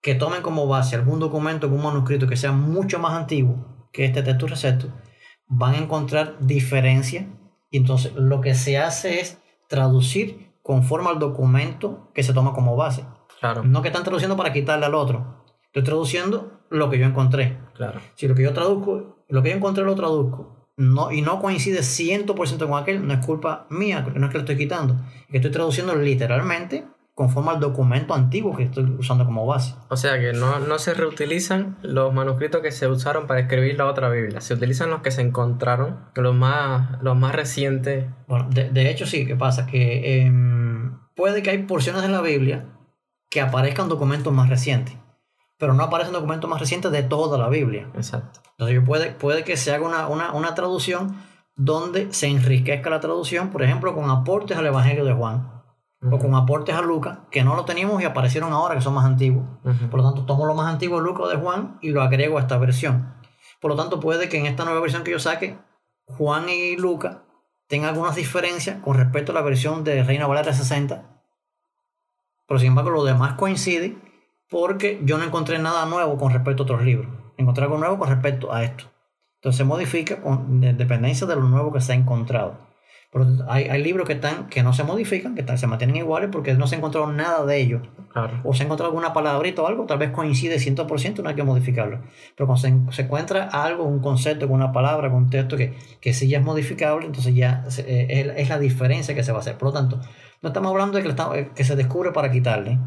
que 0.00 0.14
tomen 0.14 0.42
como 0.42 0.66
base 0.66 0.96
algún 0.96 1.20
documento, 1.20 1.66
algún 1.66 1.82
manuscrito 1.82 2.26
que 2.26 2.36
sea 2.36 2.52
mucho 2.52 2.98
más 2.98 3.12
antiguo 3.12 3.88
que 3.92 4.04
este 4.04 4.22
texto 4.22 4.46
recepto, 4.46 4.88
van 5.46 5.74
a 5.74 5.78
encontrar 5.78 6.38
diferencias 6.40 7.26
y 7.70 7.78
entonces 7.78 8.14
lo 8.14 8.40
que 8.40 8.54
se 8.54 8.78
hace 8.78 9.20
es 9.20 9.38
traducir 9.68 10.52
conforme 10.62 11.10
al 11.10 11.18
documento 11.18 12.10
que 12.14 12.22
se 12.22 12.32
toma 12.32 12.52
como 12.52 12.76
base. 12.76 13.04
Claro. 13.40 13.64
No 13.64 13.82
que 13.82 13.88
están 13.88 14.04
traduciendo 14.04 14.36
para 14.36 14.52
quitarle 14.52 14.86
al 14.86 14.94
otro. 14.94 15.44
Estoy 15.66 15.82
traduciendo 15.82 16.51
lo 16.72 16.90
que 16.90 16.98
yo 16.98 17.06
encontré. 17.06 17.58
Claro. 17.74 18.00
Si 18.14 18.26
lo 18.26 18.34
que 18.34 18.42
yo 18.42 18.52
traduzco, 18.52 19.24
lo 19.28 19.42
que 19.42 19.50
yo 19.50 19.56
encontré 19.56 19.84
lo 19.84 19.94
traduzco 19.94 20.68
no, 20.76 21.12
y 21.12 21.22
no 21.22 21.40
coincide 21.40 21.80
100% 21.80 22.68
con 22.68 22.82
aquel, 22.82 23.06
no 23.06 23.14
es 23.14 23.24
culpa 23.24 23.66
mía, 23.70 24.06
no 24.14 24.26
es 24.26 24.32
que 24.32 24.38
lo 24.38 24.44
estoy 24.44 24.56
quitando. 24.56 24.94
Es 24.94 25.30
que 25.30 25.36
estoy 25.38 25.50
traduciendo 25.50 25.94
literalmente 25.94 26.86
conforme 27.14 27.50
al 27.50 27.60
documento 27.60 28.14
antiguo 28.14 28.56
que 28.56 28.64
estoy 28.64 28.84
usando 28.98 29.26
como 29.26 29.46
base. 29.46 29.74
O 29.90 29.96
sea 29.96 30.18
que 30.18 30.32
no, 30.32 30.60
no 30.60 30.78
se 30.78 30.94
reutilizan 30.94 31.76
los 31.82 32.12
manuscritos 32.12 32.62
que 32.62 32.72
se 32.72 32.88
usaron 32.88 33.26
para 33.26 33.40
escribir 33.40 33.76
la 33.76 33.86
otra 33.86 34.08
Biblia, 34.08 34.40
se 34.40 34.54
utilizan 34.54 34.90
los 34.90 35.02
que 35.02 35.10
se 35.10 35.20
encontraron, 35.20 36.06
los 36.14 36.34
más, 36.34 37.02
los 37.02 37.16
más 37.16 37.34
recientes. 37.34 38.06
Bueno, 38.26 38.48
de, 38.50 38.70
de 38.70 38.90
hecho 38.90 39.06
sí, 39.06 39.26
¿qué 39.26 39.36
pasa? 39.36 39.66
Que 39.66 40.22
em, 40.22 40.98
puede 41.14 41.42
que 41.42 41.50
hay 41.50 41.58
porciones 41.64 42.02
de 42.02 42.08
la 42.08 42.22
Biblia 42.22 42.66
que 43.28 43.40
aparezcan 43.40 43.88
documentos 43.88 44.32
más 44.32 44.48
recientes, 44.48 44.96
pero 45.62 45.74
no 45.74 45.84
aparecen 45.84 46.12
documentos 46.12 46.50
más 46.50 46.58
recientes 46.58 46.90
de 46.90 47.04
toda 47.04 47.38
la 47.38 47.48
Biblia. 47.48 47.88
Exacto. 47.94 48.40
Entonces 48.58 48.82
puede, 48.84 49.12
puede 49.12 49.44
que 49.44 49.56
se 49.56 49.72
haga 49.72 49.86
una, 49.86 50.08
una, 50.08 50.32
una 50.32 50.56
traducción 50.56 51.16
donde 51.54 52.12
se 52.12 52.26
enriquezca 52.26 52.90
la 52.90 52.98
traducción, 52.98 53.50
por 53.50 53.62
ejemplo, 53.62 53.94
con 53.94 54.10
aportes 54.10 54.56
al 54.56 54.66
Evangelio 54.66 55.04
de 55.04 55.12
Juan 55.12 55.62
o 56.10 56.18
con 56.18 56.34
aportes 56.34 56.74
a 56.74 56.80
Lucas, 56.80 57.20
que 57.30 57.44
no 57.44 57.54
lo 57.54 57.64
teníamos 57.64 58.02
y 58.02 58.04
aparecieron 58.04 58.52
ahora, 58.52 58.74
que 58.74 58.80
son 58.80 58.94
más 58.94 59.04
antiguos. 59.04 59.46
Por 59.88 60.00
lo 60.00 60.04
tanto, 60.04 60.26
tomo 60.26 60.46
lo 60.46 60.54
más 60.54 60.66
antiguo 60.66 60.98
de 60.98 61.04
Lucas 61.04 61.26
o 61.26 61.28
de 61.28 61.36
Juan 61.36 61.78
y 61.80 61.90
lo 61.90 62.02
agrego 62.02 62.38
a 62.38 62.40
esta 62.40 62.58
versión. 62.58 63.14
Por 63.60 63.70
lo 63.70 63.76
tanto, 63.76 64.00
puede 64.00 64.28
que 64.28 64.38
en 64.38 64.46
esta 64.46 64.64
nueva 64.64 64.80
versión 64.80 65.04
que 65.04 65.12
yo 65.12 65.20
saque, 65.20 65.60
Juan 66.06 66.48
y 66.48 66.76
Lucas 66.76 67.18
tengan 67.68 67.90
algunas 67.90 68.16
diferencias 68.16 68.80
con 68.82 68.96
respecto 68.96 69.30
a 69.30 69.36
la 69.36 69.42
versión 69.42 69.84
de 69.84 70.02
Reina 70.02 70.26
Valera 70.26 70.52
60. 70.52 71.22
Pero 72.48 72.58
sin 72.58 72.70
embargo, 72.70 72.90
lo 72.90 73.04
demás 73.04 73.34
coincide 73.34 73.96
porque 74.52 75.00
yo 75.02 75.16
no 75.16 75.24
encontré 75.24 75.58
nada 75.58 75.86
nuevo 75.86 76.18
con 76.18 76.30
respecto 76.30 76.62
a 76.62 76.64
otros 76.64 76.82
libros. 76.82 77.08
Encontré 77.38 77.64
algo 77.64 77.78
nuevo 77.78 77.98
con 77.98 78.10
respecto 78.10 78.52
a 78.52 78.62
esto. 78.62 78.84
Entonces 79.36 79.56
se 79.56 79.64
modifica 79.64 80.20
con 80.20 80.60
dependencia 80.60 81.26
de 81.26 81.34
lo 81.34 81.42
nuevo 81.42 81.72
que 81.72 81.80
se 81.80 81.92
ha 81.92 81.96
encontrado. 81.96 82.58
Pero 83.10 83.26
hay, 83.48 83.64
hay, 83.64 83.82
libros 83.82 84.06
que 84.06 84.12
están 84.12 84.48
que 84.48 84.62
no 84.62 84.74
se 84.74 84.84
modifican, 84.84 85.34
que 85.34 85.40
están, 85.40 85.56
se 85.56 85.66
mantienen 85.66 85.96
iguales 85.96 86.28
porque 86.30 86.52
no 86.52 86.66
se 86.66 86.76
encontró 86.76 87.10
nada 87.10 87.46
de 87.46 87.60
ellos. 87.60 87.82
Claro. 88.12 88.40
O 88.44 88.52
se 88.52 88.62
ha 88.62 88.66
encontrado 88.66 88.90
alguna 88.90 89.14
palabrita 89.14 89.62
o 89.62 89.66
algo, 89.66 89.86
tal 89.86 89.98
vez 89.98 90.10
coincide 90.10 90.56
100%, 90.56 91.22
no 91.22 91.28
hay 91.30 91.34
que 91.34 91.42
modificarlo. 91.42 92.02
Pero 92.36 92.46
cuando 92.46 92.56
se, 92.56 92.94
se 92.94 93.02
encuentra 93.02 93.44
algo, 93.44 93.84
un 93.84 94.00
concepto, 94.00 94.46
con 94.48 94.56
una 94.56 94.70
palabra, 94.70 95.08
con 95.10 95.24
un 95.24 95.30
texto 95.30 95.56
que, 95.56 95.78
que 96.00 96.12
sí 96.12 96.28
ya 96.28 96.38
es 96.38 96.44
modificable, 96.44 97.06
entonces 97.06 97.34
ya 97.34 97.64
es, 97.66 97.78
es, 97.86 98.48
la 98.50 98.58
diferencia 98.58 99.14
que 99.14 99.22
se 99.22 99.32
va 99.32 99.38
a 99.38 99.40
hacer. 99.40 99.56
Por 99.56 99.68
lo 99.68 99.72
tanto, 99.72 99.98
no 100.42 100.50
estamos 100.50 100.70
hablando 100.70 100.98
de 100.98 101.04
que, 101.04 101.50
que 101.54 101.64
se 101.64 101.74
descubre 101.74 102.12
para 102.12 102.30
quitarle. 102.30 102.78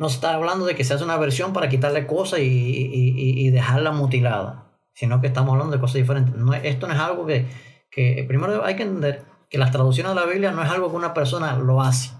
No 0.00 0.08
se 0.08 0.16
está 0.16 0.34
hablando 0.34 0.66
de 0.66 0.74
que 0.74 0.82
se 0.82 0.94
hace 0.94 1.04
una 1.04 1.16
versión 1.16 1.52
para 1.52 1.68
quitarle 1.68 2.08
cosas 2.08 2.40
y, 2.40 2.42
y, 2.42 3.46
y 3.46 3.50
dejarla 3.50 3.92
mutilada. 3.92 4.66
Sino 4.94 5.20
que 5.20 5.28
estamos 5.28 5.52
hablando 5.52 5.76
de 5.76 5.80
cosas 5.80 5.94
diferentes. 5.94 6.34
No, 6.34 6.52
esto 6.52 6.88
no 6.88 6.94
es 6.94 6.98
algo 6.98 7.24
que 7.24 7.46
que 7.90 8.24
primero 8.26 8.64
hay 8.64 8.76
que 8.76 8.84
entender 8.84 9.24
que 9.48 9.58
las 9.58 9.72
traducciones 9.72 10.14
de 10.14 10.20
la 10.20 10.26
Biblia 10.26 10.52
no 10.52 10.62
es 10.62 10.70
algo 10.70 10.90
que 10.90 10.96
una 10.96 11.12
persona 11.12 11.56
lo 11.56 11.82
hace, 11.82 12.10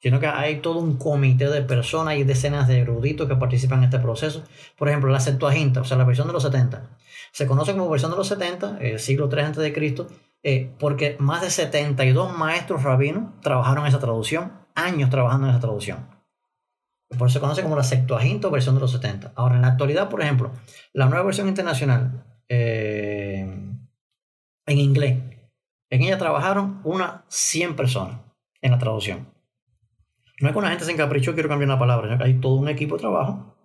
sino 0.00 0.20
que 0.20 0.26
hay 0.26 0.56
todo 0.56 0.78
un 0.78 0.98
comité 0.98 1.48
de 1.48 1.62
personas 1.62 2.16
y 2.16 2.24
decenas 2.24 2.68
de 2.68 2.80
eruditos 2.80 3.26
que 3.26 3.36
participan 3.36 3.78
en 3.78 3.84
este 3.86 3.98
proceso. 3.98 4.44
Por 4.76 4.88
ejemplo, 4.88 5.10
la 5.10 5.20
Septuaginta, 5.20 5.80
o 5.80 5.84
sea, 5.84 5.96
la 5.96 6.04
versión 6.04 6.26
de 6.26 6.34
los 6.34 6.42
70, 6.42 6.98
se 7.32 7.46
conoce 7.46 7.72
como 7.72 7.88
versión 7.88 8.10
de 8.10 8.18
los 8.18 8.28
70, 8.28 8.78
el 8.80 8.98
siglo 8.98 9.28
3 9.28 9.46
a.C., 9.46 10.06
eh, 10.42 10.70
porque 10.78 11.16
más 11.18 11.40
de 11.40 11.50
72 11.50 12.36
maestros 12.36 12.82
rabinos 12.82 13.40
trabajaron 13.40 13.84
en 13.84 13.88
esa 13.88 13.98
traducción, 13.98 14.52
años 14.74 15.10
trabajando 15.10 15.46
en 15.46 15.52
esa 15.52 15.60
traducción. 15.60 16.15
Por 17.08 17.28
eso 17.28 17.34
se 17.34 17.40
conoce 17.40 17.62
como 17.62 17.76
la 17.76 17.84
Septuaginta 17.84 18.48
versión 18.48 18.74
de 18.74 18.80
los 18.80 18.92
70. 18.92 19.32
Ahora, 19.36 19.56
en 19.56 19.62
la 19.62 19.68
actualidad, 19.68 20.08
por 20.08 20.22
ejemplo, 20.22 20.52
la 20.92 21.06
nueva 21.06 21.24
versión 21.24 21.48
internacional, 21.48 22.24
eh, 22.48 23.46
en 24.66 24.78
inglés. 24.78 25.18
En 25.90 26.02
ella 26.02 26.18
trabajaron 26.18 26.80
unas 26.82 27.22
100 27.28 27.76
personas 27.76 28.18
en 28.60 28.72
la 28.72 28.78
traducción. 28.78 29.28
No 30.40 30.48
es 30.48 30.52
que 30.52 30.58
una 30.58 30.70
gente 30.70 30.84
se 30.84 30.92
encaprichó, 30.92 31.34
quiero 31.34 31.48
cambiar 31.48 31.68
una 31.68 31.78
palabra, 31.78 32.18
hay 32.20 32.34
todo 32.34 32.54
un 32.54 32.68
equipo 32.68 32.96
de 32.96 33.00
trabajo 33.00 33.56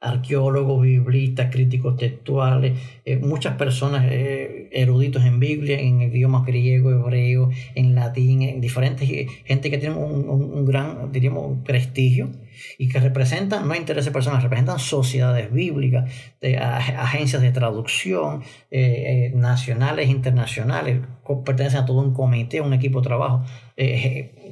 arqueólogos, 0.00 0.82
biblistas, 0.82 1.50
críticos 1.50 1.96
textuales, 1.96 2.78
eh, 3.04 3.16
muchas 3.16 3.56
personas 3.56 4.06
eh, 4.10 4.68
eruditos 4.72 5.24
en 5.24 5.40
Biblia, 5.40 5.80
en 5.80 6.02
idiomas 6.02 6.44
griego, 6.44 6.90
hebreo, 6.90 7.50
en 7.74 7.94
latín, 7.94 8.42
en 8.42 8.60
diferentes 8.60 9.08
eh, 9.10 9.26
gente 9.44 9.70
que 9.70 9.78
tiene 9.78 9.94
un, 9.94 10.28
un, 10.28 10.64
gran, 10.66 11.10
diríamos, 11.12 11.58
prestigio 11.64 12.28
y 12.78 12.88
que 12.88 13.00
representan, 13.00 13.66
no 13.68 13.74
intereses 13.74 14.12
personas, 14.12 14.42
representan 14.42 14.78
sociedades 14.78 15.52
bíblicas, 15.52 16.10
de, 16.40 16.58
agencias 16.58 17.42
de 17.42 17.52
traducción, 17.52 18.42
nacionales, 19.34 20.08
internacionales, 20.08 21.00
pertenecen 21.44 21.80
a 21.80 21.86
todo 21.86 22.00
un 22.00 22.12
comité, 22.12 22.60
un 22.60 22.72
equipo 22.72 23.00
de 23.00 23.06
trabajo 23.06 23.44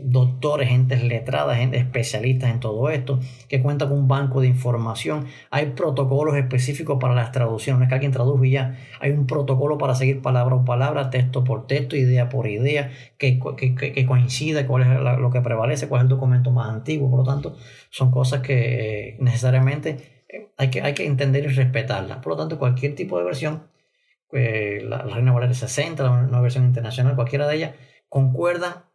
doctores, 0.04 0.68
gentes 0.68 1.02
letradas, 1.02 1.56
gente 1.56 1.78
especialistas 1.78 2.50
en 2.50 2.60
todo 2.60 2.90
esto, 2.90 3.20
que 3.48 3.62
cuenta 3.62 3.88
con 3.88 3.98
un 3.98 4.08
banco 4.08 4.40
de 4.40 4.48
información. 4.48 5.26
Hay 5.50 5.70
protocolos 5.70 6.36
específicos 6.36 6.98
para 7.00 7.14
las 7.14 7.32
traducciones, 7.32 7.78
no 7.78 7.84
es 7.84 7.88
que 7.88 7.94
alguien 7.94 8.12
tradujo 8.12 8.44
y 8.44 8.50
ya. 8.50 8.76
Hay 9.00 9.12
un 9.12 9.26
protocolo 9.26 9.78
para 9.78 9.94
seguir 9.94 10.20
palabra 10.20 10.56
por 10.56 10.64
palabra, 10.64 11.10
texto 11.10 11.42
por 11.42 11.66
texto, 11.66 11.96
idea 11.96 12.28
por 12.28 12.46
idea, 12.46 12.90
que, 13.16 13.40
que, 13.56 13.74
que 13.74 14.06
coincida 14.06 14.66
cuál 14.66 14.82
es 14.82 15.18
lo 15.18 15.30
que 15.30 15.40
prevalece, 15.40 15.88
cuál 15.88 16.00
es 16.00 16.02
el 16.04 16.08
documento 16.10 16.50
más 16.50 16.68
antiguo. 16.68 17.10
Por 17.10 17.20
lo 17.20 17.24
tanto, 17.24 17.56
son 17.94 18.10
cosas 18.10 18.40
que 18.40 19.16
necesariamente 19.20 20.24
eh, 20.28 20.52
hay 20.56 20.68
que, 20.68 20.82
hay 20.82 20.94
que 20.94 21.06
entender 21.06 21.44
y 21.44 21.46
respetarlas. 21.46 22.18
Por 22.18 22.32
lo 22.32 22.36
tanto, 22.36 22.58
cualquier 22.58 22.96
tipo 22.96 23.16
de 23.18 23.24
versión, 23.24 23.68
eh, 24.32 24.80
la, 24.82 25.02
Reina 25.02 25.30
Valera 25.30 25.54
60, 25.54 26.02
la 26.02 26.22
nueva 26.22 26.40
versión 26.40 26.64
internacional, 26.64 27.14
cualquiera 27.14 27.46
de 27.46 27.54
ellas, 27.54 27.74
concuerdan 28.08 28.86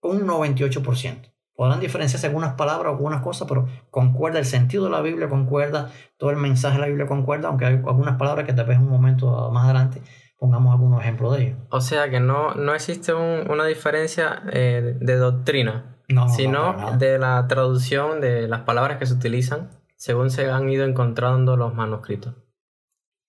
un 0.00 0.26
98%. 0.26 1.30
Podrán 1.54 1.78
diferenciarse 1.80 2.26
algunas 2.26 2.54
palabras 2.54 2.86
o 2.90 2.96
algunas 2.96 3.20
cosas, 3.20 3.46
pero 3.46 3.68
concuerda 3.90 4.38
el 4.38 4.46
sentido 4.46 4.84
de 4.84 4.92
la 4.92 5.02
Biblia, 5.02 5.28
concuerda 5.28 5.92
todo 6.16 6.30
el 6.30 6.36
mensaje 6.36 6.76
de 6.76 6.80
la 6.80 6.86
Biblia, 6.86 7.06
concuerda, 7.06 7.48
aunque 7.48 7.66
hay 7.66 7.74
algunas 7.74 8.16
palabras 8.16 8.46
que 8.46 8.54
tal 8.54 8.64
vez 8.64 8.78
un 8.78 8.88
momento 8.88 9.50
más 9.50 9.64
adelante 9.64 10.00
pongamos 10.38 10.72
algunos 10.72 11.02
ejemplos 11.02 11.36
de 11.36 11.44
ello. 11.44 11.56
O 11.70 11.82
sea 11.82 12.08
que 12.08 12.20
no, 12.20 12.54
no 12.54 12.74
existe 12.74 13.12
una 13.12 13.66
diferencia 13.66 14.42
eh, 14.52 14.96
de 15.00 15.16
doctrina, 15.16 15.95
sino 16.34 16.96
de 16.98 17.18
la 17.18 17.46
traducción 17.48 18.20
de 18.20 18.48
las 18.48 18.62
palabras 18.62 18.98
que 18.98 19.06
se 19.06 19.14
utilizan 19.14 19.70
según 19.96 20.30
se 20.30 20.50
han 20.50 20.68
ido 20.68 20.84
encontrando 20.84 21.56
los 21.56 21.74
manuscritos. 21.74 22.34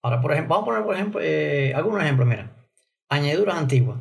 Ahora, 0.03 0.21
por 0.21 0.34
ejemplo, 0.34 0.55
vamos 0.55 0.63
a 0.63 0.71
poner, 0.71 0.86
por 0.86 0.95
ejemplo, 0.95 1.21
eh, 1.21 1.73
algunos 1.73 2.03
ejemplos, 2.03 2.28
mira. 2.28 2.51
Añadiduras 3.09 3.57
antiguas. 3.57 3.97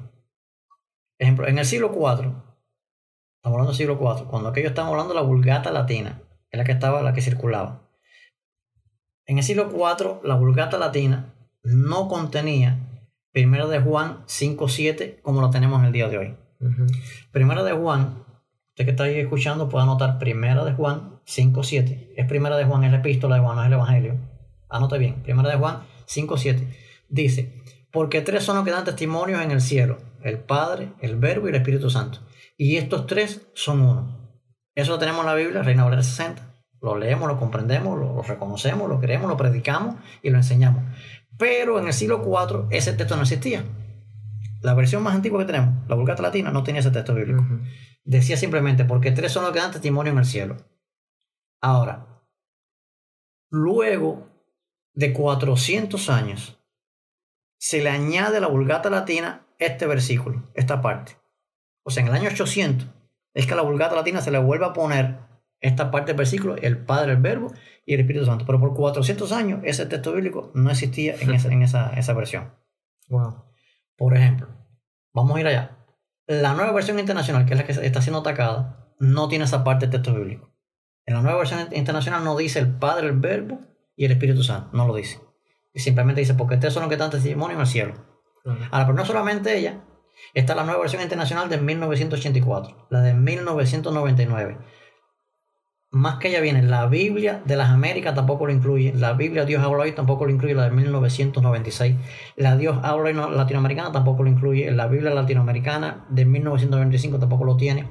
Ejemplo, 1.18 1.46
en 1.46 1.58
el 1.58 1.64
siglo 1.64 1.92
IV 1.94 2.32
Estamos 3.46 3.60
hablando 3.60 3.70
del 3.70 3.78
siglo 3.78 3.98
IV, 4.00 4.26
cuando 4.26 4.48
aquellos 4.48 4.70
estaban 4.70 4.90
hablando 4.90 5.14
de 5.14 5.20
la 5.20 5.24
vulgata 5.24 5.70
latina, 5.70 6.20
es 6.50 6.58
la 6.58 6.64
que 6.64 6.72
estaba, 6.72 7.00
la 7.02 7.12
que 7.14 7.22
circulaba. 7.22 7.88
En 9.24 9.38
el 9.38 9.44
siglo 9.44 9.70
IV, 9.70 10.22
la 10.24 10.34
vulgata 10.34 10.78
latina 10.78 11.32
no 11.62 12.08
contenía 12.08 12.80
Primera 13.30 13.68
de 13.68 13.78
Juan 13.78 14.24
5.7 14.26 15.20
como 15.22 15.40
lo 15.40 15.50
tenemos 15.50 15.78
en 15.78 15.86
el 15.86 15.92
día 15.92 16.08
de 16.08 16.18
hoy. 16.18 16.34
Primera 17.30 17.62
de 17.62 17.70
Juan, 17.70 18.24
usted 18.76 18.84
que 18.84 18.90
está 18.90 19.04
ahí 19.04 19.20
escuchando 19.20 19.70
puede 19.70 19.84
anotar 19.84 20.18
Primera 20.18 20.62
de 20.62 20.74
Juan 20.74 21.18
5.7. 21.26 22.10
Es 22.14 22.26
Primera 22.26 22.58
de 22.58 22.66
Juan, 22.66 22.84
es 22.84 22.92
la 22.92 22.98
epístola 22.98 23.36
de 23.36 23.40
Juan, 23.40 23.56
no 23.56 23.62
es 23.62 23.68
el 23.68 23.72
Evangelio. 23.72 24.16
Anote 24.68 24.98
bien, 24.98 25.22
Primera 25.22 25.48
de 25.48 25.56
Juan 25.56 25.78
5.7. 26.06 26.76
Dice, 27.08 27.54
porque 27.90 28.20
tres 28.20 28.44
son 28.44 28.56
los 28.56 28.66
que 28.66 28.72
dan 28.72 28.84
testimonios 28.84 29.40
en 29.40 29.50
el 29.50 29.62
cielo, 29.62 29.96
el 30.22 30.40
Padre, 30.40 30.92
el 31.00 31.16
Verbo 31.16 31.46
y 31.46 31.50
el 31.50 31.56
Espíritu 31.56 31.88
Santo. 31.88 32.18
Y 32.58 32.76
estos 32.76 33.06
tres 33.06 33.48
son 33.54 33.80
uno. 33.80 34.42
Eso 34.74 34.92
lo 34.92 34.98
tenemos 34.98 35.22
en 35.22 35.26
la 35.26 35.34
Biblia, 35.34 35.62
Reina 35.62 35.84
Valera 35.84 36.02
60. 36.02 36.42
Lo 36.82 36.98
leemos, 36.98 37.28
lo 37.28 37.38
comprendemos, 37.38 37.98
lo 37.98 38.20
reconocemos, 38.20 38.90
lo 38.90 39.00
creemos, 39.00 39.30
lo 39.30 39.38
predicamos 39.38 39.94
y 40.22 40.28
lo 40.28 40.36
enseñamos. 40.36 40.84
Pero 41.38 41.78
en 41.78 41.86
el 41.86 41.94
siglo 41.94 42.22
IV 42.22 42.66
ese 42.68 42.92
texto 42.92 43.16
no 43.16 43.22
existía. 43.22 43.64
La 44.62 44.74
versión 44.74 45.02
más 45.02 45.14
antigua 45.14 45.38
que 45.40 45.46
tenemos, 45.46 45.88
la 45.88 45.94
Vulgata 45.94 46.22
Latina, 46.22 46.50
no 46.50 46.62
tenía 46.62 46.80
ese 46.80 46.90
texto 46.90 47.14
bíblico. 47.14 47.44
Decía 48.04 48.36
simplemente, 48.36 48.84
porque 48.84 49.12
tres 49.12 49.32
son 49.32 49.44
los 49.44 49.52
que 49.52 49.58
dan 49.58 49.72
testimonio 49.72 50.12
en 50.12 50.18
el 50.18 50.24
cielo. 50.24 50.56
Ahora, 51.60 52.22
luego 53.50 54.28
de 54.94 55.12
400 55.12 56.08
años, 56.10 56.58
se 57.58 57.82
le 57.82 57.90
añade 57.90 58.38
a 58.38 58.40
la 58.40 58.48
Vulgata 58.48 58.90
Latina 58.90 59.46
este 59.58 59.86
versículo, 59.86 60.50
esta 60.54 60.80
parte. 60.80 61.16
O 61.82 61.90
sea, 61.90 62.02
en 62.02 62.08
el 62.08 62.14
año 62.14 62.28
800 62.28 62.88
es 63.34 63.46
que 63.46 63.52
a 63.52 63.56
la 63.56 63.62
Vulgata 63.62 63.94
Latina 63.94 64.20
se 64.20 64.30
le 64.30 64.38
vuelve 64.38 64.66
a 64.66 64.72
poner 64.72 65.18
esta 65.60 65.90
parte 65.90 66.08
del 66.08 66.18
versículo, 66.18 66.56
el 66.56 66.78
Padre, 66.78 67.12
el 67.12 67.18
Verbo 67.18 67.52
y 67.84 67.94
el 67.94 68.00
Espíritu 68.00 68.26
Santo. 68.26 68.44
Pero 68.46 68.60
por 68.60 68.74
400 68.74 69.32
años 69.32 69.60
ese 69.64 69.86
texto 69.86 70.12
bíblico 70.12 70.50
no 70.54 70.70
existía 70.70 71.16
en 71.16 71.30
esa, 71.34 71.52
en 71.52 71.62
esa, 71.62 71.90
esa 71.90 72.12
versión. 72.12 72.54
Wow. 73.08 73.44
Por 73.96 74.16
ejemplo, 74.16 74.48
vamos 75.12 75.36
a 75.36 75.40
ir 75.40 75.46
allá. 75.46 75.78
La 76.26 76.54
nueva 76.54 76.72
versión 76.72 76.98
internacional, 76.98 77.46
que 77.46 77.54
es 77.54 77.58
la 77.58 77.66
que 77.66 77.72
está 77.72 78.02
siendo 78.02 78.20
atacada, 78.20 78.92
no 78.98 79.28
tiene 79.28 79.44
esa 79.44 79.64
parte 79.64 79.86
del 79.86 79.92
texto 79.92 80.14
bíblico. 80.14 80.52
En 81.06 81.14
la 81.14 81.22
nueva 81.22 81.38
versión 81.38 81.68
internacional 81.72 82.24
no 82.24 82.36
dice 82.36 82.58
el 82.58 82.76
Padre, 82.76 83.06
el 83.06 83.18
Verbo 83.18 83.60
y 83.94 84.04
el 84.04 84.12
Espíritu 84.12 84.42
Santo. 84.42 84.70
No 84.72 84.86
lo 84.86 84.94
dice. 84.94 85.20
Y 85.72 85.80
simplemente 85.80 86.20
dice, 86.20 86.34
porque 86.34 86.54
ustedes 86.54 86.74
son 86.74 86.82
los 86.82 86.90
que 86.90 86.96
dan 86.96 87.10
testimonio 87.10 87.54
en 87.54 87.60
el 87.60 87.66
cielo. 87.66 87.94
Ahora, 88.44 88.86
pero 88.86 88.94
no 88.94 89.04
solamente 89.04 89.56
ella, 89.56 89.84
está 90.34 90.54
la 90.54 90.64
nueva 90.64 90.80
versión 90.80 91.02
internacional 91.02 91.48
de 91.48 91.58
1984, 91.58 92.88
la 92.90 93.00
de 93.00 93.14
1999 93.14 94.58
más 95.90 96.16
que 96.16 96.28
ella 96.28 96.40
viene, 96.40 96.62
la 96.62 96.86
Biblia 96.86 97.42
de 97.44 97.56
las 97.56 97.70
Américas 97.70 98.14
tampoco 98.14 98.46
lo 98.46 98.52
incluye, 98.52 98.92
la 98.94 99.12
Biblia 99.12 99.44
Dios 99.44 99.62
habla 99.62 99.84
hoy 99.84 99.92
tampoco 99.92 100.24
lo 100.24 100.30
incluye, 100.30 100.54
la 100.54 100.64
de 100.64 100.70
1996, 100.70 101.96
la 102.36 102.56
Dios 102.56 102.78
habla 102.82 103.12
latinoamericana 103.30 103.92
tampoco 103.92 104.22
lo 104.24 104.28
incluye, 104.28 104.70
la 104.72 104.88
Biblia 104.88 105.14
latinoamericana 105.14 106.04
de 106.08 106.24
1995 106.24 107.18
tampoco 107.18 107.44
lo 107.44 107.56
tiene, 107.56 107.88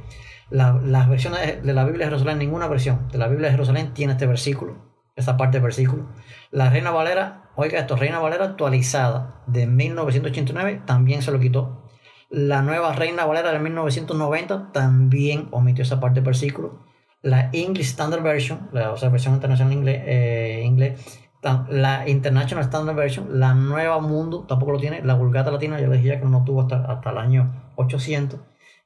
las 0.51 1.09
versiones 1.09 1.63
de 1.63 1.73
la 1.73 1.85
Biblia 1.85 2.05
de 2.05 2.11
Jerusalén, 2.11 2.37
ninguna 2.37 2.67
versión 2.67 3.07
de 3.11 3.17
la 3.17 3.27
Biblia 3.27 3.47
de 3.47 3.53
Jerusalén 3.53 3.93
tiene 3.93 4.13
este 4.13 4.27
versículo, 4.27 4.75
esta 5.15 5.37
parte 5.37 5.57
del 5.57 5.63
versículo. 5.63 6.09
La 6.51 6.69
Reina 6.69 6.91
Valera, 6.91 7.49
oiga 7.55 7.79
esto, 7.79 7.95
Reina 7.95 8.19
Valera 8.19 8.45
actualizada 8.45 9.41
de 9.47 9.65
1989 9.65 10.81
también 10.85 11.21
se 11.21 11.31
lo 11.31 11.39
quitó. 11.39 11.89
La 12.29 12.61
nueva 12.61 12.93
Reina 12.93 13.25
Valera 13.25 13.51
de 13.51 13.59
1990 13.59 14.71
también 14.73 15.47
omitió 15.51 15.83
esa 15.83 15.99
parte 15.99 16.15
del 16.15 16.25
versículo 16.25 16.85
la 17.25 17.49
English 17.53 17.87
Standard 17.87 18.21
Version, 18.21 18.69
la 18.71 18.91
o 18.91 18.97
sea, 18.97 19.09
versión 19.09 19.33
internacional 19.33 19.73
inglés, 19.73 20.03
eh, 20.05 20.61
inglés, 20.63 21.21
la 21.69 22.07
International 22.07 22.63
Standard 22.63 22.95
Version, 22.95 23.39
la 23.39 23.55
Nueva 23.55 23.99
Mundo 23.99 24.45
tampoco 24.47 24.73
lo 24.73 24.79
tiene, 24.79 25.03
la 25.03 25.15
Vulgata 25.15 25.49
Latina, 25.49 25.81
yo 25.81 25.87
les 25.87 26.03
dije 26.03 26.19
que 26.19 26.25
no 26.25 26.43
tuvo 26.43 26.61
hasta, 26.61 26.85
hasta 26.85 27.09
el 27.09 27.17
año 27.17 27.71
800, 27.77 28.39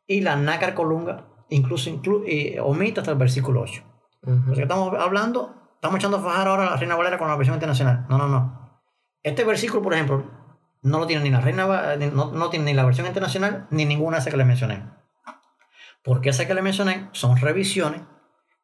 y 0.08 0.22
la 0.22 0.38
Nácar 0.38 0.74
Colunga 0.74 1.26
incluso 1.50 1.90
inclu 1.90 2.24
omite 2.64 3.02
hasta 3.02 3.12
el 3.12 3.18
versículo 3.18 3.62
8. 3.62 3.84
Uh 4.24 4.54
estamos 4.54 4.94
hablando, 4.98 5.56
estamos 5.76 5.98
echando 6.00 6.18
a 6.18 6.22
fajar 6.22 6.48
ahora 6.48 6.64
a 6.64 6.72
la 6.72 6.78
Reina 6.78 6.96
Valera 6.96 7.18
con 7.18 7.28
la 7.28 7.36
versión 7.36 7.56
internacional. 7.56 8.06
No, 8.08 8.18
no, 8.18 8.30
no. 8.30 8.82
Este 9.22 9.44
versículo, 9.44 9.82
por 9.82 9.94
ejemplo, 9.94 10.24
no 10.82 11.00
lo 11.00 11.08
tiene 11.08 11.24
ni 11.24 11.30
la 11.30 11.42
Reina, 11.42 11.68
no, 12.14 12.32
no 12.32 12.50
tiene 12.50 12.66
ni 12.66 12.74
la 12.74 12.86
versión 12.86 13.06
internacional, 13.06 13.68
ni 13.70 13.84
ninguna 13.86 14.18
de 14.18 14.22
esas 14.22 14.32
que 14.32 14.38
le 14.38 14.46
mencioné. 14.46 14.84
Porque 16.04 16.30
esas 16.30 16.46
que 16.46 16.54
le 16.54 16.62
mencioné 16.62 17.10
son 17.12 17.36
revisiones 17.36 18.02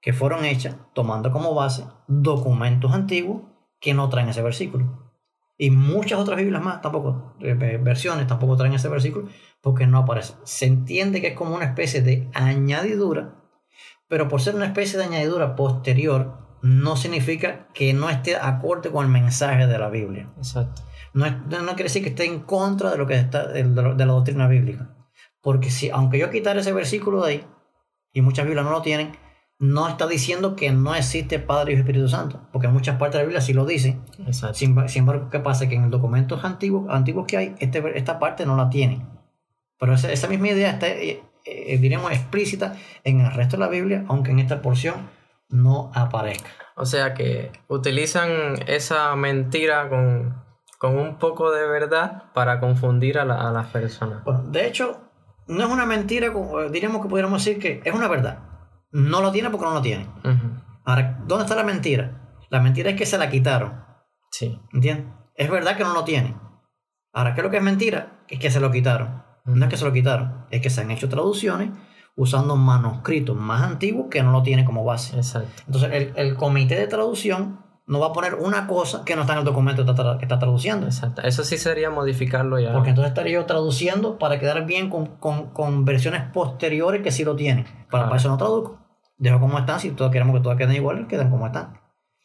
que 0.06 0.14
fueron 0.14 0.46
hechas 0.46 0.76
tomando 0.94 1.32
como 1.32 1.56
base 1.56 1.84
documentos 2.08 2.94
antiguos 2.94 3.42
que 3.80 3.96
no 3.96 4.08
traen 4.08 4.30
ese 4.30 4.44
versículo. 4.44 5.12
Y 5.58 5.72
muchas 5.72 6.20
otras 6.20 6.38
Biblias 6.38 6.62
más, 6.62 6.80
tampoco, 6.84 7.34
eh, 7.40 7.56
versiones 7.82 8.28
tampoco 8.28 8.56
traen 8.56 8.74
ese 8.74 8.88
versículo 8.88 9.30
porque 9.62 9.88
no 9.88 9.98
aparece. 9.98 10.36
Se 10.44 10.68
entiende 10.68 11.22
que 11.22 11.30
es 11.30 11.34
como 11.36 11.56
una 11.56 11.66
especie 11.66 12.04
de 12.04 12.30
añadidura, 12.36 13.34
pero 14.08 14.28
por 14.28 14.42
ser 14.42 14.54
una 14.54 14.68
especie 14.68 15.00
de 15.00 15.06
añadidura 15.06 15.56
posterior, 15.56 16.38
no 16.62 16.98
significa 16.98 17.68
que 17.74 17.92
no 17.94 18.12
esté 18.12 18.36
acorde 18.36 18.92
con 18.92 19.06
el 19.06 19.12
mensaje 19.12 19.66
de 19.66 19.80
la 19.80 19.90
Biblia. 19.90 20.30
Exacto. 20.38 20.84
No, 21.16 21.28
no 21.32 21.74
quiere 21.74 21.86
decir 21.86 22.04
que 22.04 22.10
esté 22.10 22.26
en 22.26 22.42
contra 22.42 22.92
de 22.92 22.98
lo 23.00 23.08
que 23.08 23.16
está 23.16 23.48
de, 23.48 23.64
de 23.64 24.06
la 24.06 24.14
doctrina 24.14 24.48
bíblica. 24.48 24.96
Porque 25.42 25.72
si, 25.72 25.90
aunque 25.90 26.20
yo 26.20 26.30
quitara 26.30 26.60
ese 26.60 26.74
versículo 26.74 27.24
de 27.24 27.32
ahí, 27.32 27.48
y 28.14 28.22
muchas 28.22 28.46
Biblias 28.46 28.66
no 28.66 28.72
lo 28.72 28.84
tienen, 28.84 29.25
no 29.58 29.88
está 29.88 30.08
diciendo 30.08 30.56
que 30.56 30.72
no 30.72 30.96
existe 30.96 31.40
Padre 31.40 31.74
y 31.74 31.76
Espíritu 31.78 32.10
Santo, 32.10 32.48
porque 32.52 32.68
en 32.68 32.74
muchas 32.74 32.98
partes 32.98 33.14
de 33.14 33.20
la 33.20 33.24
Biblia 33.26 33.42
sí 33.42 33.54
lo 33.54 33.66
dice. 33.66 34.00
Sin, 34.54 34.78
embargo, 34.96 35.30
¿qué 35.30 35.40
pasa? 35.40 35.70
Que 35.70 35.76
en 35.76 35.84
los 35.84 35.92
documentos 35.92 36.44
antiguos, 36.44 36.88
antiguos 36.90 37.26
que 37.26 37.38
hay, 37.38 37.56
este, 37.60 37.98
esta 37.98 38.20
parte 38.20 38.46
no 38.46 38.58
la 38.58 38.70
tiene. 38.70 39.06
Pero 39.80 39.94
esa, 39.94 40.28
misma 40.28 40.50
idea 40.50 40.72
está, 40.72 40.88
eh, 40.88 41.24
eh, 41.46 41.78
diremos, 41.78 42.12
explícita 42.12 42.76
en 43.04 43.22
el 43.22 43.32
resto 43.32 43.56
de 43.56 43.62
la 43.62 43.70
Biblia, 43.70 44.04
aunque 44.08 44.32
en 44.32 44.40
esta 44.40 44.62
porción 44.62 45.10
no 45.50 45.92
aparezca. 45.94 46.50
O 46.76 46.86
sea 46.86 47.14
que 47.14 47.52
utilizan 47.68 48.56
esa 48.68 49.16
mentira 49.16 49.88
con, 49.90 50.44
un 50.82 51.18
poco 51.18 51.52
de 51.52 51.66
verdad 51.66 52.32
para 52.34 52.60
confundir 52.60 53.18
a, 53.18 53.24
a 53.24 53.52
las 53.52 53.68
personas. 53.68 54.24
Bueno, 54.24 54.44
de 54.44 54.68
hecho, 54.68 55.02
no 55.48 55.64
es 55.64 55.70
una 55.70 55.86
mentira, 55.86 56.32
diríamos 56.70 57.02
que 57.02 57.10
pudiéramos 57.10 57.44
decir 57.44 57.60
que 57.60 57.82
es 57.84 57.96
una 57.96 58.08
verdad 58.08 58.55
no 58.96 59.22
lo 59.22 59.30
tiene 59.34 59.50
porque 59.50 59.66
no 59.66 59.74
lo 59.74 59.82
tiene. 59.82 60.08
Ahora, 60.86 61.20
¿dónde 61.28 61.44
está 61.44 61.56
la 61.56 61.64
mentira? 61.64 62.38
La 62.50 62.62
mentira 62.62 62.92
es 62.92 62.96
que 62.96 63.06
se 63.06 63.18
la 63.18 63.30
quitaron. 63.30 63.84
Sí. 64.32 64.58
¿Entiendes? 64.72 65.08
Es 65.36 65.52
verdad 65.52 65.76
que 65.76 65.84
no 65.84 65.94
lo 65.94 66.06
tiene. 66.06 66.38
Ahora, 67.12 67.34
¿qué 67.34 67.42
es 67.42 67.44
lo 67.44 67.52
que 67.52 67.58
es 67.58 67.64
mentira? 67.64 68.24
Es 68.30 68.40
que 68.40 68.50
se 68.50 68.62
lo 68.62 68.72
quitaron. 68.72 69.22
No 69.44 69.66
es 69.66 69.70
que 69.70 69.78
se 69.78 69.84
lo 69.84 69.92
quitaron, 69.92 70.46
es 70.50 70.62
que 70.62 70.70
se 70.70 70.82
han 70.82 70.92
hecho 70.92 71.10
traducciones 71.10 71.72
usando 72.16 72.56
manuscritos 72.56 73.36
más 73.36 73.62
antiguos 73.62 74.08
que 74.10 74.24
no 74.24 74.32
lo 74.32 74.42
tiene 74.44 74.64
como 74.64 74.86
base. 74.86 75.18
Exacto. 75.18 75.64
Entonces, 75.68 75.92
el, 75.92 76.14
el 76.16 76.36
comité 76.36 76.76
de 76.76 76.88
traducción 76.88 77.60
no 77.86 78.00
va 78.00 78.08
a 78.08 78.14
poner 78.14 78.36
una 78.36 78.66
cosa 78.66 79.04
que 79.04 79.16
no 79.16 79.22
está 79.22 79.34
en 79.34 79.40
el 79.40 79.46
documento 79.46 79.84
que 79.84 79.92
está, 79.92 80.40
traduciendo. 80.40 80.86
Exacto. 80.86 81.22
Eso 81.22 81.44
sí 81.44 81.58
sería 81.58 81.90
modificarlo 81.90 82.60
ya. 82.60 82.72
Porque 82.72 82.90
entonces 82.90 83.10
estaría 83.10 83.34
yo 83.34 83.46
traduciendo 83.46 84.18
para 84.18 84.40
quedar 84.40 84.66
bien 84.66 84.90
con, 84.90 85.18
con, 85.18 85.52
con 85.52 85.84
versiones 85.84 86.24
posteriores 86.34 87.02
que 87.02 87.12
sí 87.12 87.26
lo 87.26 87.36
tienen. 87.36 87.66
Para, 87.92 88.06
para 88.06 88.16
eso 88.16 88.30
no 88.30 88.38
traduzco 88.38 88.85
dejo 89.18 89.40
como 89.40 89.58
están, 89.60 89.80
si 89.80 89.92
todos 89.92 90.12
queremos 90.12 90.36
que 90.36 90.42
todas 90.42 90.58
queden 90.58 90.76
iguales, 90.76 91.08
quedan 91.08 91.30
como 91.30 91.48
están. 91.48 91.80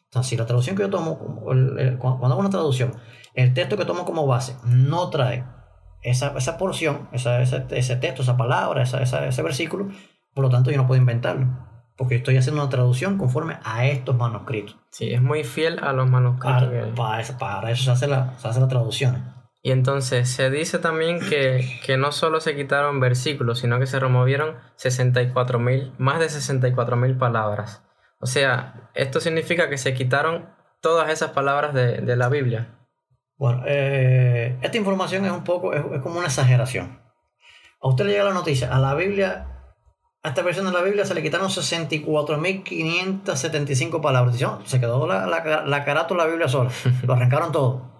Entonces, 0.05 0.29
si 0.29 0.37
la 0.37 0.45
traducción 0.45 0.75
que 0.75 0.83
yo 0.83 0.89
tomo, 0.89 1.17
cuando 1.17 2.25
hago 2.25 2.39
una 2.39 2.49
traducción, 2.49 2.93
el 3.33 3.53
texto 3.53 3.77
que 3.77 3.85
tomo 3.85 4.03
como 4.03 4.27
base 4.27 4.55
no 4.65 5.09
trae 5.09 5.45
esa, 6.01 6.33
esa 6.37 6.57
porción, 6.57 7.07
esa, 7.13 7.41
ese, 7.41 7.65
ese, 7.69 7.95
texto, 7.95 8.21
esa 8.21 8.35
palabra, 8.35 8.83
esa, 8.83 9.01
ese 9.01 9.41
versículo, 9.41 9.87
por 10.33 10.43
lo 10.43 10.49
tanto 10.49 10.71
yo 10.71 10.77
no 10.77 10.87
puedo 10.87 10.99
inventarlo. 10.99 11.47
Porque 11.97 12.15
estoy 12.15 12.35
haciendo 12.35 12.61
una 12.61 12.69
traducción 12.69 13.17
conforme 13.17 13.57
a 13.63 13.85
estos 13.85 14.15
manuscritos. 14.15 14.77
Sí, 14.89 15.13
es 15.13 15.21
muy 15.21 15.43
fiel 15.43 15.79
a 15.83 15.93
los 15.93 16.09
manuscritos. 16.09 16.63
Para, 16.63 16.95
para, 16.95 17.21
eso, 17.21 17.37
para 17.37 17.71
eso 17.71 17.83
se 17.83 17.91
hace 17.91 18.07
la, 18.07 18.37
se 18.39 18.47
hace 18.47 18.59
la 18.59 18.67
traducción. 18.67 19.40
Y 19.63 19.71
entonces 19.71 20.27
se 20.29 20.49
dice 20.49 20.79
también 20.79 21.19
que, 21.19 21.79
que, 21.85 21.95
no 21.95 22.11
solo 22.11 22.41
se 22.41 22.55
quitaron 22.55 22.99
versículos, 22.99 23.59
sino 23.59 23.77
que 23.79 23.85
se 23.85 23.99
removieron 23.99 24.57
64 24.77 25.59
más 25.99 26.19
de 26.19 26.29
64 26.29 26.97
mil 26.97 27.15
palabras. 27.15 27.83
O 28.19 28.25
sea, 28.25 28.89
esto 28.95 29.19
significa 29.19 29.69
que 29.69 29.77
se 29.77 29.93
quitaron 29.93 30.49
todas 30.81 31.11
esas 31.11 31.29
palabras 31.31 31.75
de, 31.75 32.01
de 32.01 32.15
la 32.15 32.29
Biblia. 32.29 32.79
Bueno, 33.37 33.61
eh, 33.67 34.57
esta 34.61 34.77
información 34.77 35.25
es 35.25 35.31
un 35.31 35.43
poco, 35.43 35.73
es, 35.73 35.83
como 36.01 36.17
una 36.17 36.25
exageración. 36.27 36.99
A 37.81 37.87
usted 37.87 38.05
le 38.05 38.13
llega 38.13 38.23
la 38.23 38.33
noticia, 38.33 38.75
a 38.75 38.79
la 38.79 38.95
Biblia, 38.95 39.45
a 40.23 40.29
esta 40.29 40.41
versión 40.41 40.65
de 40.65 40.71
la 40.71 40.81
Biblia 40.81 41.05
se 41.05 41.13
le 41.13 41.21
quitaron 41.21 41.49
64.575 41.49 44.01
palabras. 44.01 44.39
Se 44.65 44.79
quedó 44.79 45.05
la, 45.05 45.27
la, 45.27 45.65
la 45.65 45.85
carátula 45.85 46.23
de 46.23 46.29
la 46.29 46.33
Biblia 46.33 46.49
sola, 46.49 46.71
lo 47.03 47.13
arrancaron 47.13 47.51
todo 47.51 47.90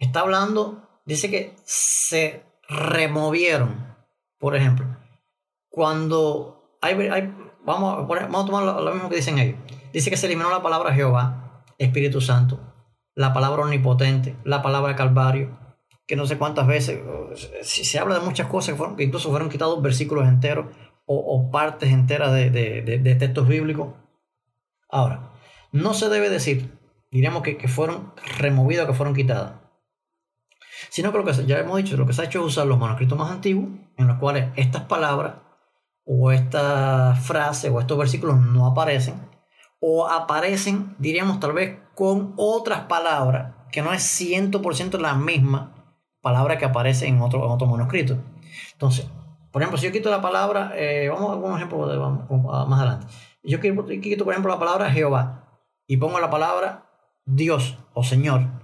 está 0.00 0.20
hablando, 0.20 0.88
dice 1.04 1.30
que 1.30 1.54
se 1.64 2.42
removieron. 2.68 3.94
Por 4.38 4.56
ejemplo, 4.56 4.86
cuando 5.68 6.78
hay, 6.80 6.94
vamos, 7.64 8.08
vamos 8.08 8.42
a 8.42 8.46
tomar 8.46 8.64
lo, 8.64 8.94
mismo 8.94 9.08
que 9.08 9.16
dicen 9.16 9.38
ellos. 9.38 9.58
Dice 9.92 10.10
que 10.10 10.16
se 10.16 10.26
eliminó 10.26 10.50
la 10.50 10.62
palabra 10.62 10.94
Jehová, 10.94 11.64
Espíritu 11.78 12.20
Santo, 12.20 12.58
la 13.14 13.32
palabra 13.32 13.62
omnipotente, 13.62 14.36
la 14.44 14.62
palabra 14.62 14.96
Calvario, 14.96 15.58
que 16.06 16.16
no 16.16 16.26
sé 16.26 16.38
cuántas 16.38 16.66
veces, 16.66 17.00
se 17.62 17.98
habla 17.98 18.18
de 18.18 18.24
muchas 18.24 18.48
cosas 18.48 18.72
que, 18.72 18.78
fueron, 18.78 19.00
incluso 19.00 19.30
fueron 19.30 19.50
quitados 19.50 19.80
versículos 19.82 20.26
enteros 20.26 20.66
o, 21.12 21.50
partes 21.50 21.90
enteras 21.90 22.32
de, 22.32 22.50
de, 22.50 23.14
textos 23.16 23.48
bíblicos. 23.48 23.94
Ahora, 24.88 25.32
no 25.72 25.92
se 25.92 26.08
debe 26.08 26.30
decir, 26.30 26.78
diremos 27.10 27.42
que, 27.42 27.56
que 27.56 27.66
fueron 27.66 28.12
removidas, 28.38 28.86
que 28.86 28.92
fueron 28.92 29.14
quitadas 29.14 29.59
sino 30.90 31.12
que 31.12 31.18
lo 31.18 31.24
que 31.24 31.46
ya 31.46 31.58
hemos 31.58 31.76
dicho, 31.78 31.96
lo 31.96 32.06
que 32.06 32.12
se 32.12 32.22
ha 32.22 32.24
hecho 32.26 32.40
es 32.40 32.46
usar 32.46 32.66
los 32.66 32.78
manuscritos 32.78 33.16
más 33.16 33.30
antiguos, 33.30 33.70
en 33.96 34.06
los 34.06 34.18
cuales 34.18 34.48
estas 34.56 34.82
palabras 34.82 35.34
o 36.04 36.32
estas 36.32 37.18
frases 37.20 37.70
o 37.72 37.80
estos 37.80 37.96
versículos 37.96 38.38
no 38.38 38.66
aparecen, 38.66 39.14
o 39.80 40.06
aparecen, 40.06 40.94
diríamos 40.98 41.40
tal 41.40 41.52
vez, 41.52 41.78
con 41.94 42.34
otras 42.36 42.80
palabras, 42.80 43.54
que 43.70 43.82
no 43.82 43.92
es 43.92 44.02
100% 44.20 44.98
la 44.98 45.14
misma 45.14 45.74
palabra 46.20 46.58
que 46.58 46.64
aparece 46.64 47.06
en 47.06 47.22
otro, 47.22 47.44
en 47.44 47.52
otro 47.52 47.66
manuscrito. 47.66 48.18
Entonces, 48.72 49.08
por 49.50 49.62
ejemplo, 49.62 49.78
si 49.78 49.86
yo 49.86 49.92
quito 49.92 50.10
la 50.10 50.20
palabra, 50.20 50.72
eh, 50.74 51.08
vamos 51.08 51.30
a 51.30 51.32
algún 51.34 51.56
ejemplo 51.56 51.86
de, 51.86 51.96
vamos, 51.96 52.28
más 52.68 52.80
adelante. 52.80 53.06
Yo 53.42 53.60
quito, 53.60 54.24
por 54.24 54.32
ejemplo, 54.32 54.52
la 54.52 54.58
palabra 54.58 54.90
Jehová 54.90 55.60
y 55.86 55.96
pongo 55.96 56.20
la 56.20 56.30
palabra 56.30 56.86
Dios 57.24 57.78
o 57.94 58.04
Señor. 58.04 58.59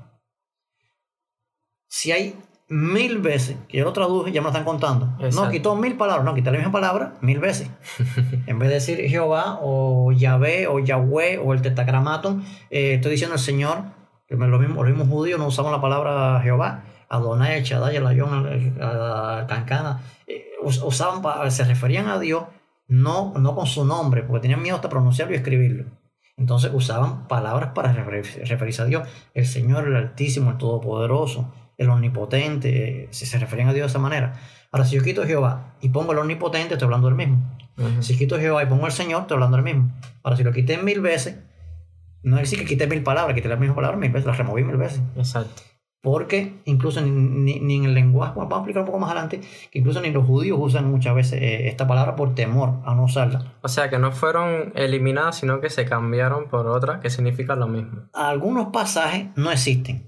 Si 1.97 2.13
hay 2.13 2.39
mil 2.69 3.23
veces 3.23 3.57
que 3.69 3.79
yo 3.79 3.85
lo 3.85 3.95
traduje, 3.95 4.31
ya 4.31 4.43
me 4.43 4.45
lo 4.45 4.51
están 4.51 4.67
contando. 4.67 5.17
No, 5.33 5.51
quitó 5.51 5.75
mil 5.77 5.97
palabras, 5.97 6.27
no, 6.27 6.35
quité 6.35 6.51
la 6.51 6.59
misma 6.59 6.71
palabra 6.71 7.15
mil 7.23 7.39
veces. 7.39 7.71
en 8.47 8.59
vez 8.59 8.69
de 8.69 8.75
decir 8.75 9.01
Jehová 9.09 9.61
o 9.63 10.13
Yahvé 10.13 10.67
o 10.67 10.79
Yahweh 10.79 11.39
o 11.39 11.55
el 11.55 11.63
tetagramaton, 11.63 12.45
eh, 12.69 12.97
estoy 12.97 13.13
diciendo 13.13 13.37
el 13.37 13.41
Señor. 13.41 13.79
Que 14.29 14.37
lo 14.37 14.59
mismo, 14.59 14.85
los 14.85 14.95
mismos 14.95 15.09
judíos 15.09 15.39
no 15.39 15.47
usamos 15.47 15.73
la 15.73 15.81
palabra 15.81 16.39
Jehová. 16.43 16.85
Adonai, 17.09 17.63
Chadai, 17.63 17.97
Elayón, 17.97 18.75
Cancana, 19.49 20.03
eh, 20.27 20.51
usaban, 20.61 21.51
se 21.51 21.65
referían 21.65 22.09
a 22.09 22.19
Dios 22.19 22.45
no, 22.89 23.33
no 23.39 23.55
con 23.55 23.67
su 23.67 23.87
nombre, 23.87 24.23
porque 24.23 24.43
tenían 24.43 24.61
miedo 24.61 24.77
hasta 24.77 24.91
pronunciarlo 24.91 25.33
y 25.33 25.39
escribirlo. 25.39 25.87
Entonces 26.37 26.71
usaban 26.75 27.27
palabras 27.27 27.71
para 27.75 27.95
referirse 27.95 28.83
a 28.83 28.85
Dios, 28.85 29.09
el 29.33 29.47
Señor, 29.47 29.89
el 29.89 29.97
Altísimo, 29.97 30.51
el 30.51 30.59
Todopoderoso, 30.59 31.55
el 31.77 31.91
Omnipotente, 31.91 33.09
si 33.11 33.27
se 33.27 33.39
referían 33.39 33.69
a 33.69 33.73
Dios 33.73 33.87
de 33.87 33.91
esa 33.91 33.99
manera. 33.99 34.35
Ahora, 34.73 34.85
si 34.85 34.97
yo 34.97 35.03
quito 35.03 35.25
Jehová 35.25 35.77
y 35.81 35.91
pongo 35.91 36.13
el 36.13 36.19
Omnipotente, 36.19 36.75
estoy 36.75 36.87
hablando 36.87 37.09
del 37.09 37.17
mismo. 37.17 37.57
Si 38.01 38.17
quito 38.17 38.39
Jehová 38.39 38.63
y 38.63 38.67
pongo 38.67 38.87
el 38.87 38.93
Señor, 38.93 39.23
estoy 39.23 39.37
hablando 39.37 39.57
del 39.59 39.65
mismo. 39.65 39.93
Ahora, 40.23 40.37
si 40.37 40.45
lo 40.45 40.53
quité 40.53 40.79
mil 40.79 41.01
veces, 41.01 41.39
no 42.23 42.37
es 42.37 42.43
decir 42.43 42.59
que 42.59 42.65
quité 42.65 42.87
mil 42.87 43.03
palabras, 43.03 43.35
quité 43.35 43.49
la 43.49 43.57
misma 43.57 43.75
palabra 43.75 43.97
mil 43.97 44.11
veces, 44.11 44.27
las 44.27 44.39
removí 44.39 44.65
mil 44.65 44.77
veces. 44.77 45.03
Exacto 45.17 45.63
porque 46.07 46.63
incluso 46.67 47.01
ni, 47.01 47.59
ni, 47.59 47.79
en 47.79 47.85
el 47.85 47.93
lenguaje, 47.95 48.35
vamos 48.37 48.53
a 48.53 48.57
explicar 48.59 48.83
un 48.83 48.87
poco 48.87 49.01
más 49.01 49.11
adelante, 49.11 49.41
que 49.73 49.81
incluso 49.81 50.01
ni 50.01 50.13
los 50.13 50.25
judíos 50.25 50.57
usan 50.61 50.89
muchas 50.89 51.17
veces 51.17 51.43
eh, 51.43 51.67
esta 51.67 51.89
palabra 51.89 52.15
por 52.15 52.33
temor 52.33 52.75
a 52.85 52.95
no 52.95 53.07
usarla. 53.07 53.55
O 53.61 53.67
sea, 53.67 53.91
que 53.91 53.99
no 53.99 54.13
fueron 54.13 54.71
eliminadas, 54.77 55.39
sino 55.39 55.61
que 55.61 55.69
se 55.69 55.85
cambiaron 55.85 56.49
por 56.49 56.69
otra 56.69 57.01
que 57.01 57.11
significa 57.11 57.57
lo 57.57 57.67
mismo. 57.67 58.03
Algunos 58.13 58.69
pasajes 58.69 59.31
no 59.35 59.51
existen, 59.51 60.07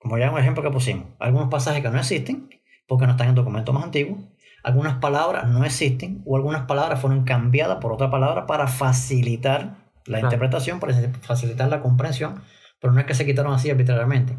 como 0.00 0.18
ya 0.18 0.30
un 0.30 0.38
ejemplo 0.38 0.62
que 0.62 0.70
pusimos. 0.70 1.08
Algunos 1.18 1.48
pasajes 1.48 1.82
que 1.82 1.90
no 1.90 1.98
existen, 1.98 2.48
porque 2.88 3.06
no 3.06 3.12
están 3.12 3.28
en 3.28 3.34
documentos 3.34 3.74
más 3.74 3.84
antiguos. 3.84 4.18
Algunas 4.62 4.96
palabras 4.96 5.46
no 5.48 5.64
existen, 5.64 6.22
o 6.26 6.36
algunas 6.36 6.62
palabras 6.62 7.00
fueron 7.00 7.24
cambiadas 7.24 7.78
por 7.78 7.92
otra 7.92 8.10
palabra 8.10 8.46
para 8.46 8.66
facilitar 8.66 9.76
la 10.06 10.20
interpretación, 10.20 10.80
para 10.80 10.94
facilitar 11.20 11.68
la 11.68 11.80
comprensión, 11.80 12.42
pero 12.80 12.92
no 12.92 13.00
es 13.00 13.06
que 13.06 13.14
se 13.14 13.24
quitaron 13.24 13.52
así 13.52 13.70
arbitrariamente. 13.70 14.36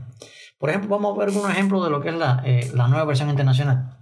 Por 0.58 0.70
ejemplo, 0.70 0.90
vamos 0.90 1.16
a 1.16 1.20
ver 1.26 1.30
un 1.30 1.50
ejemplo 1.50 1.84
de 1.84 1.90
lo 1.90 2.02
que 2.02 2.10
es 2.10 2.16
la, 2.16 2.42
eh, 2.46 2.70
la 2.74 2.88
nueva 2.88 3.06
versión 3.06 3.30
internacional. 3.30 3.98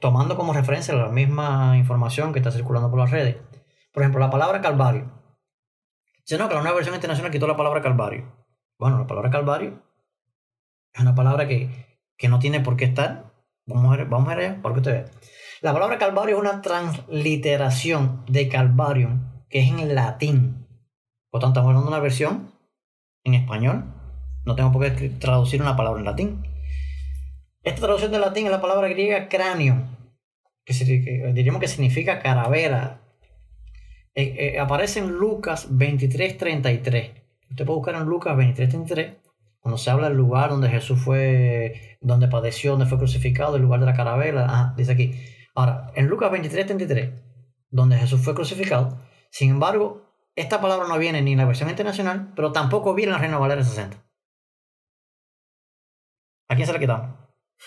tomando 0.00 0.36
como 0.36 0.52
referencia 0.52 0.94
la 0.94 1.08
misma 1.08 1.76
información 1.76 2.32
que 2.32 2.38
está 2.38 2.50
circulando 2.50 2.90
por 2.90 2.98
las 2.98 3.10
redes. 3.10 3.36
Por 3.92 4.02
ejemplo, 4.02 4.20
la 4.20 4.30
palabra 4.30 4.60
calvario. 4.60 5.12
Si 6.24 6.36
no, 6.36 6.48
que 6.48 6.54
la 6.54 6.62
nueva 6.62 6.76
versión 6.76 6.94
internacional 6.94 7.32
quitó 7.32 7.46
la 7.46 7.56
palabra 7.56 7.82
calvario. 7.82 8.32
Bueno, 8.78 8.98
la 8.98 9.06
palabra 9.06 9.30
calvario 9.30 9.87
es 10.98 11.02
una 11.02 11.14
palabra 11.14 11.48
que, 11.48 11.98
que 12.16 12.28
no 12.28 12.38
tiene 12.38 12.60
por 12.60 12.76
qué 12.76 12.84
estar. 12.84 13.32
Vamos 13.66 13.92
a 13.92 13.96
ver, 13.96 14.06
vamos 14.06 14.28
a 14.28 14.34
ver 14.34 14.46
allá 14.46 14.62
para 14.62 14.74
que 14.74 14.80
usted 14.80 14.92
vea. 14.92 15.04
La 15.60 15.72
palabra 15.72 15.98
calvario 15.98 16.36
es 16.36 16.40
una 16.40 16.62
transliteración 16.62 18.24
de 18.28 18.48
calvarium, 18.48 19.44
que 19.48 19.60
es 19.60 19.68
en 19.68 19.94
latín. 19.94 20.66
Por 21.30 21.40
tanto, 21.40 21.60
estamos 21.60 21.70
hablando 21.70 21.90
de 21.90 21.96
una 21.96 22.02
versión 22.02 22.52
en 23.24 23.34
español 23.34 23.94
no 24.48 24.56
tengo 24.56 24.72
por 24.72 24.94
qué 24.94 25.10
traducir 25.10 25.60
una 25.60 25.76
palabra 25.76 26.00
en 26.00 26.06
latín. 26.06 26.42
Esta 27.62 27.82
traducción 27.82 28.12
de 28.12 28.18
latín 28.18 28.46
es 28.46 28.50
la 28.50 28.62
palabra 28.62 28.88
griega 28.88 29.28
cráneo, 29.28 29.84
que, 30.64 30.72
diríamos 31.34 31.60
que 31.60 31.68
significa 31.68 32.20
caravera. 32.20 33.02
Eh, 34.14 34.54
eh, 34.54 34.58
aparece 34.58 35.00
en 35.00 35.10
Lucas 35.10 35.68
23:33. 35.70 37.12
Usted 37.50 37.66
puede 37.66 37.76
buscar 37.76 37.94
en 37.96 38.04
Lucas 38.04 38.36
23:33, 38.38 39.16
cuando 39.68 39.76
se 39.76 39.90
habla 39.90 40.08
del 40.08 40.16
lugar 40.16 40.48
donde 40.48 40.70
Jesús 40.70 40.98
fue, 40.98 41.98
donde 42.00 42.26
padeció, 42.26 42.70
donde 42.70 42.86
fue 42.86 42.96
crucificado, 42.96 43.56
el 43.56 43.62
lugar 43.62 43.80
de 43.80 43.84
la 43.84 43.92
caravera. 43.92 44.72
dice 44.78 44.92
aquí. 44.92 45.22
Ahora, 45.54 45.92
en 45.94 46.06
Lucas 46.06 46.32
23:33, 46.32 47.12
donde 47.68 47.98
Jesús 47.98 48.22
fue 48.22 48.34
crucificado, 48.34 48.96
sin 49.28 49.50
embargo, 49.50 50.06
esta 50.36 50.62
palabra 50.62 50.88
no 50.88 50.96
viene 50.96 51.20
ni 51.20 51.32
en 51.32 51.38
la 51.38 51.44
versión 51.44 51.68
internacional, 51.68 52.32
pero 52.34 52.50
tampoco 52.50 52.94
viene 52.94 53.10
en 53.10 53.12
la 53.16 53.18
Reina 53.18 53.36
Valera 53.36 53.62
60. 53.62 53.98
¿A 56.48 56.54
quién 56.54 56.66
se 56.66 56.72
la 56.72 56.78
quitamos? 56.78 57.10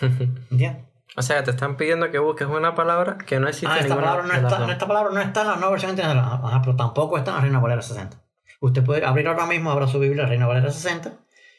¿Entiendes? 0.50 0.84
O 1.16 1.22
sea, 1.22 1.44
te 1.44 1.52
están 1.52 1.76
pidiendo 1.76 2.10
que 2.10 2.18
busques 2.18 2.48
una 2.48 2.74
palabra 2.74 3.16
que 3.18 3.38
no 3.38 3.46
existe 3.46 3.68
ah, 3.68 3.78
esta 3.78 3.94
palabra 3.94 4.24
no 4.24 4.34
está, 4.34 4.72
esta 4.72 4.88
palabra 4.88 5.12
no 5.12 5.20
está 5.20 5.42
en 5.42 5.46
la 5.46 5.54
nueva 5.54 5.70
versión 5.70 5.92
internacional. 5.92 6.40
Ajá, 6.42 6.62
pero 6.62 6.74
tampoco 6.74 7.16
está 7.16 7.30
en 7.30 7.36
la 7.36 7.42
Reina 7.42 7.60
Valera 7.60 7.82
60. 7.82 8.16
Usted 8.60 8.84
puede 8.84 9.04
abrir 9.04 9.28
ahora 9.28 9.46
mismo, 9.46 9.70
abra 9.70 9.86
su 9.86 10.00
Biblia, 10.00 10.26
Reina 10.26 10.48
Valera 10.48 10.72
60, 10.72 11.12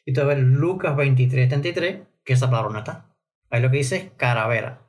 y 0.06 0.12
usted 0.12 0.22
va 0.22 0.32
a 0.32 0.36
ver 0.36 0.44
Lucas 0.44 0.96
23, 0.96 1.50
33, 1.50 2.02
que 2.24 2.34
esa 2.34 2.50
palabra 2.50 2.72
no 2.72 2.80
está. 2.80 3.16
Ahí 3.50 3.62
lo 3.62 3.72
que 3.72 3.78
dice 3.78 3.96
es 3.98 4.12
caravera. 4.18 4.82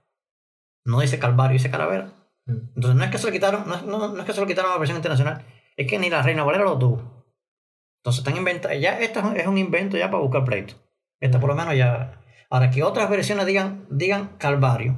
No 0.84 1.00
dice 1.00 1.18
calvario, 1.18 1.54
dice 1.54 1.70
caravera. 1.70 2.12
Mm. 2.46 2.76
Entonces 2.76 2.94
no 2.96 3.04
es 3.04 3.10
que 3.10 3.18
se 3.18 3.26
lo 3.26 3.32
quitaron, 3.32 3.68
no, 3.68 4.08
no, 4.08 4.18
es 4.18 4.24
que 4.24 4.32
se 4.32 4.40
lo 4.40 4.46
quitaron 4.46 4.70
a 4.70 4.74
la 4.74 4.78
versión 4.78 4.96
internacional, 4.96 5.44
es 5.76 5.86
que 5.86 5.98
ni 5.98 6.10
la 6.10 6.22
Reina 6.22 6.44
Valera 6.44 6.64
lo 6.64 6.78
tuvo. 6.78 7.24
Entonces 8.00 8.18
están 8.18 8.36
inventando, 8.36 8.78
ya 8.78 8.98
esto 9.00 9.32
es 9.34 9.46
un 9.46 9.58
invento 9.58 9.96
ya 9.96 10.10
para 10.10 10.22
buscar 10.22 10.44
pleito. 10.44 10.74
Esta 11.20 11.40
por 11.40 11.48
lo 11.48 11.54
menos 11.54 11.74
ya 11.74 12.20
Ahora, 12.54 12.70
que 12.70 12.84
otras 12.84 13.10
versiones 13.10 13.46
digan, 13.46 13.84
digan 13.90 14.36
Calvario, 14.38 14.96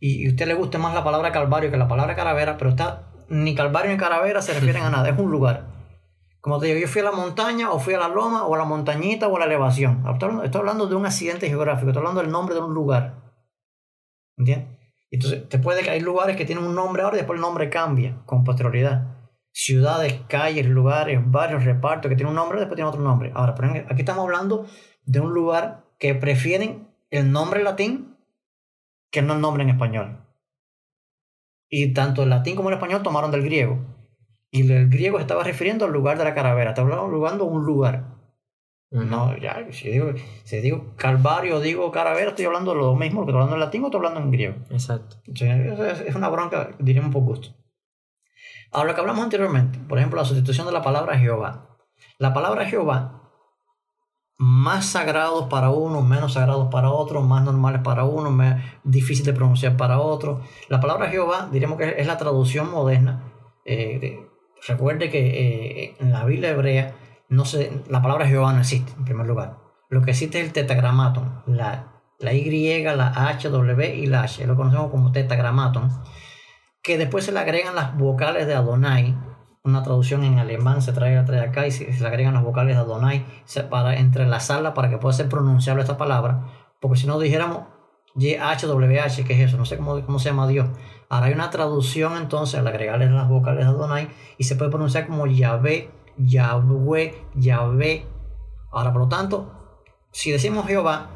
y, 0.00 0.26
a 0.26 0.30
usted 0.30 0.46
le 0.46 0.54
guste 0.54 0.78
más 0.78 0.94
la 0.94 1.04
palabra 1.04 1.30
Calvario 1.30 1.70
que 1.70 1.76
la 1.76 1.86
palabra 1.86 2.16
Calavera, 2.16 2.56
pero 2.56 2.70
está, 2.70 3.12
ni 3.28 3.54
Calvario 3.54 3.92
ni 3.92 3.98
Calavera 3.98 4.40
se 4.40 4.54
refieren 4.54 4.82
a 4.82 4.88
nada, 4.88 5.06
es 5.08 5.18
un 5.18 5.30
lugar. 5.30 5.66
Como 6.46 6.60
te 6.60 6.66
digo, 6.66 6.78
yo 6.78 6.86
fui 6.86 7.00
a 7.00 7.04
la 7.06 7.10
montaña, 7.10 7.72
o 7.72 7.80
fui 7.80 7.94
a 7.94 7.98
la 7.98 8.06
loma, 8.06 8.46
o 8.46 8.54
a 8.54 8.58
la 8.58 8.64
montañita, 8.64 9.26
o 9.26 9.34
a 9.34 9.40
la 9.40 9.46
elevación. 9.46 10.04
Estoy 10.44 10.60
hablando, 10.60 10.86
de 10.86 10.94
un 10.94 11.04
accidente 11.04 11.48
geográfico, 11.48 11.88
estoy 11.88 12.02
hablando 12.02 12.20
del 12.20 12.30
nombre 12.30 12.54
de 12.54 12.60
un 12.60 12.72
lugar. 12.72 13.16
¿Entiendes? 14.38 14.78
Entonces, 15.10 15.48
te 15.48 15.58
puede 15.58 15.82
que 15.82 15.90
hay 15.90 15.98
lugares 15.98 16.36
que 16.36 16.44
tienen 16.44 16.62
un 16.62 16.76
nombre 16.76 17.02
ahora 17.02 17.16
y 17.16 17.18
después 17.18 17.36
el 17.36 17.40
nombre 17.40 17.68
cambia 17.68 18.22
con 18.26 18.44
posterioridad. 18.44 19.28
Ciudades, 19.50 20.20
calles, 20.28 20.66
lugares, 20.66 21.18
barrios, 21.28 21.64
repartos 21.64 22.08
que 22.08 22.14
tienen 22.14 22.30
un 22.30 22.36
nombre, 22.36 22.60
después 22.60 22.76
tienen 22.76 22.90
otro 22.90 23.02
nombre. 23.02 23.32
Ahora, 23.34 23.56
aquí 23.88 24.02
estamos 24.02 24.22
hablando 24.22 24.66
de 25.04 25.18
un 25.18 25.34
lugar 25.34 25.84
que 25.98 26.14
prefieren 26.14 26.86
el 27.10 27.32
nombre 27.32 27.60
latín 27.64 28.16
que 29.10 29.20
no 29.20 29.34
el 29.34 29.40
nombre 29.40 29.64
en 29.64 29.70
español. 29.70 30.24
Y 31.68 31.92
tanto 31.92 32.22
el 32.22 32.30
latín 32.30 32.54
como 32.54 32.68
el 32.68 32.76
español 32.76 33.02
tomaron 33.02 33.32
del 33.32 33.42
griego. 33.42 33.95
Y 34.56 34.72
el 34.72 34.88
griego 34.88 35.18
estaba 35.18 35.44
refiriendo 35.44 35.84
al 35.84 35.92
lugar 35.92 36.16
de 36.16 36.24
la 36.24 36.34
caravera, 36.34 36.70
estaba 36.70 36.88
hablando 36.96 37.44
de 37.44 37.50
un 37.50 37.66
lugar. 37.66 38.16
No, 38.90 39.36
ya, 39.36 39.66
si 39.72 39.90
digo, 39.90 40.12
si 40.44 40.60
digo 40.60 40.94
calvario, 40.96 41.60
digo 41.60 41.90
caravera, 41.90 42.30
estoy 42.30 42.46
hablando 42.46 42.72
de 42.72 42.78
lo 42.78 42.94
mismo, 42.94 43.20
lo 43.20 43.26
que 43.26 43.32
estoy 43.32 43.42
hablando 43.42 43.56
en 43.56 43.60
latín 43.60 43.82
o 43.82 43.86
estoy 43.86 43.98
hablando 43.98 44.20
en 44.20 44.30
griego. 44.30 44.54
Exacto. 44.70 45.16
es 45.26 46.14
una 46.14 46.30
bronca, 46.30 46.70
diríamos 46.78 47.12
por 47.12 47.22
gusto. 47.22 47.48
Ahora, 48.72 48.88
lo 48.88 48.94
que 48.94 49.00
hablamos 49.02 49.24
anteriormente, 49.24 49.78
por 49.86 49.98
ejemplo, 49.98 50.18
la 50.18 50.24
sustitución 50.24 50.66
de 50.66 50.72
la 50.72 50.82
palabra 50.82 51.18
Jehová. 51.18 51.76
La 52.18 52.32
palabra 52.32 52.64
Jehová 52.64 53.16
más 54.38 54.86
sagrados 54.86 55.48
para 55.48 55.70
uno, 55.70 56.02
menos 56.02 56.34
sagrados 56.34 56.68
para 56.70 56.90
otro, 56.90 57.22
más 57.22 57.42
normales 57.44 57.80
para 57.82 58.04
uno, 58.04 58.30
más 58.30 58.62
difícil 58.84 59.24
de 59.24 59.32
pronunciar 59.32 59.76
para 59.76 59.98
otro. 59.98 60.40
La 60.68 60.80
palabra 60.80 61.08
Jehová, 61.08 61.48
diríamos 61.50 61.78
que 61.78 61.94
es 61.98 62.06
la 62.06 62.18
traducción 62.18 62.70
moderna. 62.70 63.32
Eh, 63.64 64.25
recuerde 64.66 65.10
que 65.10 65.84
eh, 65.84 65.96
en 65.98 66.12
la 66.12 66.24
Biblia 66.24 66.50
hebrea 66.50 66.94
no 67.28 67.44
se, 67.44 67.82
la 67.88 68.02
palabra 68.02 68.26
Jehová 68.26 68.52
no 68.52 68.60
existe, 68.60 68.92
en 68.96 69.04
primer 69.04 69.26
lugar. 69.26 69.58
Lo 69.88 70.02
que 70.02 70.10
existe 70.10 70.40
es 70.40 70.46
el 70.46 70.52
tetagramaton, 70.52 71.42
la, 71.46 72.02
la 72.18 72.32
Y, 72.32 72.82
la 72.82 73.28
H, 73.28 73.48
W 73.48 73.96
y 73.96 74.06
la 74.06 74.22
H. 74.22 74.46
Lo 74.46 74.56
conocemos 74.56 74.90
como 74.90 75.12
tetagramaton, 75.12 75.90
que 76.82 76.98
después 76.98 77.24
se 77.24 77.32
le 77.32 77.40
agregan 77.40 77.74
las 77.74 77.96
vocales 77.96 78.46
de 78.46 78.54
Adonai 78.54 79.16
una 79.66 79.82
traducción 79.82 80.22
en 80.22 80.38
alemán 80.38 80.80
se 80.80 80.92
trae, 80.92 81.20
trae 81.24 81.40
acá 81.40 81.66
y 81.66 81.72
se, 81.72 81.92
le 81.92 82.06
agregan 82.06 82.34
las 82.34 82.44
vocales 82.44 82.76
de 82.76 82.82
Adonai 82.82 83.26
para 83.68 83.96
entrelazarla 83.96 84.74
para 84.74 84.88
que 84.88 84.98
pueda 84.98 85.12
ser 85.12 85.28
pronunciable 85.28 85.82
esta 85.82 85.96
palabra. 85.96 86.46
Porque 86.80 86.98
si 86.98 87.06
no 87.06 87.18
dijéramos 87.18 87.64
YHWH, 88.14 89.24
que 89.26 89.32
es 89.34 89.40
eso, 89.40 89.56
no 89.56 89.64
sé 89.64 89.76
cómo, 89.76 90.00
cómo 90.06 90.18
se 90.20 90.30
llama 90.30 90.46
Dios. 90.46 90.68
Ahora 91.08 91.26
hay 91.26 91.34
una 91.34 91.50
traducción 91.50 92.16
entonces 92.16 92.58
al 92.58 92.66
agregarle 92.66 93.08
las 93.08 93.28
vocales 93.28 93.64
de 93.64 93.70
Adonai 93.70 94.10
y 94.38 94.44
se 94.44 94.56
puede 94.56 94.70
pronunciar 94.70 95.06
como 95.06 95.26
Yahvé, 95.26 95.90
Yahweh, 96.16 97.14
Yahvé. 97.34 98.06
Ahora, 98.72 98.92
por 98.92 99.02
lo 99.02 99.08
tanto, 99.08 99.52
si 100.10 100.32
decimos 100.32 100.66
Jehová, 100.66 101.10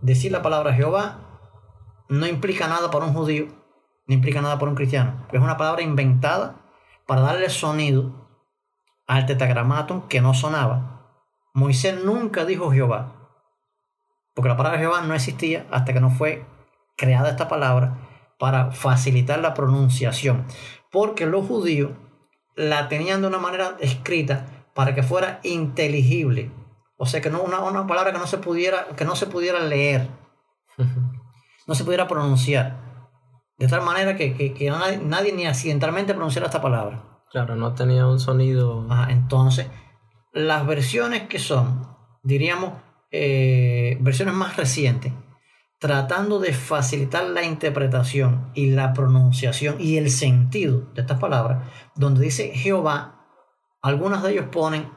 decir 0.00 0.32
la 0.32 0.42
palabra 0.42 0.74
Jehová 0.74 1.18
no 2.08 2.26
implica 2.26 2.66
nada 2.66 2.90
para 2.90 3.04
un 3.04 3.14
judío, 3.14 3.46
ni 4.06 4.16
implica 4.16 4.42
nada 4.42 4.58
para 4.58 4.70
un 4.70 4.76
cristiano. 4.76 5.26
Es 5.30 5.40
una 5.40 5.56
palabra 5.56 5.82
inventada 5.82 6.56
para 7.06 7.20
darle 7.20 7.50
sonido 7.50 8.28
al 9.06 9.26
tetagramaton 9.26 10.08
que 10.08 10.20
no 10.20 10.34
sonaba. 10.34 11.20
Moisés 11.52 12.02
nunca 12.04 12.44
dijo 12.44 12.72
Jehová, 12.72 13.12
Porque 14.34 14.48
la 14.48 14.56
palabra 14.56 14.80
Jehová 14.80 15.02
no 15.02 15.14
existía 15.14 15.66
hasta 15.70 15.92
que 15.92 16.00
no 16.00 16.10
fue 16.10 16.44
creada 16.96 17.30
esta 17.30 17.48
palabra 17.48 18.09
para 18.40 18.72
facilitar 18.72 19.38
la 19.38 19.52
pronunciación. 19.52 20.46
Porque 20.90 21.26
los 21.26 21.46
judíos 21.46 21.92
la 22.56 22.88
tenían 22.88 23.20
de 23.20 23.28
una 23.28 23.38
manera 23.38 23.76
escrita 23.80 24.46
para 24.74 24.94
que 24.94 25.02
fuera 25.02 25.40
inteligible. 25.44 26.50
O 26.96 27.04
sea, 27.04 27.20
que 27.20 27.28
no 27.28 27.42
una, 27.42 27.60
una 27.60 27.86
palabra 27.86 28.12
que 28.12 28.18
no 28.18 28.26
se 28.26 28.38
pudiera, 28.38 28.86
que 28.96 29.04
no 29.04 29.14
se 29.14 29.26
pudiera 29.26 29.60
leer, 29.60 30.08
no 31.66 31.74
se 31.74 31.84
pudiera 31.84 32.08
pronunciar. 32.08 32.80
De 33.58 33.68
tal 33.68 33.82
manera 33.82 34.16
que, 34.16 34.34
que, 34.34 34.70
nadie, 34.70 35.32
ni 35.34 35.46
accidentalmente 35.46 36.14
pronunciara 36.14 36.46
esta 36.46 36.62
palabra. 36.62 37.22
Claro, 37.30 37.56
no 37.56 37.74
tenía 37.74 38.06
un 38.06 38.20
sonido. 38.20 38.86
entonces, 39.10 39.68
las 40.32 40.66
versiones 40.66 41.28
que 41.28 41.38
son, 41.38 41.86
diríamos, 42.22 42.72
eh, 43.10 43.98
versiones 44.00 44.34
más 44.34 44.56
recientes, 44.56 45.12
tratando 45.80 46.38
de 46.38 46.52
facilitar 46.52 47.24
la 47.24 47.42
interpretación 47.42 48.52
y 48.54 48.70
la 48.70 48.92
pronunciación 48.92 49.76
y 49.80 49.96
el 49.96 50.10
sentido 50.10 50.90
de 50.92 51.00
estas 51.00 51.18
palabras, 51.18 51.72
donde 51.96 52.22
dice 52.22 52.50
Jehová, 52.54 53.26
algunas 53.80 54.22
de 54.22 54.32
ellos 54.32 54.46
ponen 54.52 54.92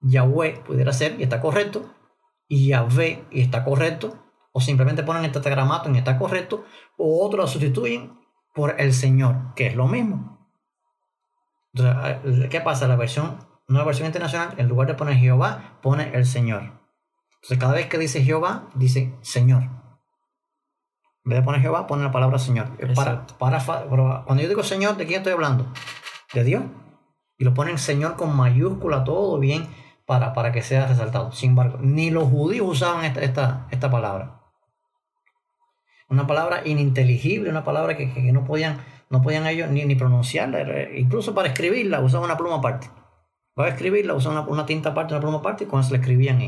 Yahweh, 0.00 0.62
pudiera 0.66 0.94
ser, 0.94 1.20
y 1.20 1.24
está 1.24 1.42
correcto, 1.42 1.94
y 2.48 2.68
Yahvé, 2.68 3.26
y 3.30 3.42
está 3.42 3.64
correcto, 3.64 4.18
o 4.52 4.62
simplemente 4.62 5.02
ponen 5.02 5.26
el 5.26 5.32
tetragramato 5.32 5.90
y 5.90 5.98
está 5.98 6.18
correcto, 6.18 6.64
o 6.96 7.22
otros 7.24 7.44
lo 7.44 7.46
sustituyen 7.46 8.18
por 8.54 8.80
el 8.80 8.94
Señor, 8.94 9.52
que 9.54 9.66
es 9.66 9.76
lo 9.76 9.86
mismo. 9.88 10.48
¿qué 12.50 12.62
pasa? 12.64 12.88
La 12.88 12.96
versión, 12.96 13.46
nueva 13.68 13.86
versión 13.86 14.06
internacional, 14.06 14.54
en 14.56 14.68
lugar 14.68 14.88
de 14.88 14.94
poner 14.94 15.16
Jehová, 15.16 15.80
pone 15.82 16.14
el 16.14 16.24
Señor. 16.24 16.80
Entonces, 17.34 17.58
cada 17.58 17.74
vez 17.74 17.88
que 17.88 17.98
dice 17.98 18.22
Jehová, 18.22 18.70
dice 18.74 19.14
Señor. 19.20 19.83
En 21.24 21.30
vez 21.30 21.38
de 21.38 21.42
poner 21.42 21.60
Jehová, 21.60 21.86
pone 21.86 22.02
la 22.04 22.12
palabra 22.12 22.38
Señor. 22.38 22.68
Para, 22.94 23.26
para, 23.38 23.58
cuando 24.24 24.42
yo 24.42 24.48
digo 24.48 24.62
Señor, 24.62 24.96
¿de 24.96 25.06
quién 25.06 25.18
estoy 25.18 25.32
hablando? 25.32 25.66
De 26.32 26.44
Dios. 26.44 26.62
Y 27.38 27.44
lo 27.44 27.54
ponen 27.54 27.78
Señor 27.78 28.16
con 28.16 28.36
mayúscula, 28.36 29.04
todo 29.04 29.38
bien, 29.38 29.66
para, 30.06 30.32
para 30.34 30.52
que 30.52 30.62
sea 30.62 30.86
resaltado. 30.86 31.32
Sin 31.32 31.50
embargo, 31.50 31.78
ni 31.80 32.10
los 32.10 32.24
judíos 32.28 32.68
usaban 32.68 33.04
esta, 33.04 33.20
esta, 33.22 33.66
esta 33.70 33.90
palabra 33.90 34.44
una 36.08 36.26
palabra 36.26 36.62
ininteligible, 36.64 37.50
una 37.50 37.64
palabra 37.64 37.96
que, 37.96 38.06
no, 38.32 38.44
podían, 38.44 38.78
no 39.10 39.22
podían 39.22 39.46
ellos 39.46 39.70
ni, 39.70 39.84
ni 39.84 39.94
pronunciarla, 39.94 40.90
incluso 40.96 41.34
para 41.34 41.48
escribirla 41.48 42.00
usaban 42.00 42.26
una 42.26 42.36
pluma 42.36 42.56
aparte. 42.56 42.88
Para 43.54 43.70
escribirla 43.70 44.14
usaban 44.14 44.46
una, 44.48 44.66
tinta 44.66 44.90
aparte, 44.90 45.14
una 45.14 45.20
pluma 45.20 45.38
aparte 45.38 45.64
y 45.64 45.66
con 45.66 45.80
eso 45.80 45.90
la 45.92 45.98
escribían 45.98 46.40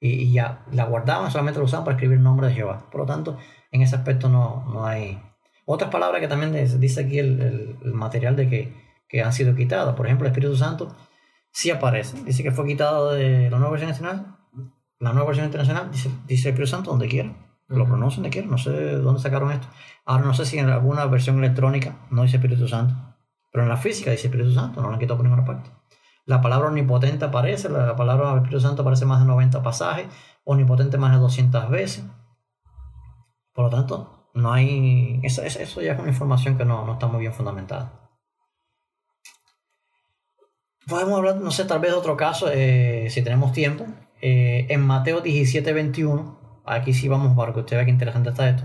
y, 0.00 0.08
y, 0.08 0.32
ya 0.32 0.64
la 0.72 0.84
guardaban, 0.84 1.30
solamente 1.30 1.58
la 1.60 1.66
usaban 1.66 1.84
para 1.84 1.96
escribir 1.96 2.18
el 2.18 2.24
nombre 2.24 2.48
de 2.48 2.54
Jehová. 2.54 2.88
Por 2.90 3.02
lo 3.02 3.06
tanto, 3.06 3.36
en 3.70 3.82
ese 3.82 3.96
aspecto 3.96 4.28
no, 4.28 4.64
no 4.72 4.86
hay... 4.86 5.20
Otras 5.66 5.90
palabras 5.90 6.20
que 6.20 6.28
también 6.28 6.52
dice 6.80 7.02
aquí 7.02 7.18
el, 7.18 7.76
material 7.84 8.34
de 8.34 8.48
que, 8.48 8.74
que, 9.08 9.22
han 9.22 9.32
sido 9.32 9.54
quitadas, 9.54 9.94
por 9.94 10.06
ejemplo, 10.06 10.26
el 10.26 10.32
Espíritu 10.32 10.56
Santo 10.56 10.96
sí 11.52 11.70
aparece, 11.70 12.22
dice 12.24 12.42
que 12.42 12.50
fue 12.50 12.66
quitado 12.66 13.12
de 13.12 13.50
la 13.50 13.58
nueva 13.58 13.72
versión 13.72 13.90
internacional, 13.90 14.36
la 14.98 15.12
nueva 15.12 15.28
versión 15.28 15.46
internacional 15.46 15.90
dice, 15.90 16.10
dice 16.26 16.48
el 16.48 16.54
Espíritu 16.54 16.70
Santo 16.70 16.90
donde 16.90 17.08
quiera 17.08 17.34
lo 17.70 17.86
pronuncian 17.86 18.24
de 18.24 18.30
quieren, 18.30 18.50
no 18.50 18.58
sé 18.58 18.70
de 18.70 18.96
dónde 18.96 19.20
sacaron 19.20 19.52
esto. 19.52 19.68
Ahora 20.04 20.24
no 20.24 20.34
sé 20.34 20.44
si 20.44 20.58
en 20.58 20.68
alguna 20.68 21.06
versión 21.06 21.38
electrónica 21.38 21.96
no 22.10 22.22
dice 22.22 22.36
Espíritu 22.36 22.66
Santo, 22.66 22.94
pero 23.52 23.62
en 23.62 23.68
la 23.68 23.76
física 23.76 24.10
dice 24.10 24.26
Espíritu 24.26 24.52
Santo, 24.52 24.80
no 24.80 24.88
lo 24.88 24.94
han 24.94 25.00
quitado 25.00 25.18
por 25.18 25.24
ninguna 25.24 25.44
parte. 25.44 25.70
La 26.30 26.40
palabra 26.40 26.68
omnipotente 26.68 27.24
aparece, 27.24 27.68
la 27.68 27.96
palabra 27.96 28.36
Espíritu 28.36 28.60
Santo 28.60 28.82
aparece 28.82 29.04
más 29.04 29.18
de 29.18 29.26
90 29.26 29.64
pasajes, 29.64 30.06
omnipotente 30.44 30.96
más 30.96 31.10
de 31.10 31.18
200 31.18 31.68
veces. 31.70 32.04
Por 33.52 33.64
lo 33.64 33.70
tanto, 33.70 34.30
no 34.32 34.52
hay. 34.52 35.18
Eso, 35.24 35.42
eso 35.42 35.82
ya 35.82 35.94
es 35.94 35.98
una 35.98 36.08
información 36.08 36.56
que 36.56 36.64
no, 36.64 36.86
no 36.86 36.92
está 36.92 37.08
muy 37.08 37.18
bien 37.18 37.32
fundamentada. 37.32 38.12
Podemos 40.86 41.18
hablar, 41.18 41.38
no 41.38 41.50
sé, 41.50 41.64
tal 41.64 41.80
vez 41.80 41.90
de 41.90 41.96
otro 41.96 42.16
caso, 42.16 42.48
eh, 42.48 43.08
si 43.10 43.22
tenemos 43.22 43.50
tiempo. 43.50 43.86
Eh, 44.22 44.68
en 44.68 44.86
Mateo 44.86 45.22
17, 45.22 45.72
21 45.72 46.62
Aquí 46.64 46.92
sí 46.92 47.08
vamos 47.08 47.36
para 47.36 47.52
que 47.52 47.58
usted 47.58 47.76
vea 47.76 47.86
qué 47.86 47.90
interesante 47.90 48.30
está 48.30 48.48
esto. 48.48 48.62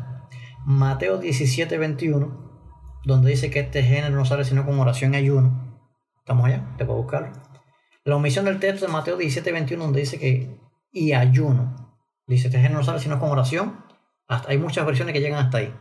Mateo 0.68 1.18
17, 1.18 1.80
21, 1.80 2.62
donde 3.06 3.32
dice 3.32 3.50
que 3.50 3.62
este 3.62 3.82
género 3.82 4.16
no 4.16 4.26
sale 4.26 4.46
sino 4.46 4.68
con 4.68 4.80
oración 4.80 5.16
y 5.16 5.18
ayuno. 5.18 5.80
¿Estamos 6.20 6.46
allá? 6.46 6.76
Te 6.78 6.86
puedo 6.86 7.02
buscarlo. 7.02 7.45
La 8.06 8.16
omisión 8.16 8.46
del 8.46 8.60
texto 8.60 8.86
de 8.86 8.92
Mateo 8.92 9.18
17, 9.18 9.52
21, 9.52 9.84
donde 9.84 10.02
dice 10.02 10.20
que 10.20 10.60
y 10.92 11.14
ayuno. 11.14 11.98
Dice, 12.28 12.48
este 12.48 12.60
género 12.60 12.80
no 12.80 12.86
sale 12.86 13.00
sino 13.00 13.20
con 13.20 13.32
oración. 13.32 13.84
Hasta, 14.28 14.52
hay 14.52 14.60
muchas 14.60 14.86
versiones 14.86 15.14
que 15.14 15.22
llegan 15.22 15.44
hasta 15.44 15.58
ahí. 15.58 15.74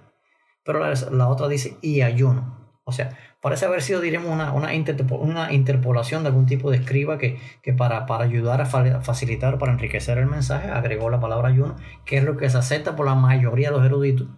Pero 0.65 0.81
la, 0.81 1.29
otra 1.29 1.49
dice 1.49 1.77
y 1.83 2.01
ayuno. 2.01 2.81
O 2.85 2.93
sea, 2.93 3.19
parece 3.43 3.67
haber 3.67 3.83
sido, 3.83 4.01
diremos, 4.01 4.31
una, 4.31 4.53
una, 4.53 4.71
una 5.19 5.53
interpolación 5.53 6.23
de 6.23 6.31
algún 6.31 6.47
tipo 6.47 6.71
de 6.71 6.79
escriba 6.79 7.19
que, 7.19 7.39
para, 7.77 8.07
para, 8.07 8.25
ayudar 8.25 8.63
a 8.63 8.67
facilitar, 8.67 9.59
para 9.59 9.73
enriquecer 9.73 10.17
el 10.17 10.27
mensaje, 10.27 10.71
agregó 10.71 11.11
la 11.11 11.21
palabra 11.21 11.49
ayuno, 11.49 11.77
que 12.07 12.17
es 12.17 12.25
lo 12.25 12.39
que 12.39 12.49
se 12.49 12.57
acepta 12.57 12.97
por 12.97 13.05
la 13.05 13.15
mayoría 13.15 13.71
de 13.71 13.77
los 13.77 13.85
eruditos. 13.85 14.29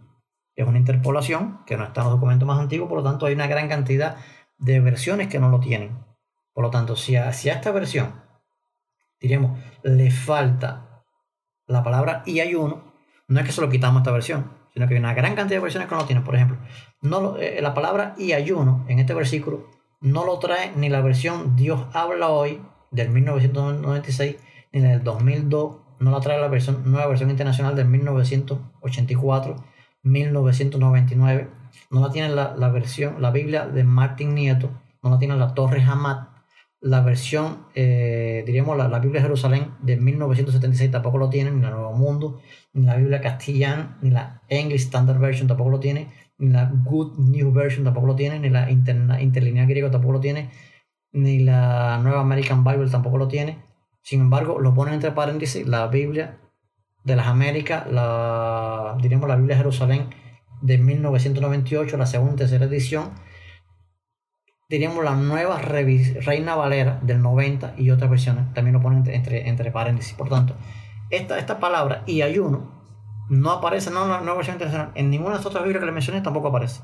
Es 0.56 0.66
una 0.66 0.78
interpolación 0.78 1.60
que 1.66 1.76
no 1.76 1.84
está 1.84 2.00
en 2.00 2.06
los 2.08 2.14
documentos 2.14 2.48
más 2.48 2.58
antiguos, 2.58 2.88
por 2.88 2.98
lo 2.98 3.04
tanto 3.04 3.26
hay 3.26 3.34
una 3.34 3.46
gran 3.46 3.68
cantidad 3.68 4.16
de 4.58 4.80
versiones 4.80 5.28
que 5.28 5.38
no 5.38 5.50
lo 5.50 5.60
tienen. 5.60 6.05
Por 6.56 6.64
lo 6.64 6.70
tanto, 6.70 6.96
si 6.96 7.16
a, 7.16 7.28
esta 7.28 7.70
versión, 7.70 8.14
diríamos, 9.20 9.58
le 9.82 10.10
falta 10.10 11.04
la 11.66 11.82
palabra 11.82 12.22
y 12.24 12.40
ayuno, 12.40 12.94
no 13.28 13.40
es 13.40 13.44
que 13.44 13.52
se 13.52 13.60
lo 13.60 13.68
quitamos 13.68 14.00
esta 14.00 14.10
versión, 14.10 14.52
sino 14.72 14.88
que 14.88 14.94
hay 14.94 15.00
una 15.00 15.12
gran 15.12 15.34
cantidad 15.34 15.58
de 15.58 15.64
versiones 15.64 15.86
que 15.86 15.94
no 15.94 16.00
lo 16.00 16.06
tienen. 16.06 16.24
Por 16.24 16.34
ejemplo, 16.34 16.56
no 17.02 17.36
eh, 17.36 17.60
la 17.60 17.74
palabra 17.74 18.14
y 18.16 18.32
ayuno 18.32 18.86
en 18.88 19.00
este 19.00 19.12
versículo 19.12 19.66
no 20.00 20.24
lo 20.24 20.38
trae 20.38 20.72
ni 20.74 20.88
la 20.88 21.02
versión 21.02 21.56
Dios 21.56 21.84
habla 21.92 22.30
hoy 22.30 22.62
del 22.90 23.10
1996 23.10 24.36
ni 24.72 24.80
la 24.80 24.88
del 24.92 25.04
2002, 25.04 25.76
no 25.98 26.10
la 26.10 26.20
trae 26.20 26.40
la 26.40 26.48
versión 26.48 26.90
nueva 26.90 27.06
versión 27.06 27.28
internacional 27.28 27.76
del 27.76 27.86
1984, 27.88 29.56
1999, 30.04 31.50
no 31.90 32.00
la 32.00 32.10
tiene 32.10 32.30
la, 32.30 32.68
versión, 32.70 33.20
la 33.20 33.30
Biblia 33.30 33.66
de 33.66 33.84
Martin 33.84 34.34
Nieto, 34.34 34.70
no 35.02 35.10
la 35.10 35.18
tiene 35.18 35.36
la 35.36 35.52
Torre 35.52 35.82
Hamad, 35.82 36.35
la 36.86 37.00
versión, 37.00 37.66
eh, 37.74 38.44
diríamos, 38.46 38.76
la, 38.76 38.98
Biblia 39.00 39.20
de 39.20 39.26
Jerusalén 39.26 39.72
de 39.80 39.96
1976 39.96 40.90
tampoco 40.90 41.18
lo 41.18 41.28
tiene, 41.28 41.50
ni 41.50 41.60
la 41.60 41.70
Nuevo 41.70 41.92
Mundo, 41.94 42.40
ni 42.74 42.86
la 42.86 42.94
Biblia 42.94 43.20
castellana, 43.20 43.98
ni 44.02 44.10
la 44.10 44.42
English 44.48 44.82
Standard 44.82 45.18
Version 45.18 45.48
tampoco 45.48 45.70
lo 45.70 45.80
tiene, 45.80 46.12
ni 46.38 46.50
la 46.50 46.70
Good 46.72 47.18
New 47.18 47.52
Version 47.52 47.84
tampoco 47.84 48.06
lo 48.06 48.14
tiene, 48.14 48.38
ni 48.38 48.50
la 48.50 48.70
Interlineal 48.70 49.66
Griego 49.66 49.90
tampoco 49.90 50.12
lo 50.12 50.20
tiene, 50.20 50.50
ni 51.12 51.40
la 51.40 51.98
Nueva 52.02 52.20
American 52.20 52.62
Bible 52.62 52.88
tampoco 52.88 53.18
lo 53.18 53.26
tiene. 53.26 53.58
Sin 54.02 54.20
embargo, 54.20 54.60
lo 54.60 54.72
ponen 54.72 54.94
entre 54.94 55.10
paréntesis 55.10 55.66
la 55.66 55.88
Biblia 55.88 56.38
de 57.02 57.16
las 57.16 57.26
Américas, 57.26 57.90
la, 57.90 58.96
diríamos, 59.02 59.28
la 59.28 59.34
Biblia 59.34 59.56
de 59.56 59.62
Jerusalén 59.62 60.10
de 60.62 60.78
1998, 60.78 61.96
la 61.96 62.06
segunda 62.06 62.34
y 62.34 62.36
tercera 62.36 62.66
edición, 62.66 63.10
diríamos 64.68 65.04
la 65.04 65.14
nueva 65.14 65.58
Reina 65.58 66.54
Valera 66.54 66.98
del 67.02 67.22
90 67.22 67.74
y 67.78 67.90
otras 67.90 68.10
versiones 68.10 68.52
también 68.54 68.74
lo 68.74 68.82
ponen 68.82 69.06
entre, 69.08 69.48
entre 69.48 69.70
paréntesis. 69.70 70.14
Por 70.14 70.28
tanto, 70.28 70.56
esta, 71.10 71.38
esta 71.38 71.60
palabra 71.60 72.02
y 72.06 72.22
ayuno 72.22 72.76
no 73.28 73.50
aparece 73.50 73.90
no 73.90 74.04
en 74.04 74.10
la 74.10 74.20
nueva 74.20 74.36
versión 74.36 74.56
internacional. 74.56 74.92
En 74.94 75.10
ninguna 75.10 75.30
de 75.30 75.36
las 75.36 75.46
otras 75.46 75.64
Biblias 75.64 75.80
que 75.80 75.86
le 75.86 75.92
mencioné 75.92 76.20
tampoco 76.20 76.48
aparece. 76.48 76.82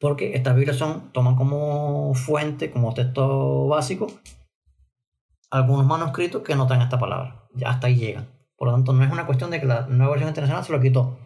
Porque 0.00 0.34
estas 0.34 0.54
Biblias 0.56 0.76
son, 0.76 1.12
toman 1.12 1.36
como 1.36 2.14
fuente, 2.14 2.70
como 2.70 2.94
texto 2.94 3.66
básico, 3.68 4.06
algunos 5.50 5.86
manuscritos 5.86 6.42
que 6.42 6.56
no 6.56 6.66
traen 6.66 6.82
esta 6.82 6.98
palabra. 6.98 7.46
Ya 7.54 7.70
hasta 7.70 7.86
ahí 7.86 7.96
llegan. 7.96 8.28
Por 8.56 8.68
lo 8.68 8.74
tanto, 8.74 8.92
no 8.92 9.04
es 9.04 9.10
una 9.10 9.26
cuestión 9.26 9.50
de 9.50 9.60
que 9.60 9.66
la 9.66 9.86
nueva 9.86 10.12
versión 10.12 10.28
internacional 10.28 10.64
se 10.64 10.72
lo 10.72 10.80
quitó. 10.80 11.18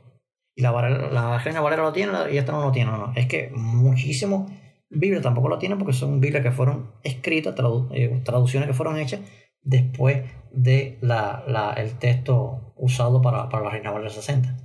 Y 0.55 0.63
la, 0.63 1.39
Reina 1.39 1.61
Valera 1.61 1.83
lo 1.83 1.93
tiene 1.93 2.13
y 2.33 2.37
esta 2.37 2.53
no 2.53 2.61
lo 2.61 2.73
tiene. 2.73 2.91
No, 2.91 3.13
Es 3.15 3.27
que 3.27 3.51
muchísimo 3.55 4.47
Biblia 4.91 5.21
tampoco 5.21 5.49
lo 5.49 5.59
tiene 5.59 5.77
porque 5.77 5.93
son 5.93 6.21
Biblias 6.21 6.43
que 6.43 6.51
fueron 6.51 6.93
escritas, 7.03 7.55
eh, 7.93 8.21
traducciones 8.25 8.67
que 8.67 8.75
fueron 8.75 8.99
hechas 8.99 9.21
después 9.63 10.25
de 10.53 10.99
la, 11.03 11.75
el 11.77 11.99
texto 11.99 12.73
usado 12.77 13.21
para, 13.21 13.49
para 13.49 13.65
la 13.65 13.71
Reina 13.71 13.91
Valera 13.91 14.11
60. 14.11 14.57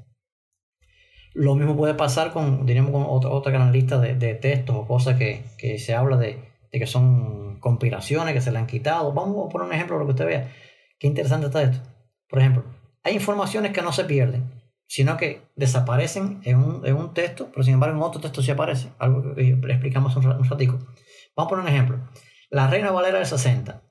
Lo 1.34 1.56
mismo 1.56 1.76
puede 1.76 1.96
pasar 1.96 2.32
con, 2.32 2.66
diríamos, 2.66 2.92
con 2.92 3.04
otra, 3.08 3.32
otra 3.32 3.52
gran 3.52 3.72
lista 3.72 4.00
de, 4.00 4.16
de 4.16 4.36
textos 4.36 4.76
o 4.76 4.88
cosas 4.88 5.18
que, 5.18 5.44
que 5.58 5.80
se 5.80 5.96
habla 5.96 6.18
de, 6.18 6.40
de, 6.72 6.80
que 6.80 6.86
son 6.86 7.60
conspiraciones, 7.60 8.34
que 8.34 8.42
se 8.42 8.52
le 8.52 8.60
han 8.60 8.68
quitado. 8.68 9.14
Vamos 9.14 9.48
a 9.48 9.50
poner 9.50 9.68
un 9.68 9.74
ejemplo 9.74 9.98
para 9.98 10.06
que 10.06 10.12
usted 10.12 10.26
vea 10.26 10.52
qué 11.00 11.08
interesante 11.08 11.48
está 11.48 11.64
esto. 11.64 11.80
Por 12.30 12.40
ejemplo, 12.40 12.64
hay 13.04 13.16
informaciones 13.16 13.74
que 13.74 13.82
no 13.82 13.92
se 13.92 14.06
pierden 14.06 14.63
sino 14.88 15.18
que 15.18 15.42
desaparecen 15.56 16.42
en 16.44 16.58
un, 16.58 16.86
en 16.86 16.96
un, 16.96 17.14
texto, 17.14 17.50
pero 17.52 17.64
sin 17.64 17.76
embargo 17.76 17.96
en 17.96 18.04
otro 18.04 18.22
texto 18.22 18.42
sí 18.42 18.52
aparece, 18.52 18.92
algo 19.00 19.36
que 19.36 19.50
explicamos 19.50 20.16
un, 20.16 20.28
un 20.28 20.44
ratico. 20.44 20.80
Vamos 21.36 21.48
a 21.48 21.50
poner 21.50 21.66
un 21.66 21.72
ejemplo. 21.72 22.00
La 22.50 22.68
Reina 22.68 22.92
Valera 22.92 23.18
del 23.18 23.28
60 23.28 23.82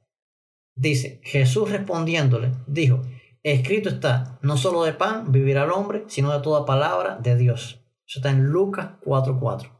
dice, 0.74 1.20
Jesús 1.24 1.70
respondiéndole, 1.70 2.53
dijo, 2.66 3.03
escrito 3.43 3.88
está, 3.88 4.38
no 4.43 4.57
solo 4.57 4.84
de 4.84 4.93
pan 4.93 5.32
vivirá 5.32 5.64
el 5.64 5.72
hombre, 5.72 6.05
sino 6.07 6.32
de 6.32 6.43
toda 6.43 6.64
palabra 6.64 7.16
de 7.16 7.36
Dios. 7.36 7.80
Eso 8.07 8.18
está 8.18 8.30
en 8.30 8.45
Lucas 8.45 8.93
4.4. 9.05 9.70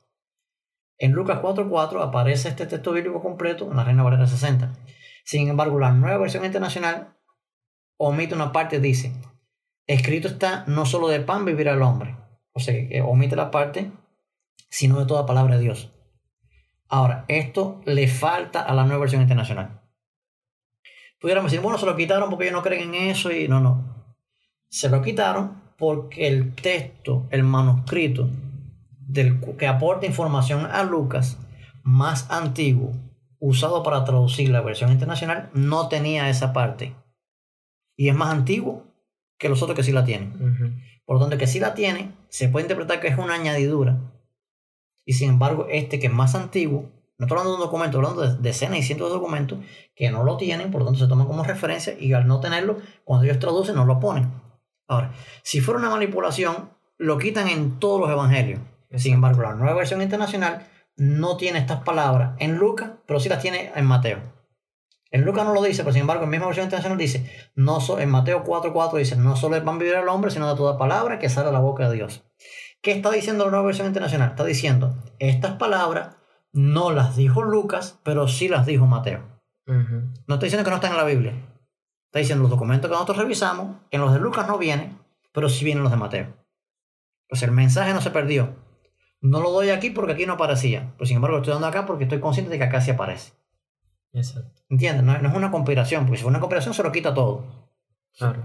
En 0.99 1.13
Lucas 1.13 1.41
4.4 1.41 2.03
aparece 2.03 2.49
este 2.49 2.67
texto 2.67 2.93
bíblico 2.93 3.21
completo 3.21 3.71
en 3.71 3.77
la 3.77 3.85
Reina 3.85 4.03
Valera 4.03 4.27
60. 4.27 4.73
Sin 5.25 5.49
embargo, 5.49 5.79
la 5.79 5.93
nueva 5.93 6.19
versión 6.19 6.45
internacional 6.45 7.17
omite 7.97 8.35
una 8.35 8.53
parte, 8.53 8.81
dice, 8.81 9.13
escrito 9.87 10.29
está, 10.29 10.65
no 10.67 10.87
solo 10.87 11.09
de 11.09 11.21
pan 11.21 11.45
vivirá 11.45 11.73
el 11.73 11.83
hombre. 11.83 12.17
O 12.53 12.61
sea, 12.61 12.75
que 12.75 13.01
omite 13.01 13.37
la 13.37 13.51
parte, 13.51 13.91
sino 14.69 14.99
de 14.99 15.07
toda 15.07 15.27
palabra 15.27 15.57
de 15.57 15.63
Dios. 15.63 15.93
Ahora, 16.89 17.25
esto 17.29 17.81
le 17.87 18.07
falta 18.09 18.63
a 18.63 18.75
la 18.75 18.85
nueva 18.85 19.01
versión 19.01 19.23
internacional. 19.23 19.81
Pudiéramos 21.21 21.51
decir, 21.51 21.63
bueno, 21.63 21.79
se 21.79 21.87
lo 21.87 21.97
quitaron 21.97 22.29
porque 22.29 22.45
ellos 22.45 22.57
no 22.57 22.63
creen 22.63 22.95
en 22.95 23.11
eso 23.11 23.31
y 23.31 23.49
no, 23.49 23.61
no. 23.61 24.15
Se 24.69 24.89
lo 24.91 25.01
quitaron 25.01 25.63
porque 25.79 26.29
el 26.29 26.55
texto, 26.55 27.27
el 27.31 27.45
manuscrito 27.45 28.29
del, 28.99 29.41
que 29.57 29.67
aporta 29.67 30.07
información 30.07 30.67
a 30.67 30.83
Lucas, 30.85 31.39
más 31.83 32.31
antiguo, 32.31 32.93
usado 33.39 33.83
para 33.83 34.05
traducir 34.05 34.51
la 34.51 34.61
versión 34.61 34.93
internacional, 34.93 35.51
no 35.55 35.89
tenía 35.89 36.29
esa 36.29 36.53
parte. 36.53 36.95
Y 37.97 38.09
es 38.09 38.15
más 38.15 38.33
antiguo 38.33 38.92
que 39.43 39.49
los 39.49 39.61
otros 39.61 39.77
que 39.77 39.83
sí 39.83 39.93
la 39.93 40.05
tienen. 40.05 40.81
Por 41.05 41.17
lo 41.17 41.21
tanto, 41.21 41.37
que 41.37 41.49
sí 41.49 41.59
la 41.61 41.75
tiene, 41.75 42.13
se 42.29 42.49
puede 42.49 42.65
interpretar 42.65 43.01
que 43.01 43.09
es 43.09 43.19
una 43.19 43.35
añadidura 43.35 43.99
y 45.05 45.15
sin 45.15 45.31
embargo, 45.31 45.67
este 45.71 45.99
que 45.99 46.07
es 46.07 46.13
más 46.13 46.35
antiguo, 46.35 46.91
no 47.19 47.27
estoy 47.27 47.39
hablando 47.39 47.51
de 47.51 47.57
un 47.57 47.67
documento, 47.67 47.99
estoy 47.99 48.13
hablando 48.13 48.37
de 48.37 48.49
decenas 48.49 48.79
y 48.79 48.83
cientos 48.83 49.09
de 49.09 49.15
documentos 49.15 49.59
que 49.95 50.11
no 50.11 50.25
lo 50.25 50.37
tienen, 50.37 50.71
por 50.71 50.81
lo 50.81 50.87
tanto 50.87 51.01
se 51.01 51.09
toman 51.09 51.27
como 51.27 51.45
referencia 51.45 51.95
y 51.99 52.13
al 52.13 52.27
no 52.27 52.41
tenerlo, 52.41 52.79
cuando 53.05 53.25
ellos 53.25 53.39
traducen, 53.39 53.75
no 53.75 53.85
lo 53.85 54.01
ponen. 54.01 54.31
Ahora, 54.89 55.13
si 55.43 55.61
fuera 55.61 55.81
una 55.81 55.91
manipulación, 55.91 56.71
lo 56.99 57.19
quitan 57.19 57.49
en 57.49 57.79
todos 57.79 58.01
los 58.01 58.11
evangelios. 58.11 58.61
Sin 58.95 59.15
embargo, 59.15 59.43
la 59.43 59.55
nueva 59.55 59.75
versión 59.75 60.03
internacional 60.03 60.69
no 60.97 61.37
tiene 61.37 61.59
estas 61.59 61.83
palabras 61.83 62.37
en 62.39 62.57
Lucas, 62.57 62.91
pero 63.07 63.19
sí 63.19 63.29
las 63.29 63.41
tiene 63.41 63.73
en 63.75 63.87
Mateo. 63.87 64.19
En 65.13 65.27
Lucas 65.27 65.45
no 65.45 65.53
lo 65.53 65.63
dice, 65.63 65.83
pero 65.83 65.93
sin 65.93 66.01
embargo, 66.01 66.25
en 66.25 66.31
la 66.31 66.33
misma 66.33 66.47
versión 66.47 66.65
internacional 66.65 66.97
dice, 66.97 67.31
no 67.55 67.79
en 67.99 68.11
Mateo 68.11 68.45
4.4 68.45 68.97
dice, 68.97 69.15
no 69.17 69.37
solo 69.37 69.63
van 69.63 69.77
a 69.77 69.79
vivir 69.79 69.95
el 69.95 70.09
hombre, 70.09 70.31
sino 70.31 70.49
de 70.49 70.57
toda 70.57 70.79
palabra 70.79 71.19
que 71.19 71.29
sale 71.29 71.49
de 71.49 71.53
la 71.53 71.61
boca 71.61 71.89
de 71.89 71.97
Dios. 71.97 72.25
¿Qué 72.81 72.93
está 72.93 73.11
diciendo 73.11 73.45
la 73.45 73.51
nueva 73.51 73.67
versión 73.67 73.87
internacional? 73.87 74.31
Está 74.31 74.45
diciendo, 74.45 74.97
estas 75.19 75.53
palabras 75.53 76.17
no 76.53 76.93
las 76.93 77.15
dijo 77.15 77.43
Lucas, 77.43 78.01
pero 78.03 78.27
sí 78.27 78.49
las 78.49 78.65
dijo 78.65 78.87
Mateo. 78.87 79.21
No 79.67 80.35
está 80.35 80.47
diciendo 80.47 80.65
que 80.65 80.71
no 80.71 80.77
están 80.77 80.93
en 80.93 80.97
la 80.97 81.05
Biblia. 81.05 81.33
Está 82.07 82.19
diciendo 82.19 82.43
los 82.43 82.51
documentos 82.51 82.89
que 82.89 82.95
nosotros 82.95 83.19
revisamos, 83.19 83.77
en 83.91 84.01
los 84.01 84.15
de 84.15 84.19
Lucas 84.19 84.49
no 84.49 84.57
vienen, 84.57 84.99
pero 85.33 85.51
sí 85.51 85.65
vienen 85.65 85.83
los 85.83 85.93
de 85.93 85.99
Mateo. 85.99 86.35
Pues 87.29 87.43
el 87.43 87.53
mensaje 87.53 87.93
no 87.93 88.01
se 88.01 88.11
perdió. 88.11 88.57
No 89.21 89.41
lo 89.41 89.51
doy 89.51 89.69
aquí 89.69 89.91
porque 89.91 90.13
aquí 90.13 90.25
no 90.25 90.35
aparecía. 90.35 90.95
Pero 90.97 91.07
sin 91.07 91.17
embargo 91.17 91.37
lo 91.37 91.43
estoy 91.43 91.53
dando 91.53 91.69
acá 91.69 91.85
porque 91.85 92.05
estoy 92.05 92.21
consciente 92.21 92.51
de 92.51 92.59
que 92.59 92.65
acá 92.65 92.81
sí 92.81 92.91
aparece. 92.91 93.35
Exacto. 94.13 94.63
¿Entiendes? 94.69 95.05
No, 95.05 95.19
no 95.19 95.29
es 95.29 95.35
una 95.35 95.51
conspiración, 95.51 96.05
porque 96.05 96.19
si 96.19 96.23
fuera 96.23 96.37
una 96.37 96.41
conspiración 96.41 96.75
se 96.75 96.83
lo 96.83 96.93
quita 96.93 97.15
todo. 97.15 97.71
Claro. 98.17 98.43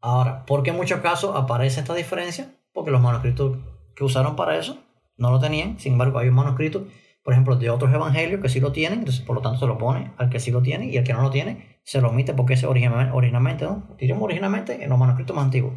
Ahora, 0.00 0.46
¿por 0.46 0.62
qué 0.62 0.70
en 0.70 0.76
muchos 0.76 1.00
casos 1.00 1.36
aparece 1.36 1.80
esta 1.80 1.94
diferencia? 1.94 2.54
Porque 2.72 2.90
los 2.90 3.02
manuscritos 3.02 3.58
que 3.94 4.04
usaron 4.04 4.36
para 4.36 4.56
eso 4.56 4.78
no 5.16 5.30
lo 5.30 5.38
tenían. 5.38 5.78
Sin 5.78 5.92
embargo, 5.92 6.18
hay 6.18 6.28
un 6.28 6.34
manuscrito, 6.34 6.86
por 7.22 7.34
ejemplo, 7.34 7.56
de 7.56 7.68
otros 7.68 7.92
evangelios 7.92 8.40
que 8.40 8.48
sí 8.48 8.60
lo 8.60 8.72
tienen, 8.72 9.00
entonces 9.00 9.24
por 9.24 9.36
lo 9.36 9.42
tanto 9.42 9.58
se 9.58 9.66
lo 9.66 9.76
pone 9.76 10.12
al 10.16 10.30
que 10.30 10.40
sí 10.40 10.50
lo 10.50 10.62
tiene 10.62 10.86
y 10.86 10.96
el 10.96 11.04
que 11.04 11.12
no 11.12 11.22
lo 11.22 11.30
tiene 11.30 11.80
se 11.82 12.00
lo 12.00 12.10
omite 12.10 12.34
porque 12.34 12.54
es 12.54 12.64
originalmente, 12.64 13.64
¿no? 13.64 13.96
Diremos 13.98 14.22
originalmente 14.22 14.82
en 14.82 14.90
los 14.90 14.98
manuscritos 14.98 15.34
más 15.34 15.46
antiguos. 15.46 15.74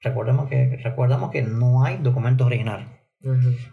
Recordemos 0.00 0.48
que, 0.48 0.76
recordamos 0.82 1.30
que 1.30 1.42
no 1.42 1.84
hay 1.84 1.96
documentos 1.98 2.46
originales. 2.46 2.86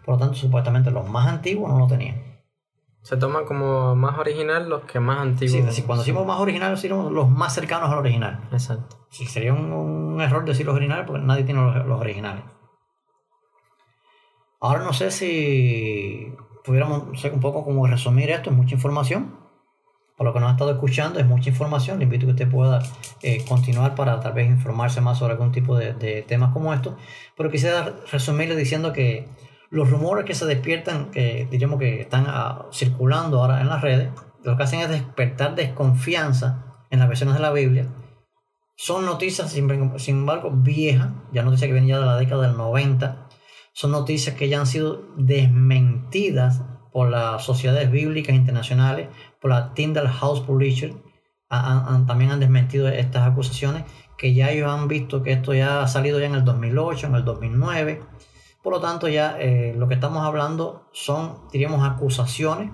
Por 0.04 0.14
lo 0.14 0.18
tanto, 0.18 0.34
supuestamente 0.34 0.90
los 0.90 1.06
más 1.08 1.28
antiguos 1.28 1.70
no 1.70 1.78
lo 1.78 1.86
tenían. 1.86 2.31
Se 3.02 3.16
toma 3.16 3.44
como 3.44 3.96
más 3.96 4.16
original 4.18 4.68
los 4.68 4.84
que 4.84 5.00
más 5.00 5.18
antiguos. 5.18 5.74
Sí, 5.74 5.82
cuando 5.82 6.04
decimos 6.04 6.24
más 6.24 6.38
original, 6.38 6.74
decimos 6.74 7.10
los 7.10 7.28
más 7.28 7.52
cercanos 7.52 7.90
al 7.90 7.98
original. 7.98 8.48
Exacto. 8.52 8.96
Sí, 9.10 9.26
sería 9.26 9.52
un, 9.52 10.20
error 10.20 10.44
decir 10.44 10.66
los 10.66 10.76
originales 10.76 11.04
porque 11.06 11.24
nadie 11.24 11.42
tiene 11.42 11.60
los, 11.60 12.00
originales. 12.00 12.44
Ahora 14.60 14.84
no 14.84 14.92
sé 14.92 15.10
si 15.10 16.32
pudiéramos 16.64 17.24
un 17.24 17.40
poco 17.40 17.64
como 17.64 17.88
resumir 17.88 18.30
esto, 18.30 18.50
es 18.50 18.56
mucha 18.56 18.76
información. 18.76 19.36
Por 20.16 20.26
lo 20.26 20.32
que 20.32 20.38
nos 20.38 20.50
ha 20.50 20.52
estado 20.52 20.70
escuchando, 20.70 21.18
es 21.18 21.26
mucha 21.26 21.50
información. 21.50 21.98
Le 21.98 22.04
invito 22.04 22.26
a 22.26 22.28
que 22.28 22.32
usted 22.32 22.50
pueda 22.50 22.80
eh, 23.22 23.44
continuar 23.48 23.96
para 23.96 24.20
tal 24.20 24.34
vez 24.34 24.48
informarse 24.48 25.00
más 25.00 25.18
sobre 25.18 25.32
algún 25.32 25.50
tipo 25.50 25.76
de, 25.76 25.94
de 25.94 26.22
temas 26.22 26.52
como 26.52 26.72
estos. 26.72 26.94
Pero 27.36 27.50
quisiera 27.50 27.92
resumirle 28.12 28.54
diciendo 28.54 28.92
que 28.92 29.26
los 29.72 29.88
rumores 29.88 30.26
que 30.26 30.34
se 30.34 30.44
despiertan, 30.44 31.10
que 31.10 31.48
diríamos 31.50 31.78
que 31.78 32.02
están 32.02 32.26
ah, 32.28 32.66
circulando 32.72 33.40
ahora 33.40 33.62
en 33.62 33.68
las 33.68 33.80
redes, 33.80 34.10
lo 34.44 34.54
que 34.54 34.62
hacen 34.64 34.80
es 34.80 34.90
despertar 34.90 35.54
desconfianza 35.54 36.76
en 36.90 36.98
las 36.98 37.08
versiones 37.08 37.36
de 37.36 37.40
la 37.40 37.52
Biblia. 37.52 37.88
Son 38.76 39.06
noticias, 39.06 39.50
sin, 39.50 39.70
embargo, 39.70 40.50
viejas, 40.52 41.08
ya 41.32 41.42
noticias 41.42 41.70
que 41.70 41.86
ya 41.86 42.00
de 42.00 42.04
la 42.04 42.18
década 42.18 42.48
del 42.48 42.58
90. 42.58 43.28
Son 43.72 43.92
noticias 43.92 44.36
que 44.36 44.50
ya 44.50 44.60
han 44.60 44.66
sido 44.66 45.06
desmentidas 45.16 46.60
por 46.92 47.08
las 47.08 47.42
sociedades 47.42 47.90
bíblicas 47.90 48.36
internacionales, 48.36 49.08
por 49.40 49.52
la 49.52 49.72
Tyndall 49.72 50.08
House 50.08 50.40
Publisher. 50.40 50.92
también 51.48 52.30
han 52.30 52.40
desmentido 52.40 52.88
estas 52.88 53.26
acusaciones, 53.26 53.84
que 54.18 54.34
ya 54.34 54.50
ellos 54.50 54.70
han 54.70 54.86
visto 54.86 55.22
que 55.22 55.32
esto 55.32 55.54
ya 55.54 55.82
ha 55.82 55.88
salido 55.88 56.20
ya 56.20 56.26
en 56.26 56.34
el 56.34 56.44
2008, 56.44 57.06
en 57.06 57.14
el 57.14 57.24
2009 57.24 58.00
por 58.62 58.72
lo 58.72 58.80
tanto, 58.80 59.08
ya 59.08 59.36
eh, 59.38 59.74
lo 59.76 59.88
que 59.88 59.94
estamos 59.94 60.24
hablando 60.24 60.88
son, 60.92 61.48
diríamos, 61.50 61.84
acusaciones, 61.84 62.70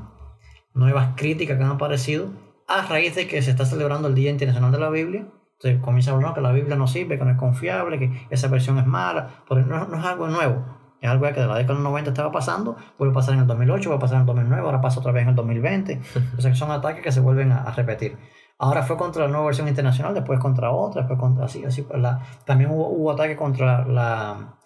nuevas 0.74 1.14
críticas 1.16 1.56
que 1.56 1.64
han 1.64 1.70
aparecido 1.70 2.28
a 2.68 2.82
raíz 2.82 3.14
de 3.14 3.26
que 3.26 3.40
se 3.40 3.50
está 3.50 3.64
celebrando 3.64 4.08
el 4.08 4.14
Día 4.14 4.30
Internacional 4.30 4.70
de 4.70 4.78
la 4.78 4.90
Biblia. 4.90 5.26
Se 5.58 5.80
comienza 5.80 6.10
a 6.10 6.14
hablar 6.14 6.34
que 6.34 6.42
la 6.42 6.52
Biblia 6.52 6.76
no 6.76 6.86
sirve, 6.86 7.18
que 7.18 7.24
no 7.24 7.30
es 7.30 7.38
confiable, 7.38 7.98
que 7.98 8.26
esa 8.30 8.48
versión 8.48 8.78
es 8.78 8.86
mala, 8.86 9.42
pero 9.48 9.64
no, 9.64 9.98
es 9.98 10.04
algo 10.04 10.28
nuevo. 10.28 10.76
Es 11.00 11.08
algo 11.08 11.26
que 11.26 11.40
de 11.40 11.46
la 11.46 11.56
década 11.56 11.74
del 11.74 11.84
90 11.84 12.10
estaba 12.10 12.30
pasando, 12.30 12.76
puede 12.96 13.12
pasar 13.12 13.34
en 13.34 13.40
el 13.40 13.46
2008, 13.46 13.88
puede 13.88 14.00
pasar 14.00 14.16
en 14.16 14.20
el 14.22 14.26
2009, 14.26 14.62
ahora 14.62 14.80
pasa 14.80 15.00
otra 15.00 15.12
vez 15.12 15.22
en 15.22 15.30
el 15.30 15.34
2020. 15.34 16.00
O 16.38 16.40
sea 16.40 16.50
que 16.50 16.56
son 16.56 16.70
ataques 16.70 17.02
que 17.02 17.12
se 17.12 17.20
vuelven 17.20 17.50
a, 17.50 17.70
repetir. 17.72 18.18
Ahora 18.58 18.82
fue 18.82 18.96
contra 18.96 19.24
la 19.24 19.30
nueva 19.30 19.46
versión 19.46 19.68
internacional, 19.68 20.12
después 20.12 20.38
contra 20.38 20.70
otra, 20.70 21.02
después 21.02 21.18
contra 21.18 21.46
así, 21.46 21.64
así. 21.64 21.82
Pues 21.82 22.00
la, 22.00 22.20
también 22.44 22.70
hubo, 22.70 22.88
hubo 22.88 23.12
ataques 23.12 23.36
contra 23.36 23.86
la, 23.86 24.57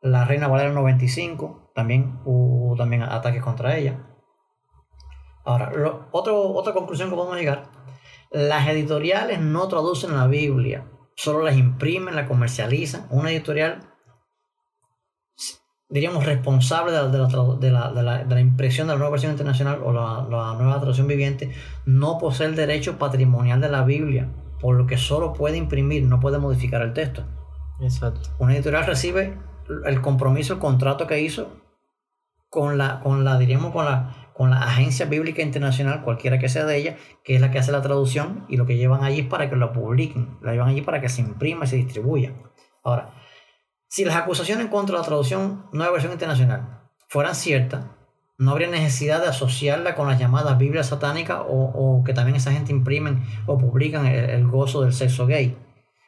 la 0.00 0.24
Reina 0.24 0.48
Valera 0.48 0.72
95, 0.72 1.72
también 1.74 2.20
hubo 2.24 2.76
también 2.76 3.02
ataques 3.02 3.42
contra 3.42 3.76
ella. 3.76 4.04
Ahora, 5.44 5.72
otra 6.12 6.74
conclusión 6.74 7.08
que 7.08 7.16
podemos 7.16 7.36
llegar, 7.36 7.70
las 8.30 8.68
editoriales 8.68 9.40
no 9.40 9.66
traducen 9.68 10.14
la 10.14 10.26
Biblia, 10.26 10.86
solo 11.16 11.42
las 11.42 11.56
imprimen, 11.56 12.14
la 12.14 12.26
comercializan. 12.26 13.06
Una 13.10 13.30
editorial, 13.30 13.80
diríamos, 15.88 16.26
responsable 16.26 16.92
de 16.92 17.70
la, 17.70 18.40
impresión 18.40 18.86
de 18.86 18.92
la 18.92 18.98
nueva 18.98 19.12
versión 19.12 19.32
internacional 19.32 19.80
o 19.82 19.92
la, 19.92 20.26
la 20.28 20.54
nueva 20.54 20.78
traducción 20.78 21.06
viviente, 21.06 21.50
no 21.86 22.18
posee 22.18 22.46
el 22.46 22.54
derecho 22.54 22.98
patrimonial 22.98 23.60
de 23.60 23.70
la 23.70 23.84
Biblia, 23.84 24.30
por 24.60 24.76
lo 24.76 24.86
que 24.86 24.98
solo 24.98 25.32
puede 25.32 25.56
imprimir, 25.56 26.04
no 26.04 26.20
puede 26.20 26.38
modificar 26.38 26.82
el 26.82 26.92
texto. 26.92 27.24
Exacto. 27.80 28.28
Una 28.38 28.54
editorial 28.54 28.84
recibe 28.84 29.38
el 29.84 30.00
compromiso, 30.00 30.54
el 30.54 30.58
contrato 30.58 31.06
que 31.06 31.20
hizo 31.20 31.50
con 32.48 32.78
la, 32.78 33.00
con 33.00 33.24
la 33.24 33.38
diríamos, 33.38 33.72
con 33.72 33.84
la, 33.84 34.30
con 34.34 34.50
la 34.50 34.62
Agencia 34.62 35.06
Bíblica 35.06 35.42
Internacional, 35.42 36.02
cualquiera 36.02 36.38
que 36.38 36.48
sea 36.48 36.64
de 36.64 36.76
ella, 36.76 36.96
que 37.24 37.34
es 37.34 37.40
la 37.40 37.50
que 37.50 37.58
hace 37.58 37.72
la 37.72 37.82
traducción 37.82 38.46
y 38.48 38.56
lo 38.56 38.66
que 38.66 38.76
llevan 38.76 39.04
allí 39.04 39.22
para 39.22 39.50
que 39.50 39.56
lo 39.56 39.72
publiquen, 39.72 40.38
la 40.40 40.52
llevan 40.52 40.68
allí 40.68 40.82
para 40.82 41.00
que 41.00 41.08
se 41.08 41.20
imprima 41.20 41.64
y 41.64 41.68
se 41.68 41.76
distribuya. 41.76 42.34
Ahora, 42.82 43.10
si 43.88 44.04
las 44.04 44.16
acusaciones 44.16 44.66
contra 44.68 44.96
la 44.96 45.04
traducción 45.04 45.66
nueva 45.72 45.92
versión 45.92 46.12
internacional 46.12 46.82
fueran 47.08 47.34
ciertas, 47.34 47.86
no 48.38 48.52
habría 48.52 48.68
necesidad 48.68 49.20
de 49.20 49.28
asociarla 49.28 49.96
con 49.96 50.06
las 50.06 50.18
llamadas 50.18 50.56
Biblias 50.56 50.86
satánicas 50.86 51.42
o, 51.44 52.02
que 52.06 52.14
también 52.14 52.36
esa 52.36 52.52
gente 52.52 52.70
imprimen 52.70 53.24
o 53.46 53.58
publican 53.58 54.06
el, 54.06 54.30
el, 54.30 54.46
gozo 54.46 54.82
del 54.82 54.92
sexo 54.92 55.26
gay. 55.26 55.58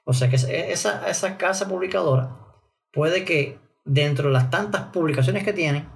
O 0.04 0.12
sea 0.12 0.28
que 0.28 0.36
esa, 0.36 1.08
esa 1.08 1.36
casa 1.36 1.68
publicadora 1.68 2.39
puede 2.92 3.24
que 3.24 3.58
dentro 3.84 4.28
de 4.28 4.34
las 4.34 4.50
tantas 4.50 4.84
publicaciones 4.86 5.44
que 5.44 5.52
tiene, 5.52 5.86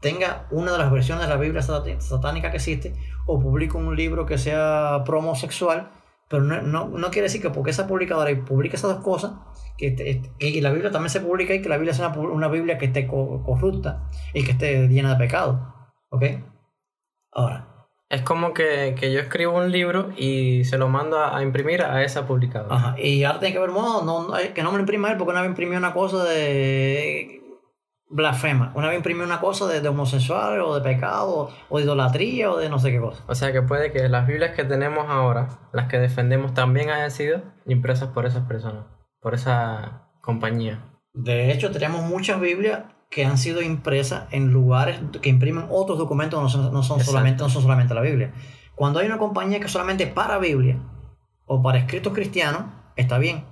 tenga 0.00 0.46
una 0.50 0.72
de 0.72 0.78
las 0.78 0.90
versiones 0.90 1.24
de 1.24 1.30
la 1.30 1.40
Biblia 1.40 1.62
satánica 1.62 2.50
que 2.50 2.56
existe, 2.56 2.94
o 3.26 3.38
publique 3.38 3.76
un 3.76 3.94
libro 3.94 4.26
que 4.26 4.38
sea 4.38 5.02
promosexual, 5.04 5.90
pero 6.28 6.42
no, 6.44 7.10
quiere 7.10 7.26
decir 7.26 7.42
que 7.42 7.50
porque 7.50 7.70
esa 7.70 7.86
publicadora 7.86 8.30
publica 8.44 8.76
esas 8.76 8.94
dos 8.94 9.04
cosas, 9.04 9.32
que 9.76 10.22
y 10.38 10.60
la 10.60 10.70
Biblia 10.70 10.90
también 10.90 11.10
se 11.10 11.20
publica 11.20 11.54
y 11.54 11.60
que 11.60 11.68
la 11.68 11.76
Biblia 11.76 11.92
sea 11.92 12.08
una, 12.08 12.48
Biblia 12.48 12.78
que 12.78 12.86
esté 12.86 13.06
corrupta 13.06 14.08
y 14.32 14.44
que 14.44 14.52
esté 14.52 14.88
llena 14.88 15.10
de 15.10 15.16
pecado. 15.16 15.74
¿Ok? 16.10 16.24
Ahora, 17.32 17.69
Es 18.10 18.22
como 18.22 18.52
que, 18.52 18.96
yo 19.00 19.20
escribo 19.20 19.56
un 19.56 19.70
libro 19.70 20.10
y 20.16 20.64
se 20.64 20.78
lo 20.78 20.88
mando 20.88 21.24
a, 21.24 21.40
imprimir 21.44 21.82
a 21.82 22.02
esa 22.02 22.26
publicadora. 22.26 22.74
Ajá. 22.74 22.94
Y 22.98 23.22
ahora 23.22 23.38
tiene 23.38 23.54
que 23.54 23.60
ver 23.60 23.70
modo, 23.70 24.04
no, 24.04 24.36
que 24.52 24.62
no 24.64 24.72
me 24.72 24.78
lo 24.78 24.82
imprima 24.82 25.12
él, 25.12 25.16
porque 25.16 25.30
una 25.30 25.42
vez 25.42 25.50
imprimió 25.50 25.78
una 25.78 25.94
cosa 25.94 26.24
de 26.24 27.40
blasfema. 28.08 28.72
Una 28.74 28.88
vez 28.88 28.96
imprimió 28.96 29.22
una 29.22 29.40
cosa 29.40 29.68
de, 29.68 29.80
de 29.80 29.88
homosexual 29.88 30.60
o 30.60 30.74
de 30.74 30.80
pecado 30.80 31.50
o 31.68 31.78
de 31.78 31.84
idolatría 31.84 32.50
o 32.50 32.56
de 32.56 32.68
no 32.68 32.80
sé 32.80 32.90
qué 32.90 32.98
cosa. 32.98 33.22
O 33.28 33.36
sea 33.36 33.52
que 33.52 33.62
puede 33.62 33.92
que 33.92 34.08
las 34.08 34.26
Biblias 34.26 34.56
que 34.56 34.64
tenemos 34.64 35.08
ahora, 35.08 35.60
las 35.72 35.86
que 35.86 36.00
defendemos, 36.00 36.52
también 36.52 36.90
hayan 36.90 37.12
sido 37.12 37.42
impresas 37.66 38.08
por 38.08 38.26
esas 38.26 38.44
personas, 38.46 38.86
por 39.20 39.34
esa 39.34 40.10
compañía. 40.20 40.84
De 41.12 41.52
hecho, 41.52 41.70
tenemos 41.70 42.02
muchas 42.02 42.40
Biblias 42.40 42.82
que 43.10 43.24
han 43.24 43.38
sido 43.38 43.60
impresas 43.60 44.28
en 44.30 44.52
lugares 44.52 45.00
que 45.20 45.28
imprimen 45.28 45.66
otros 45.68 45.98
documentos, 45.98 46.40
no 46.40 46.48
son, 46.48 46.72
no 46.72 46.82
son 46.84 47.00
solamente, 47.00 47.42
no 47.42 47.50
son 47.50 47.62
solamente 47.62 47.92
la 47.92 48.02
Biblia. 48.02 48.32
Cuando 48.76 49.00
hay 49.00 49.06
una 49.06 49.18
compañía 49.18 49.58
que 49.58 49.68
solamente 49.68 50.06
para 50.06 50.38
Biblia 50.38 50.78
o 51.44 51.60
para 51.60 51.78
escritos 51.78 52.14
cristianos, 52.14 52.62
está 52.96 53.18
bien. 53.18 53.44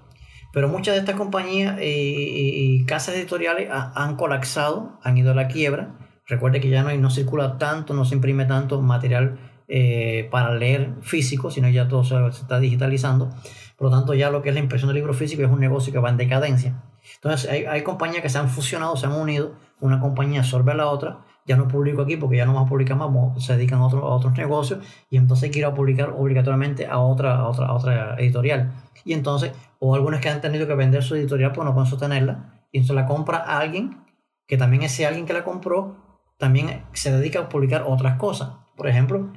Pero 0.52 0.68
muchas 0.68 0.94
de 0.94 1.00
estas 1.00 1.16
compañías 1.16 1.76
y, 1.82 2.84
casas 2.86 3.16
editoriales 3.16 3.68
han 3.70 4.16
colapsado, 4.16 4.98
han 5.02 5.18
ido 5.18 5.32
a 5.32 5.34
la 5.34 5.48
quiebra. 5.48 5.98
Recuerde 6.26 6.60
que 6.60 6.70
ya 6.70 6.82
no, 6.82 6.96
no 6.96 7.10
circula 7.10 7.58
tanto, 7.58 7.94
no 7.94 8.04
se 8.04 8.14
imprime 8.14 8.46
tanto 8.46 8.80
material 8.80 9.38
eh, 9.66 10.28
para 10.30 10.54
leer 10.54 10.94
físico, 11.02 11.50
sino 11.50 11.68
ya 11.68 11.88
todo 11.88 12.04
se, 12.04 12.14
se 12.32 12.42
está 12.42 12.60
digitalizando. 12.60 13.28
Por 13.76 13.90
lo 13.90 13.96
tanto, 13.96 14.14
ya 14.14 14.30
lo 14.30 14.40
que 14.40 14.50
es 14.50 14.54
la 14.54 14.60
impresión 14.60 14.88
de 14.88 14.94
libro 14.94 15.14
físico 15.14 15.42
es 15.42 15.50
un 15.50 15.60
negocio 15.60 15.92
que 15.92 15.98
va 15.98 16.10
en 16.10 16.16
decadencia. 16.16 16.82
Entonces, 17.16 17.50
hay, 17.50 17.64
hay 17.64 17.82
compañías 17.82 18.22
que 18.22 18.28
se 18.28 18.38
han 18.38 18.48
fusionado, 18.48 18.96
se 18.96 19.06
han 19.06 19.12
unido, 19.12 19.56
una 19.80 20.00
compañía 20.00 20.40
absorbe 20.40 20.72
a 20.72 20.74
la 20.74 20.88
otra, 20.88 21.24
ya 21.48 21.56
no 21.56 21.66
publico 21.66 22.02
aquí 22.02 22.16
porque 22.16 22.36
ya 22.36 22.44
no 22.44 22.52
vamos 22.52 22.66
a 22.66 22.70
publicar 22.70 22.96
más, 22.96 23.42
se 23.42 23.56
dedican 23.56 23.80
a, 23.80 23.86
otro, 23.86 24.06
a 24.06 24.14
otros 24.14 24.34
negocios 24.34 24.84
y 25.08 25.16
entonces 25.16 25.50
quiero 25.50 25.72
publicar 25.74 26.10
obligatoriamente 26.10 26.86
a 26.86 26.98
otra, 26.98 27.36
a 27.36 27.48
otra, 27.48 27.66
a 27.66 27.72
otra 27.72 28.14
editorial. 28.18 28.72
Y 29.04 29.14
entonces, 29.14 29.52
o 29.78 29.94
algunos 29.94 30.20
que 30.20 30.28
han 30.28 30.42
tenido 30.42 30.66
que 30.66 30.74
vender 30.74 31.02
su 31.02 31.14
editorial 31.14 31.52
pues 31.52 31.64
no 31.64 31.72
pueden 31.72 31.88
sostenerla, 31.88 32.66
y 32.70 32.78
entonces 32.78 32.96
la 32.96 33.06
compra 33.06 33.38
a 33.38 33.60
alguien 33.60 34.04
que 34.46 34.58
también 34.58 34.82
ese 34.82 35.06
alguien 35.06 35.24
que 35.24 35.32
la 35.32 35.42
compró 35.44 36.22
también 36.38 36.84
se 36.92 37.10
dedica 37.10 37.40
a 37.40 37.48
publicar 37.48 37.84
otras 37.86 38.18
cosas. 38.18 38.50
Por 38.76 38.86
ejemplo, 38.86 39.32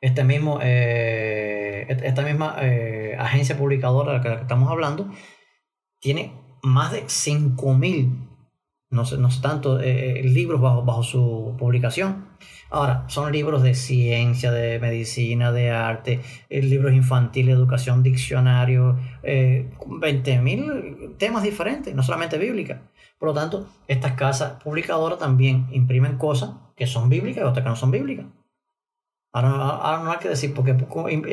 este 0.00 0.22
mismo, 0.22 0.58
eh, 0.62 1.86
esta 1.88 2.22
misma 2.22 2.56
eh, 2.60 3.16
agencia 3.18 3.56
publicadora 3.56 4.12
de 4.12 4.18
la 4.18 4.22
que 4.22 4.42
estamos 4.42 4.70
hablando 4.70 5.10
tiene 5.98 6.45
más 6.66 6.92
de 6.92 7.04
5.000, 7.04 8.28
no 8.90 9.04
sé, 9.04 9.18
no 9.18 9.30
sé 9.30 9.40
tanto, 9.40 9.80
eh, 9.80 10.20
eh, 10.20 10.22
libros 10.24 10.60
bajo, 10.60 10.82
bajo 10.82 11.02
su 11.02 11.54
publicación. 11.58 12.26
Ahora, 12.70 13.04
son 13.08 13.30
libros 13.30 13.62
de 13.62 13.74
ciencia, 13.74 14.50
de 14.50 14.80
medicina, 14.80 15.52
de 15.52 15.70
arte, 15.70 16.20
eh, 16.50 16.62
libros 16.62 16.92
infantiles, 16.92 17.54
educación, 17.54 18.02
diccionario, 18.02 18.98
eh, 19.22 19.70
20.000 19.78 21.16
temas 21.18 21.44
diferentes, 21.44 21.94
no 21.94 22.02
solamente 22.02 22.36
bíblicas. 22.36 22.80
Por 23.18 23.28
lo 23.28 23.34
tanto, 23.34 23.68
estas 23.86 24.12
casas 24.12 24.62
publicadoras 24.62 25.20
también 25.20 25.68
imprimen 25.70 26.18
cosas 26.18 26.50
que 26.76 26.86
son 26.86 27.08
bíblicas 27.08 27.44
y 27.44 27.46
otras 27.46 27.62
que 27.62 27.70
no 27.70 27.76
son 27.76 27.92
bíblicas. 27.92 28.26
Ahora, 29.36 30.02
no 30.02 30.12
hay 30.12 30.18
que 30.18 30.30
decir, 30.30 30.54
porque 30.54 30.74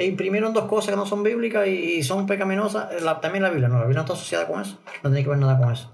imprimieron 0.03 0.51
dos 0.51 0.65
cosas 0.65 0.89
que 0.89 0.97
no 0.97 1.05
son 1.05 1.23
bíblicas 1.23 1.65
y 1.67 2.03
son 2.03 2.27
pecaminosas, 2.27 2.89
también 3.21 3.43
la 3.43 3.49
Biblia, 3.49 3.69
no, 3.69 3.75
la 3.75 3.85
Biblia 3.85 3.99
no 3.99 4.01
está 4.01 4.11
asociada 4.11 4.45
con 4.45 4.59
eso, 4.59 4.77
no 5.03 5.09
tiene 5.09 5.23
que 5.23 5.29
ver 5.29 5.39
nada 5.39 5.57
con 5.57 5.71
eso. 5.71 5.89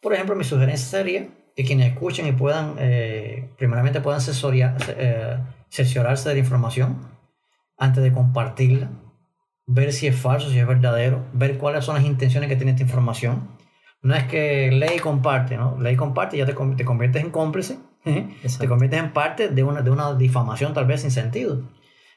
Por 0.00 0.14
ejemplo, 0.14 0.36
mi 0.36 0.44
sugerencia 0.44 0.86
sería 0.86 1.26
que 1.56 1.64
quienes 1.64 1.92
escuchen 1.92 2.28
y 2.28 2.32
puedan, 2.32 2.76
eh, 2.78 3.50
primeramente 3.58 4.00
puedan 4.00 4.20
eh, 4.20 5.38
cerciorarse 5.68 6.28
de 6.28 6.36
la 6.36 6.38
información 6.38 7.10
antes 7.76 8.04
de 8.04 8.12
compartirla, 8.12 8.90
ver 9.66 9.92
si 9.92 10.06
es 10.06 10.14
falso, 10.14 10.50
si 10.50 10.60
es 10.60 10.66
verdadero, 10.66 11.24
ver 11.32 11.58
cuáles 11.58 11.84
son 11.84 11.96
las 11.96 12.04
intenciones 12.04 12.48
que 12.48 12.54
tiene 12.54 12.70
esta 12.70 12.84
información. 12.84 13.48
No 14.00 14.14
es 14.14 14.22
que 14.28 14.70
lee 14.70 14.98
y 14.98 15.00
comparte, 15.00 15.56
¿no? 15.56 15.76
Lee 15.80 15.94
y 15.94 15.96
comparte 15.96 16.36
ya 16.36 16.46
te 16.46 16.54
conviertes 16.54 17.20
en 17.20 17.32
cómplice 17.32 17.78
te 18.04 18.68
conviertes 18.68 19.00
en 19.00 19.12
parte 19.12 19.48
de 19.48 19.62
una, 19.62 19.82
de 19.82 19.90
una 19.90 20.14
difamación 20.14 20.72
tal 20.74 20.86
vez 20.86 21.02
sin 21.02 21.10
sentido. 21.10 21.62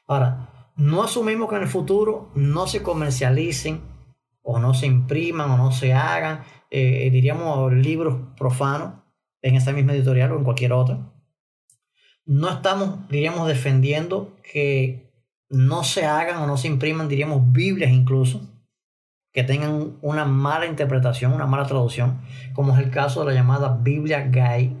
Ahora, 0.06 0.70
no 0.76 1.02
asumimos 1.02 1.48
que 1.48 1.56
en 1.56 1.62
el 1.62 1.68
futuro 1.68 2.30
no 2.34 2.66
se 2.66 2.82
comercialicen 2.82 3.82
o 4.42 4.58
no 4.58 4.74
se 4.74 4.86
impriman 4.86 5.50
o 5.50 5.56
no 5.56 5.72
se 5.72 5.92
hagan, 5.92 6.42
eh, 6.70 7.08
diríamos, 7.10 7.72
libros 7.72 8.16
profanos 8.36 8.94
en 9.42 9.54
esta 9.54 9.72
misma 9.72 9.92
editorial 9.92 10.32
o 10.32 10.38
en 10.38 10.44
cualquier 10.44 10.72
otra. 10.72 11.12
No 12.24 12.48
estamos, 12.48 13.08
diríamos, 13.08 13.48
defendiendo 13.48 14.36
que 14.52 15.12
no 15.48 15.84
se 15.84 16.06
hagan 16.06 16.38
o 16.38 16.46
no 16.46 16.56
se 16.56 16.68
impriman, 16.68 17.08
diríamos, 17.08 17.52
Biblias 17.52 17.90
incluso, 17.90 18.48
que 19.32 19.44
tengan 19.44 19.98
una 20.02 20.24
mala 20.24 20.66
interpretación, 20.66 21.32
una 21.32 21.46
mala 21.46 21.66
traducción, 21.66 22.20
como 22.54 22.74
es 22.74 22.78
el 22.84 22.90
caso 22.90 23.20
de 23.20 23.26
la 23.26 23.34
llamada 23.34 23.78
Biblia 23.82 24.28
Gay, 24.28 24.76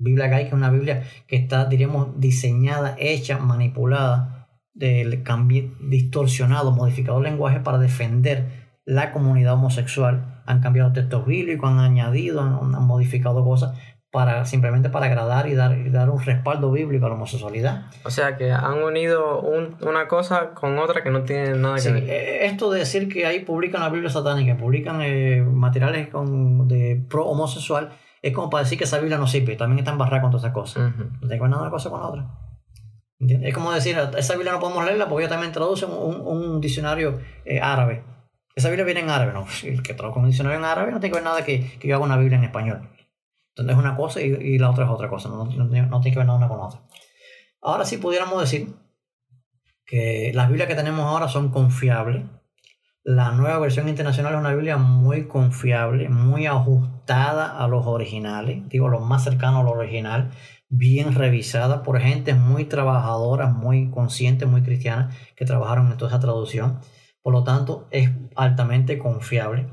Biblia 0.00 0.28
que 0.30 0.42
es 0.42 0.52
una 0.52 0.70
Biblia 0.70 1.04
que 1.28 1.36
está, 1.36 1.66
diríamos, 1.66 2.18
diseñada, 2.18 2.96
hecha, 2.98 3.38
manipulada, 3.38 4.48
del 4.74 5.22
cambio, 5.22 5.70
distorsionado, 5.80 6.72
modificado 6.72 7.18
el 7.18 7.24
lenguaje 7.24 7.60
para 7.60 7.78
defender 7.78 8.70
la 8.84 9.12
comunidad 9.12 9.54
homosexual. 9.54 10.42
Han 10.46 10.60
cambiado 10.60 10.92
textos 10.92 11.26
bíblicos, 11.26 11.70
han 11.70 11.78
añadido, 11.78 12.40
han, 12.40 12.70
modificado 12.86 13.44
cosas 13.44 13.78
para 14.10 14.44
simplemente 14.44 14.90
para 14.90 15.06
agradar 15.06 15.48
y 15.48 15.54
dar, 15.54 15.92
dar 15.92 16.10
un 16.10 16.20
respaldo 16.20 16.72
bíblico 16.72 17.06
a 17.06 17.10
la 17.10 17.14
homosexualidad. 17.14 17.84
O 18.04 18.10
sea 18.10 18.36
que 18.36 18.50
han 18.50 18.82
unido 18.82 19.40
una 19.42 20.08
cosa 20.08 20.50
con 20.52 20.78
otra 20.78 21.04
que 21.04 21.10
no 21.10 21.22
tiene 21.22 21.54
nada 21.54 21.76
que 21.76 21.92
ver. 21.92 22.04
Eh, 22.08 22.46
esto 22.46 22.72
de 22.72 22.80
decir 22.80 23.08
que 23.08 23.26
ahí 23.26 23.40
publican 23.40 23.82
la 23.82 23.90
Biblia 23.90 24.10
satánica, 24.10 24.56
publican 24.56 25.00
eh, 25.02 25.42
materiales 25.42 26.08
con, 26.08 26.66
de 26.66 27.00
pro 27.08 27.26
homosexual, 27.26 27.90
es 28.22 28.34
como 28.34 28.50
para 28.50 28.64
decir 28.64 28.76
que 28.76 28.84
esa 28.84 28.98
Biblia 28.98 29.18
no 29.18 29.26
sirve, 29.26 29.56
también 29.56 29.78
está 29.78 29.92
embarrada 29.92 30.22
con 30.22 30.30
todas 30.30 30.44
esas 30.44 30.54
cosas. 30.54 30.92
No 30.96 31.18
tiene 31.20 31.36
que 31.36 31.40
ver 31.40 31.50
nada 31.50 31.62
una 31.62 31.70
cosa 31.70 31.90
con 31.90 32.00
la 32.00 32.06
otra. 32.06 32.26
Es 33.20 33.54
como 33.54 33.72
decir, 33.72 33.98
esa 34.16 34.34
Biblia 34.34 34.52
no 34.52 34.60
podemos 34.60 34.84
leerla 34.84 35.08
porque 35.08 35.24
ella 35.24 35.32
también 35.32 35.52
traduce 35.52 35.84
un, 35.84 36.20
un 36.20 36.60
diccionario 36.60 37.20
eh, 37.44 37.60
árabe. 37.60 38.02
Esa 38.54 38.68
Biblia 38.68 38.84
viene 38.84 39.00
en 39.00 39.10
árabe, 39.10 39.32
¿no? 39.32 39.46
El 39.62 39.82
que 39.82 39.94
traduzca 39.94 40.20
un 40.20 40.26
diccionario 40.26 40.58
en 40.58 40.64
árabe 40.64 40.92
no 40.92 41.00
tiene 41.00 41.12
que 41.12 41.18
ver 41.18 41.24
nada 41.24 41.44
que, 41.44 41.78
que 41.78 41.88
yo 41.88 41.96
haga 41.96 42.04
una 42.04 42.16
Biblia 42.16 42.38
en 42.38 42.44
español. 42.44 42.88
Entonces 43.50 43.76
es 43.76 43.78
una 43.78 43.96
cosa 43.96 44.20
y, 44.20 44.26
y 44.26 44.58
la 44.58 44.70
otra 44.70 44.84
es 44.84 44.90
otra 44.90 45.08
cosa, 45.08 45.28
no, 45.28 45.44
no, 45.44 45.64
no, 45.64 46.00
tiene 46.00 46.14
que 46.14 46.18
ver 46.18 46.26
nada 46.26 46.38
una 46.38 46.48
con 46.48 46.58
la 46.58 46.66
otra. 46.66 46.80
Ahora 47.60 47.84
sí 47.84 47.98
pudiéramos 47.98 48.40
decir 48.40 48.74
que 49.84 50.30
las 50.34 50.48
Biblias 50.48 50.68
que 50.68 50.74
tenemos 50.74 51.04
ahora 51.04 51.28
son 51.28 51.50
confiables, 51.50 52.24
la 53.02 53.32
nueva 53.32 53.58
versión 53.58 53.88
internacional 53.88 54.34
es 54.34 54.40
una 54.40 54.54
Biblia 54.54 54.76
muy 54.76 55.26
confiable, 55.26 56.08
muy 56.08 56.46
ajustada 56.46 56.99
a 57.10 57.66
los 57.68 57.86
originales, 57.86 58.68
digo, 58.68 58.88
lo 58.88 59.00
más 59.00 59.24
cercano 59.24 59.60
a 59.60 59.62
lo 59.62 59.70
original, 59.70 60.30
bien 60.68 61.14
revisada 61.14 61.82
por 61.82 62.00
gente 62.00 62.34
muy 62.34 62.64
trabajadora, 62.64 63.48
muy 63.48 63.90
consciente, 63.90 64.46
muy 64.46 64.62
cristiana, 64.62 65.10
que 65.36 65.44
trabajaron 65.44 65.90
en 65.90 65.96
toda 65.96 66.10
esa 66.10 66.20
traducción. 66.20 66.80
Por 67.22 67.32
lo 67.32 67.44
tanto, 67.44 67.88
es 67.90 68.10
altamente 68.36 68.98
confiable. 68.98 69.66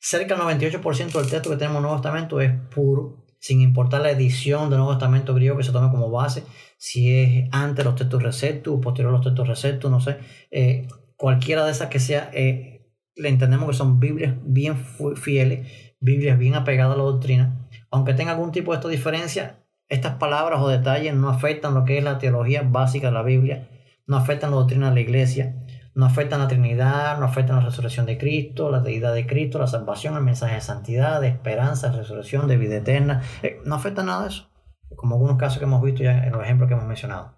Cerca 0.00 0.36
del 0.36 0.58
98% 0.58 1.12
del 1.12 1.30
texto 1.30 1.50
que 1.50 1.56
tenemos 1.56 1.76
en 1.76 1.76
el 1.76 1.82
Nuevo 1.82 1.96
Testamento 1.96 2.40
es 2.40 2.52
puro, 2.74 3.24
sin 3.38 3.60
importar 3.60 4.02
la 4.02 4.10
edición 4.10 4.68
del 4.68 4.78
Nuevo 4.78 4.92
Testamento 4.92 5.34
griego 5.34 5.56
que 5.56 5.64
se 5.64 5.72
tome 5.72 5.90
como 5.90 6.10
base, 6.10 6.44
si 6.76 7.18
es 7.18 7.48
antes 7.50 7.84
los 7.84 7.94
textos 7.96 8.22
receptos, 8.22 8.80
posterior 8.80 9.12
los 9.12 9.22
textos 9.22 9.48
receptos, 9.48 9.90
no 9.90 10.00
sé. 10.00 10.18
Eh, 10.50 10.86
cualquiera 11.16 11.64
de 11.64 11.72
esas 11.72 11.88
que 11.88 12.00
sea, 12.00 12.30
eh, 12.34 12.90
le 13.16 13.28
entendemos 13.28 13.68
que 13.68 13.76
son 13.76 14.00
Biblias 14.00 14.34
bien 14.42 14.76
fieles, 15.16 15.91
Biblias 16.02 16.38
bien 16.38 16.54
apegadas 16.54 16.94
a 16.94 16.98
la 16.98 17.04
doctrina. 17.04 17.68
Aunque 17.90 18.12
tenga 18.12 18.32
algún 18.32 18.52
tipo 18.52 18.72
de 18.72 18.76
esta 18.76 18.88
diferencia, 18.88 19.60
estas 19.88 20.16
palabras 20.16 20.60
o 20.60 20.68
detalles 20.68 21.14
no 21.14 21.28
afectan 21.28 21.74
lo 21.74 21.84
que 21.84 21.96
es 21.96 22.04
la 22.04 22.18
teología 22.18 22.62
básica 22.62 23.06
de 23.06 23.12
la 23.14 23.22
Biblia, 23.22 23.68
no 24.06 24.16
afectan 24.16 24.50
la 24.50 24.56
doctrina 24.56 24.88
de 24.88 24.94
la 24.94 25.00
iglesia, 25.00 25.56
no 25.94 26.04
afectan 26.04 26.40
la 26.40 26.48
Trinidad, 26.48 27.18
no 27.18 27.24
afectan 27.24 27.56
la 27.56 27.62
resurrección 27.62 28.04
de 28.06 28.18
Cristo, 28.18 28.70
la 28.70 28.80
deidad 28.80 29.14
de 29.14 29.26
Cristo, 29.26 29.58
la 29.58 29.66
salvación, 29.66 30.16
el 30.16 30.22
mensaje 30.22 30.56
de 30.56 30.60
santidad, 30.60 31.20
de 31.20 31.28
esperanza, 31.28 31.92
resurrección, 31.92 32.48
de 32.48 32.56
vida 32.56 32.76
eterna. 32.76 33.22
Eh, 33.42 33.60
no 33.64 33.74
afecta 33.74 34.02
nada 34.02 34.22
de 34.22 34.28
eso, 34.28 34.50
como 34.96 35.14
algunos 35.14 35.38
casos 35.38 35.58
que 35.58 35.64
hemos 35.64 35.82
visto 35.82 36.02
ya 36.02 36.24
en 36.24 36.32
los 36.32 36.42
ejemplos 36.42 36.68
que 36.68 36.74
hemos 36.74 36.86
mencionado. 36.86 37.36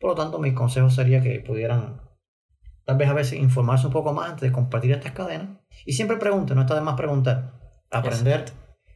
Por 0.00 0.10
lo 0.10 0.16
tanto, 0.16 0.38
mi 0.38 0.52
consejo 0.52 0.90
sería 0.90 1.22
que 1.22 1.40
pudieran 1.40 2.00
Tal 2.90 2.96
vez 2.96 3.08
a 3.08 3.14
veces 3.14 3.38
informarse 3.38 3.86
un 3.86 3.92
poco 3.92 4.12
más 4.12 4.30
antes 4.30 4.42
de 4.42 4.50
compartir 4.50 4.90
estas 4.90 5.12
cadenas. 5.12 5.58
Y 5.86 5.92
siempre 5.92 6.16
pregunte, 6.16 6.56
no 6.56 6.62
está 6.62 6.74
de 6.74 6.80
más 6.80 6.96
preguntar. 6.96 7.59
Aprender 7.90 8.44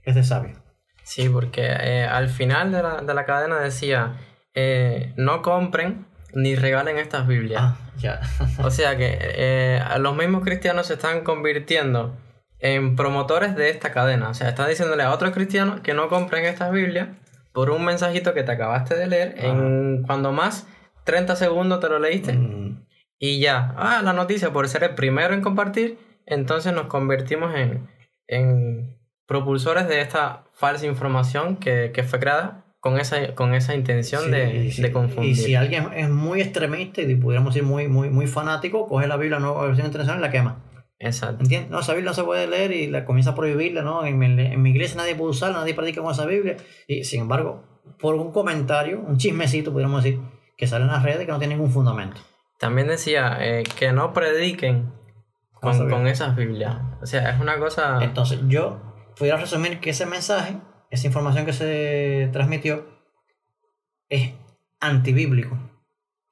es 0.03 0.14
de 0.14 0.24
sabio. 0.24 0.62
Sí, 1.03 1.28
porque 1.28 1.66
eh, 1.66 2.05
al 2.05 2.28
final 2.28 2.72
de 2.72 2.82
la, 2.82 3.03
de 3.03 3.14
la 3.14 3.24
cadena 3.24 3.61
decía, 3.61 4.16
eh, 4.55 5.12
no 5.16 5.42
compren 5.42 6.07
ni 6.32 6.57
regalen 6.57 6.99
estas 6.99 7.26
Biblias. 7.26 7.62
Ah, 7.62 7.76
ya. 7.99 8.20
o 8.62 8.70
sea 8.70 8.97
que 8.97 9.18
eh, 9.20 9.80
los 9.99 10.16
mismos 10.16 10.42
cristianos 10.42 10.86
se 10.86 10.95
están 10.95 11.22
convirtiendo 11.22 12.16
en 12.59 12.97
promotores 12.97 13.55
de 13.57 13.68
esta 13.70 13.92
cadena. 13.92 14.30
O 14.30 14.34
sea, 14.34 14.49
están 14.49 14.68
diciéndole 14.68 15.03
a 15.03 15.12
otros 15.12 15.32
cristianos 15.32 15.80
que 15.80 15.95
no 15.95 16.09
compren 16.09 16.47
estas 16.47 16.72
Biblias 16.72 17.09
por 17.53 17.70
un 17.70 17.84
mensajito 17.84 18.34
que 18.34 18.42
te 18.42 18.53
acabaste 18.53 18.97
de 18.97 19.07
leer 19.07 19.34
en 19.38 20.03
cuando 20.03 20.32
más 20.32 20.66
30 21.05 21.36
segundos 21.36 21.80
te 21.80 21.88
lo 21.88 21.99
leíste 21.99 22.32
Mm, 22.32 22.84
y 23.18 23.40
ya. 23.40 23.74
Ah, 23.76 24.01
la 24.03 24.12
noticia 24.12 24.53
por 24.53 24.68
ser 24.68 24.82
el 24.84 24.95
primero 24.95 25.34
en 25.34 25.40
compartir, 25.40 25.99
entonces 26.26 26.72
nos 26.72 26.86
convertimos 26.86 27.55
en, 27.55 27.88
en 28.29 28.97
propulsores 29.27 29.89
de 29.89 30.01
esta 30.01 30.45
falsa 30.53 30.87
información 30.87 31.57
que, 31.57 31.91
que 31.93 32.03
fue 32.03 32.18
creada 32.20 32.64
con 32.81 32.99
esa, 33.01 33.35
con 33.35 33.55
esa 33.55 33.75
intención 33.75 34.25
sí, 34.25 34.31
de, 34.31 34.70
si- 34.70 34.83
de 34.83 34.93
confundir. 34.93 35.33
Y 35.33 35.35
si 35.35 35.55
alguien 35.55 35.89
es 35.95 36.11
muy 36.11 36.41
extremista 36.43 37.01
y 37.01 37.14
pudiéramos 37.14 37.55
decir 37.55 37.66
muy, 37.66 37.89
muy, 37.89 38.11
muy 38.11 38.27
fanático, 38.27 38.87
coge 38.87 39.07
la 39.07 39.16
Biblia, 39.16 39.39
nueva 39.39 39.64
versión 39.66 39.87
internacional 39.87 40.20
y 40.20 40.22
la 40.22 40.31
quema. 40.31 40.61
Exacto. 40.99 41.43
¿Entiendes? 41.43 41.70
No, 41.70 41.81
esa 41.81 41.93
Biblia 41.93 42.11
no 42.11 42.14
se 42.14 42.22
puede 42.25 42.47
leer 42.47 42.72
y 42.72 42.87
la 42.87 43.05
comienza 43.05 43.31
a 43.31 43.35
prohibirla, 43.35 43.83
¿no? 43.83 44.05
En 44.07 44.18
mi, 44.18 44.27
en 44.27 44.62
mi 44.62 44.70
iglesia 44.70 44.97
nadie 44.97 45.14
puede 45.14 45.31
usarla, 45.31 45.59
nadie 45.59 45.75
predica 45.75 46.03
con 46.03 46.12
esa 46.12 46.25
Biblia. 46.27 46.57
Y 46.87 47.05
sin 47.05 47.22
embargo, 47.22 47.64
por 47.99 48.14
un 48.14 48.31
comentario, 48.33 49.01
un 49.01 49.16
chismecito, 49.16 49.72
pudiéramos 49.72 50.05
decir, 50.05 50.20
que 50.57 50.66
sale 50.66 50.85
en 50.85 50.91
las 50.91 51.03
redes 51.03 51.27
que 51.27 51.33
no 51.33 51.39
tiene 51.39 51.55
ningún 51.57 51.70
fundamento. 51.72 52.20
También 52.59 52.87
decía 52.87 53.37
eh, 53.41 53.64
que 53.79 53.93
no 53.93 54.12
prediquen 54.12 54.93
Con 55.65 55.73
esa 55.73 55.79
con, 55.79 55.87
Biblia. 55.87 55.99
con 55.99 56.07
esas 56.07 56.37
Biblias. 56.37 56.77
O 57.03 57.07
sea, 57.07 57.31
es 57.31 57.41
una 57.41 57.59
cosa... 57.59 58.03
Entonces, 58.03 58.41
yo 58.47 58.81
pudiera 59.17 59.39
resumir 59.39 59.81
que 59.81 59.91
ese 59.91 60.07
mensaje, 60.07 60.57
esa 60.91 61.07
información 61.07 61.47
que 61.47 61.53
se 61.53 62.29
transmitió, 62.33 62.87
es 64.09 64.33
antibíblico, 64.81 65.59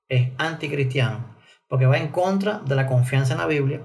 es 0.08 0.30
anticristiano, 0.38 1.36
porque 1.68 1.86
va 1.86 1.98
en 1.98 2.08
contra 2.08 2.58
de 2.60 2.74
la 2.74 2.86
confianza 2.86 3.32
en 3.32 3.40
la 3.40 3.46
Biblia, 3.46 3.82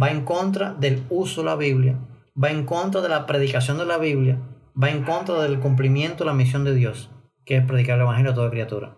va 0.00 0.10
en 0.10 0.24
contra 0.24 0.74
del 0.74 1.04
uso 1.10 1.42
de 1.42 1.46
la 1.46 1.56
Biblia, 1.56 1.98
va 2.42 2.50
en 2.50 2.64
contra 2.64 3.00
de 3.00 3.08
la 3.08 3.26
predicación 3.26 3.78
de 3.78 3.86
la 3.86 3.98
Biblia, 3.98 4.38
va 4.80 4.90
en 4.90 5.04
contra 5.04 5.40
del 5.42 5.60
cumplimiento 5.60 6.24
de 6.24 6.30
la 6.30 6.36
misión 6.36 6.64
de 6.64 6.74
Dios, 6.74 7.10
que 7.44 7.56
es 7.56 7.64
predicar 7.64 7.96
el 7.96 8.02
Evangelio 8.02 8.32
a 8.32 8.34
toda 8.34 8.50
criatura. 8.50 8.96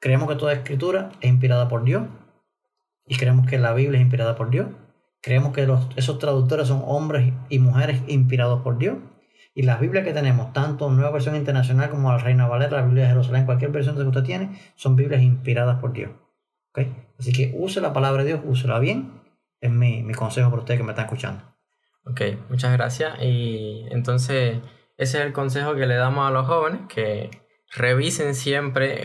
Creemos 0.00 0.28
que 0.28 0.36
toda 0.36 0.52
escritura 0.52 1.10
es 1.20 1.30
inspirada 1.30 1.68
por 1.68 1.84
Dios 1.84 2.02
y 3.06 3.16
creemos 3.16 3.46
que 3.46 3.58
la 3.58 3.74
Biblia 3.74 3.98
es 3.98 4.02
inspirada 4.02 4.36
por 4.36 4.50
Dios. 4.50 4.68
Creemos 5.20 5.52
que 5.52 5.66
los, 5.66 5.88
esos 5.96 6.18
traductores 6.18 6.68
son 6.68 6.82
hombres 6.84 7.32
y 7.48 7.58
mujeres 7.58 8.02
inspirados 8.06 8.62
por 8.62 8.78
Dios. 8.78 8.98
Y 9.54 9.62
las 9.62 9.80
Biblias 9.80 10.04
que 10.04 10.12
tenemos, 10.12 10.52
tanto 10.52 10.90
Nueva 10.90 11.10
Versión 11.10 11.36
Internacional 11.36 11.90
como 11.90 12.10
la 12.10 12.18
Reina 12.18 12.48
Valera, 12.48 12.78
la 12.78 12.86
Biblia 12.86 13.04
de 13.04 13.10
Jerusalén, 13.10 13.44
cualquier 13.44 13.70
versión 13.70 13.96
que 13.96 14.02
usted 14.02 14.22
tiene, 14.22 14.58
son 14.74 14.96
Biblias 14.96 15.22
inspiradas 15.22 15.78
por 15.78 15.92
Dios. 15.92 16.10
¿Ok? 16.70 16.86
Así 17.18 17.32
que 17.32 17.52
use 17.54 17.80
la 17.80 17.92
palabra 17.92 18.24
de 18.24 18.30
Dios, 18.30 18.40
úsela 18.44 18.78
bien. 18.78 19.20
Es 19.60 19.70
mi, 19.70 20.02
mi 20.02 20.14
consejo 20.14 20.50
para 20.50 20.62
usted 20.62 20.76
que 20.76 20.82
me 20.82 20.90
está 20.90 21.02
escuchando. 21.02 21.44
Ok, 22.04 22.20
muchas 22.48 22.72
gracias. 22.72 23.22
Y 23.22 23.86
entonces 23.90 24.58
ese 24.96 25.18
es 25.18 25.24
el 25.24 25.32
consejo 25.32 25.74
que 25.74 25.86
le 25.86 25.94
damos 25.94 26.28
a 26.28 26.30
los 26.30 26.46
jóvenes, 26.46 26.80
que 26.88 27.30
revisen 27.74 28.34
siempre, 28.34 28.98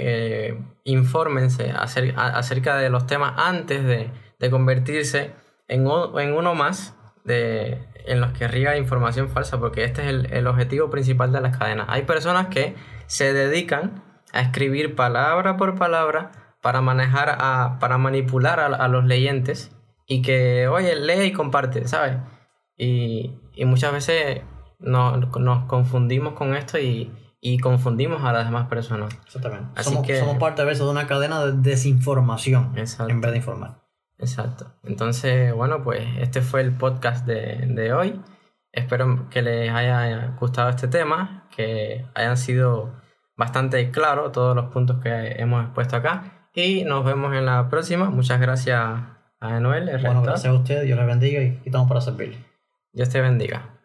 eh, 0.49 0.59
infórmense 0.84 1.72
acerca 1.72 2.76
de 2.76 2.89
los 2.89 3.07
temas 3.07 3.34
antes 3.38 3.84
de, 3.86 4.11
de 4.39 4.49
convertirse 4.49 5.32
en, 5.68 5.88
en 5.88 6.34
uno 6.34 6.53
más 6.53 6.95
de, 7.24 7.88
en 8.05 8.20
los 8.20 8.34
que 8.34 8.47
riega 8.47 8.78
información 8.78 9.30
falsa, 9.30 9.59
porque 9.59 9.86
este 9.86 10.01
es 10.03 10.07
el, 10.09 10.34
el 10.34 10.47
objetivo 10.47 10.89
principal 10.89 11.32
de 11.32 11.41
las 11.41 11.57
cadenas. 11.57 11.88
Hay 11.89 12.03
personas 12.03 12.47
que 12.47 12.76
se 13.05 13.34
dedican 13.34 14.03
a 14.34 14.41
escribir 14.41 14.95
palabra 14.95 15.55
por 15.55 15.76
palabra 15.76 16.32
para 16.61 16.82
manejar, 16.82 17.38
a, 17.39 17.78
para 17.80 17.97
manipular 17.97 18.59
a, 18.59 18.65
a 18.65 18.88
los 18.89 19.05
leyentes 19.05 19.72
y 20.05 20.22
que, 20.22 20.68
oye, 20.68 20.95
lee 20.97 21.28
y 21.28 21.32
comparte, 21.32 21.88
¿sabes? 21.88 22.18
Y, 22.78 23.39
y 23.53 23.65
muchas 23.65 23.93
veces 23.93 24.41
nos, 24.80 25.38
nos 25.39 25.65
confundimos 25.65 26.34
con 26.34 26.53
esto 26.53 26.78
y, 26.80 27.13
y 27.40 27.60
confundimos 27.60 28.24
a 28.24 28.34
las 28.34 28.46
demás 28.46 28.68
personas. 28.68 29.14
Exactamente. 29.26 29.68
Así 29.76 29.90
somos, 29.92 30.06
que- 30.08 30.20
somos 30.20 30.38
parte 30.38 30.62
a 30.62 30.66
veces 30.66 30.84
de 30.86 30.92
una 30.92 31.08
cadena 31.08 31.46
de 31.46 31.52
desinformación 31.54 32.74
Exacto. 32.78 33.12
en 33.12 33.22
vez 33.22 33.32
de 33.32 33.38
informar. 33.38 33.84
Exacto. 34.18 34.74
Entonces, 34.84 35.54
bueno, 35.54 35.84
pues 35.84 36.04
este 36.20 36.42
fue 36.42 36.62
el 36.62 36.72
podcast 36.72 37.26
de, 37.28 37.68
de 37.68 37.94
hoy. 37.94 38.20
Espero 38.72 39.28
que 39.30 39.42
les 39.42 39.72
haya 39.72 40.36
gustado 40.40 40.70
este 40.70 40.88
tema, 40.88 41.48
que 41.56 42.06
hayan 42.16 42.38
sido 42.38 42.94
bastante 43.36 43.92
claros 43.92 44.32
todos 44.32 44.56
los 44.56 44.66
puntos 44.72 45.02
que 45.02 45.34
hemos 45.40 45.64
expuesto 45.66 45.96
acá. 45.96 46.50
Y 46.54 46.84
nos 46.86 47.06
vemos 47.06 47.36
en 47.36 47.46
la 47.46 47.70
próxima. 47.70 48.10
Muchas 48.10 48.40
gracias 48.42 48.80
a 48.80 49.20
Emanuel, 49.42 49.90
el 49.90 50.02
Bueno, 50.02 50.24
gracias 50.24 50.52
a 50.52 50.56
usted, 50.58 50.82
Dios 50.84 50.98
le 50.98 51.06
bendiga 51.06 51.42
y 51.44 51.62
estamos 51.64 51.88
para 51.88 52.02
servirle. 52.02 52.44
Dios 52.92 53.10
te 53.10 53.22
bendiga. 53.22 53.77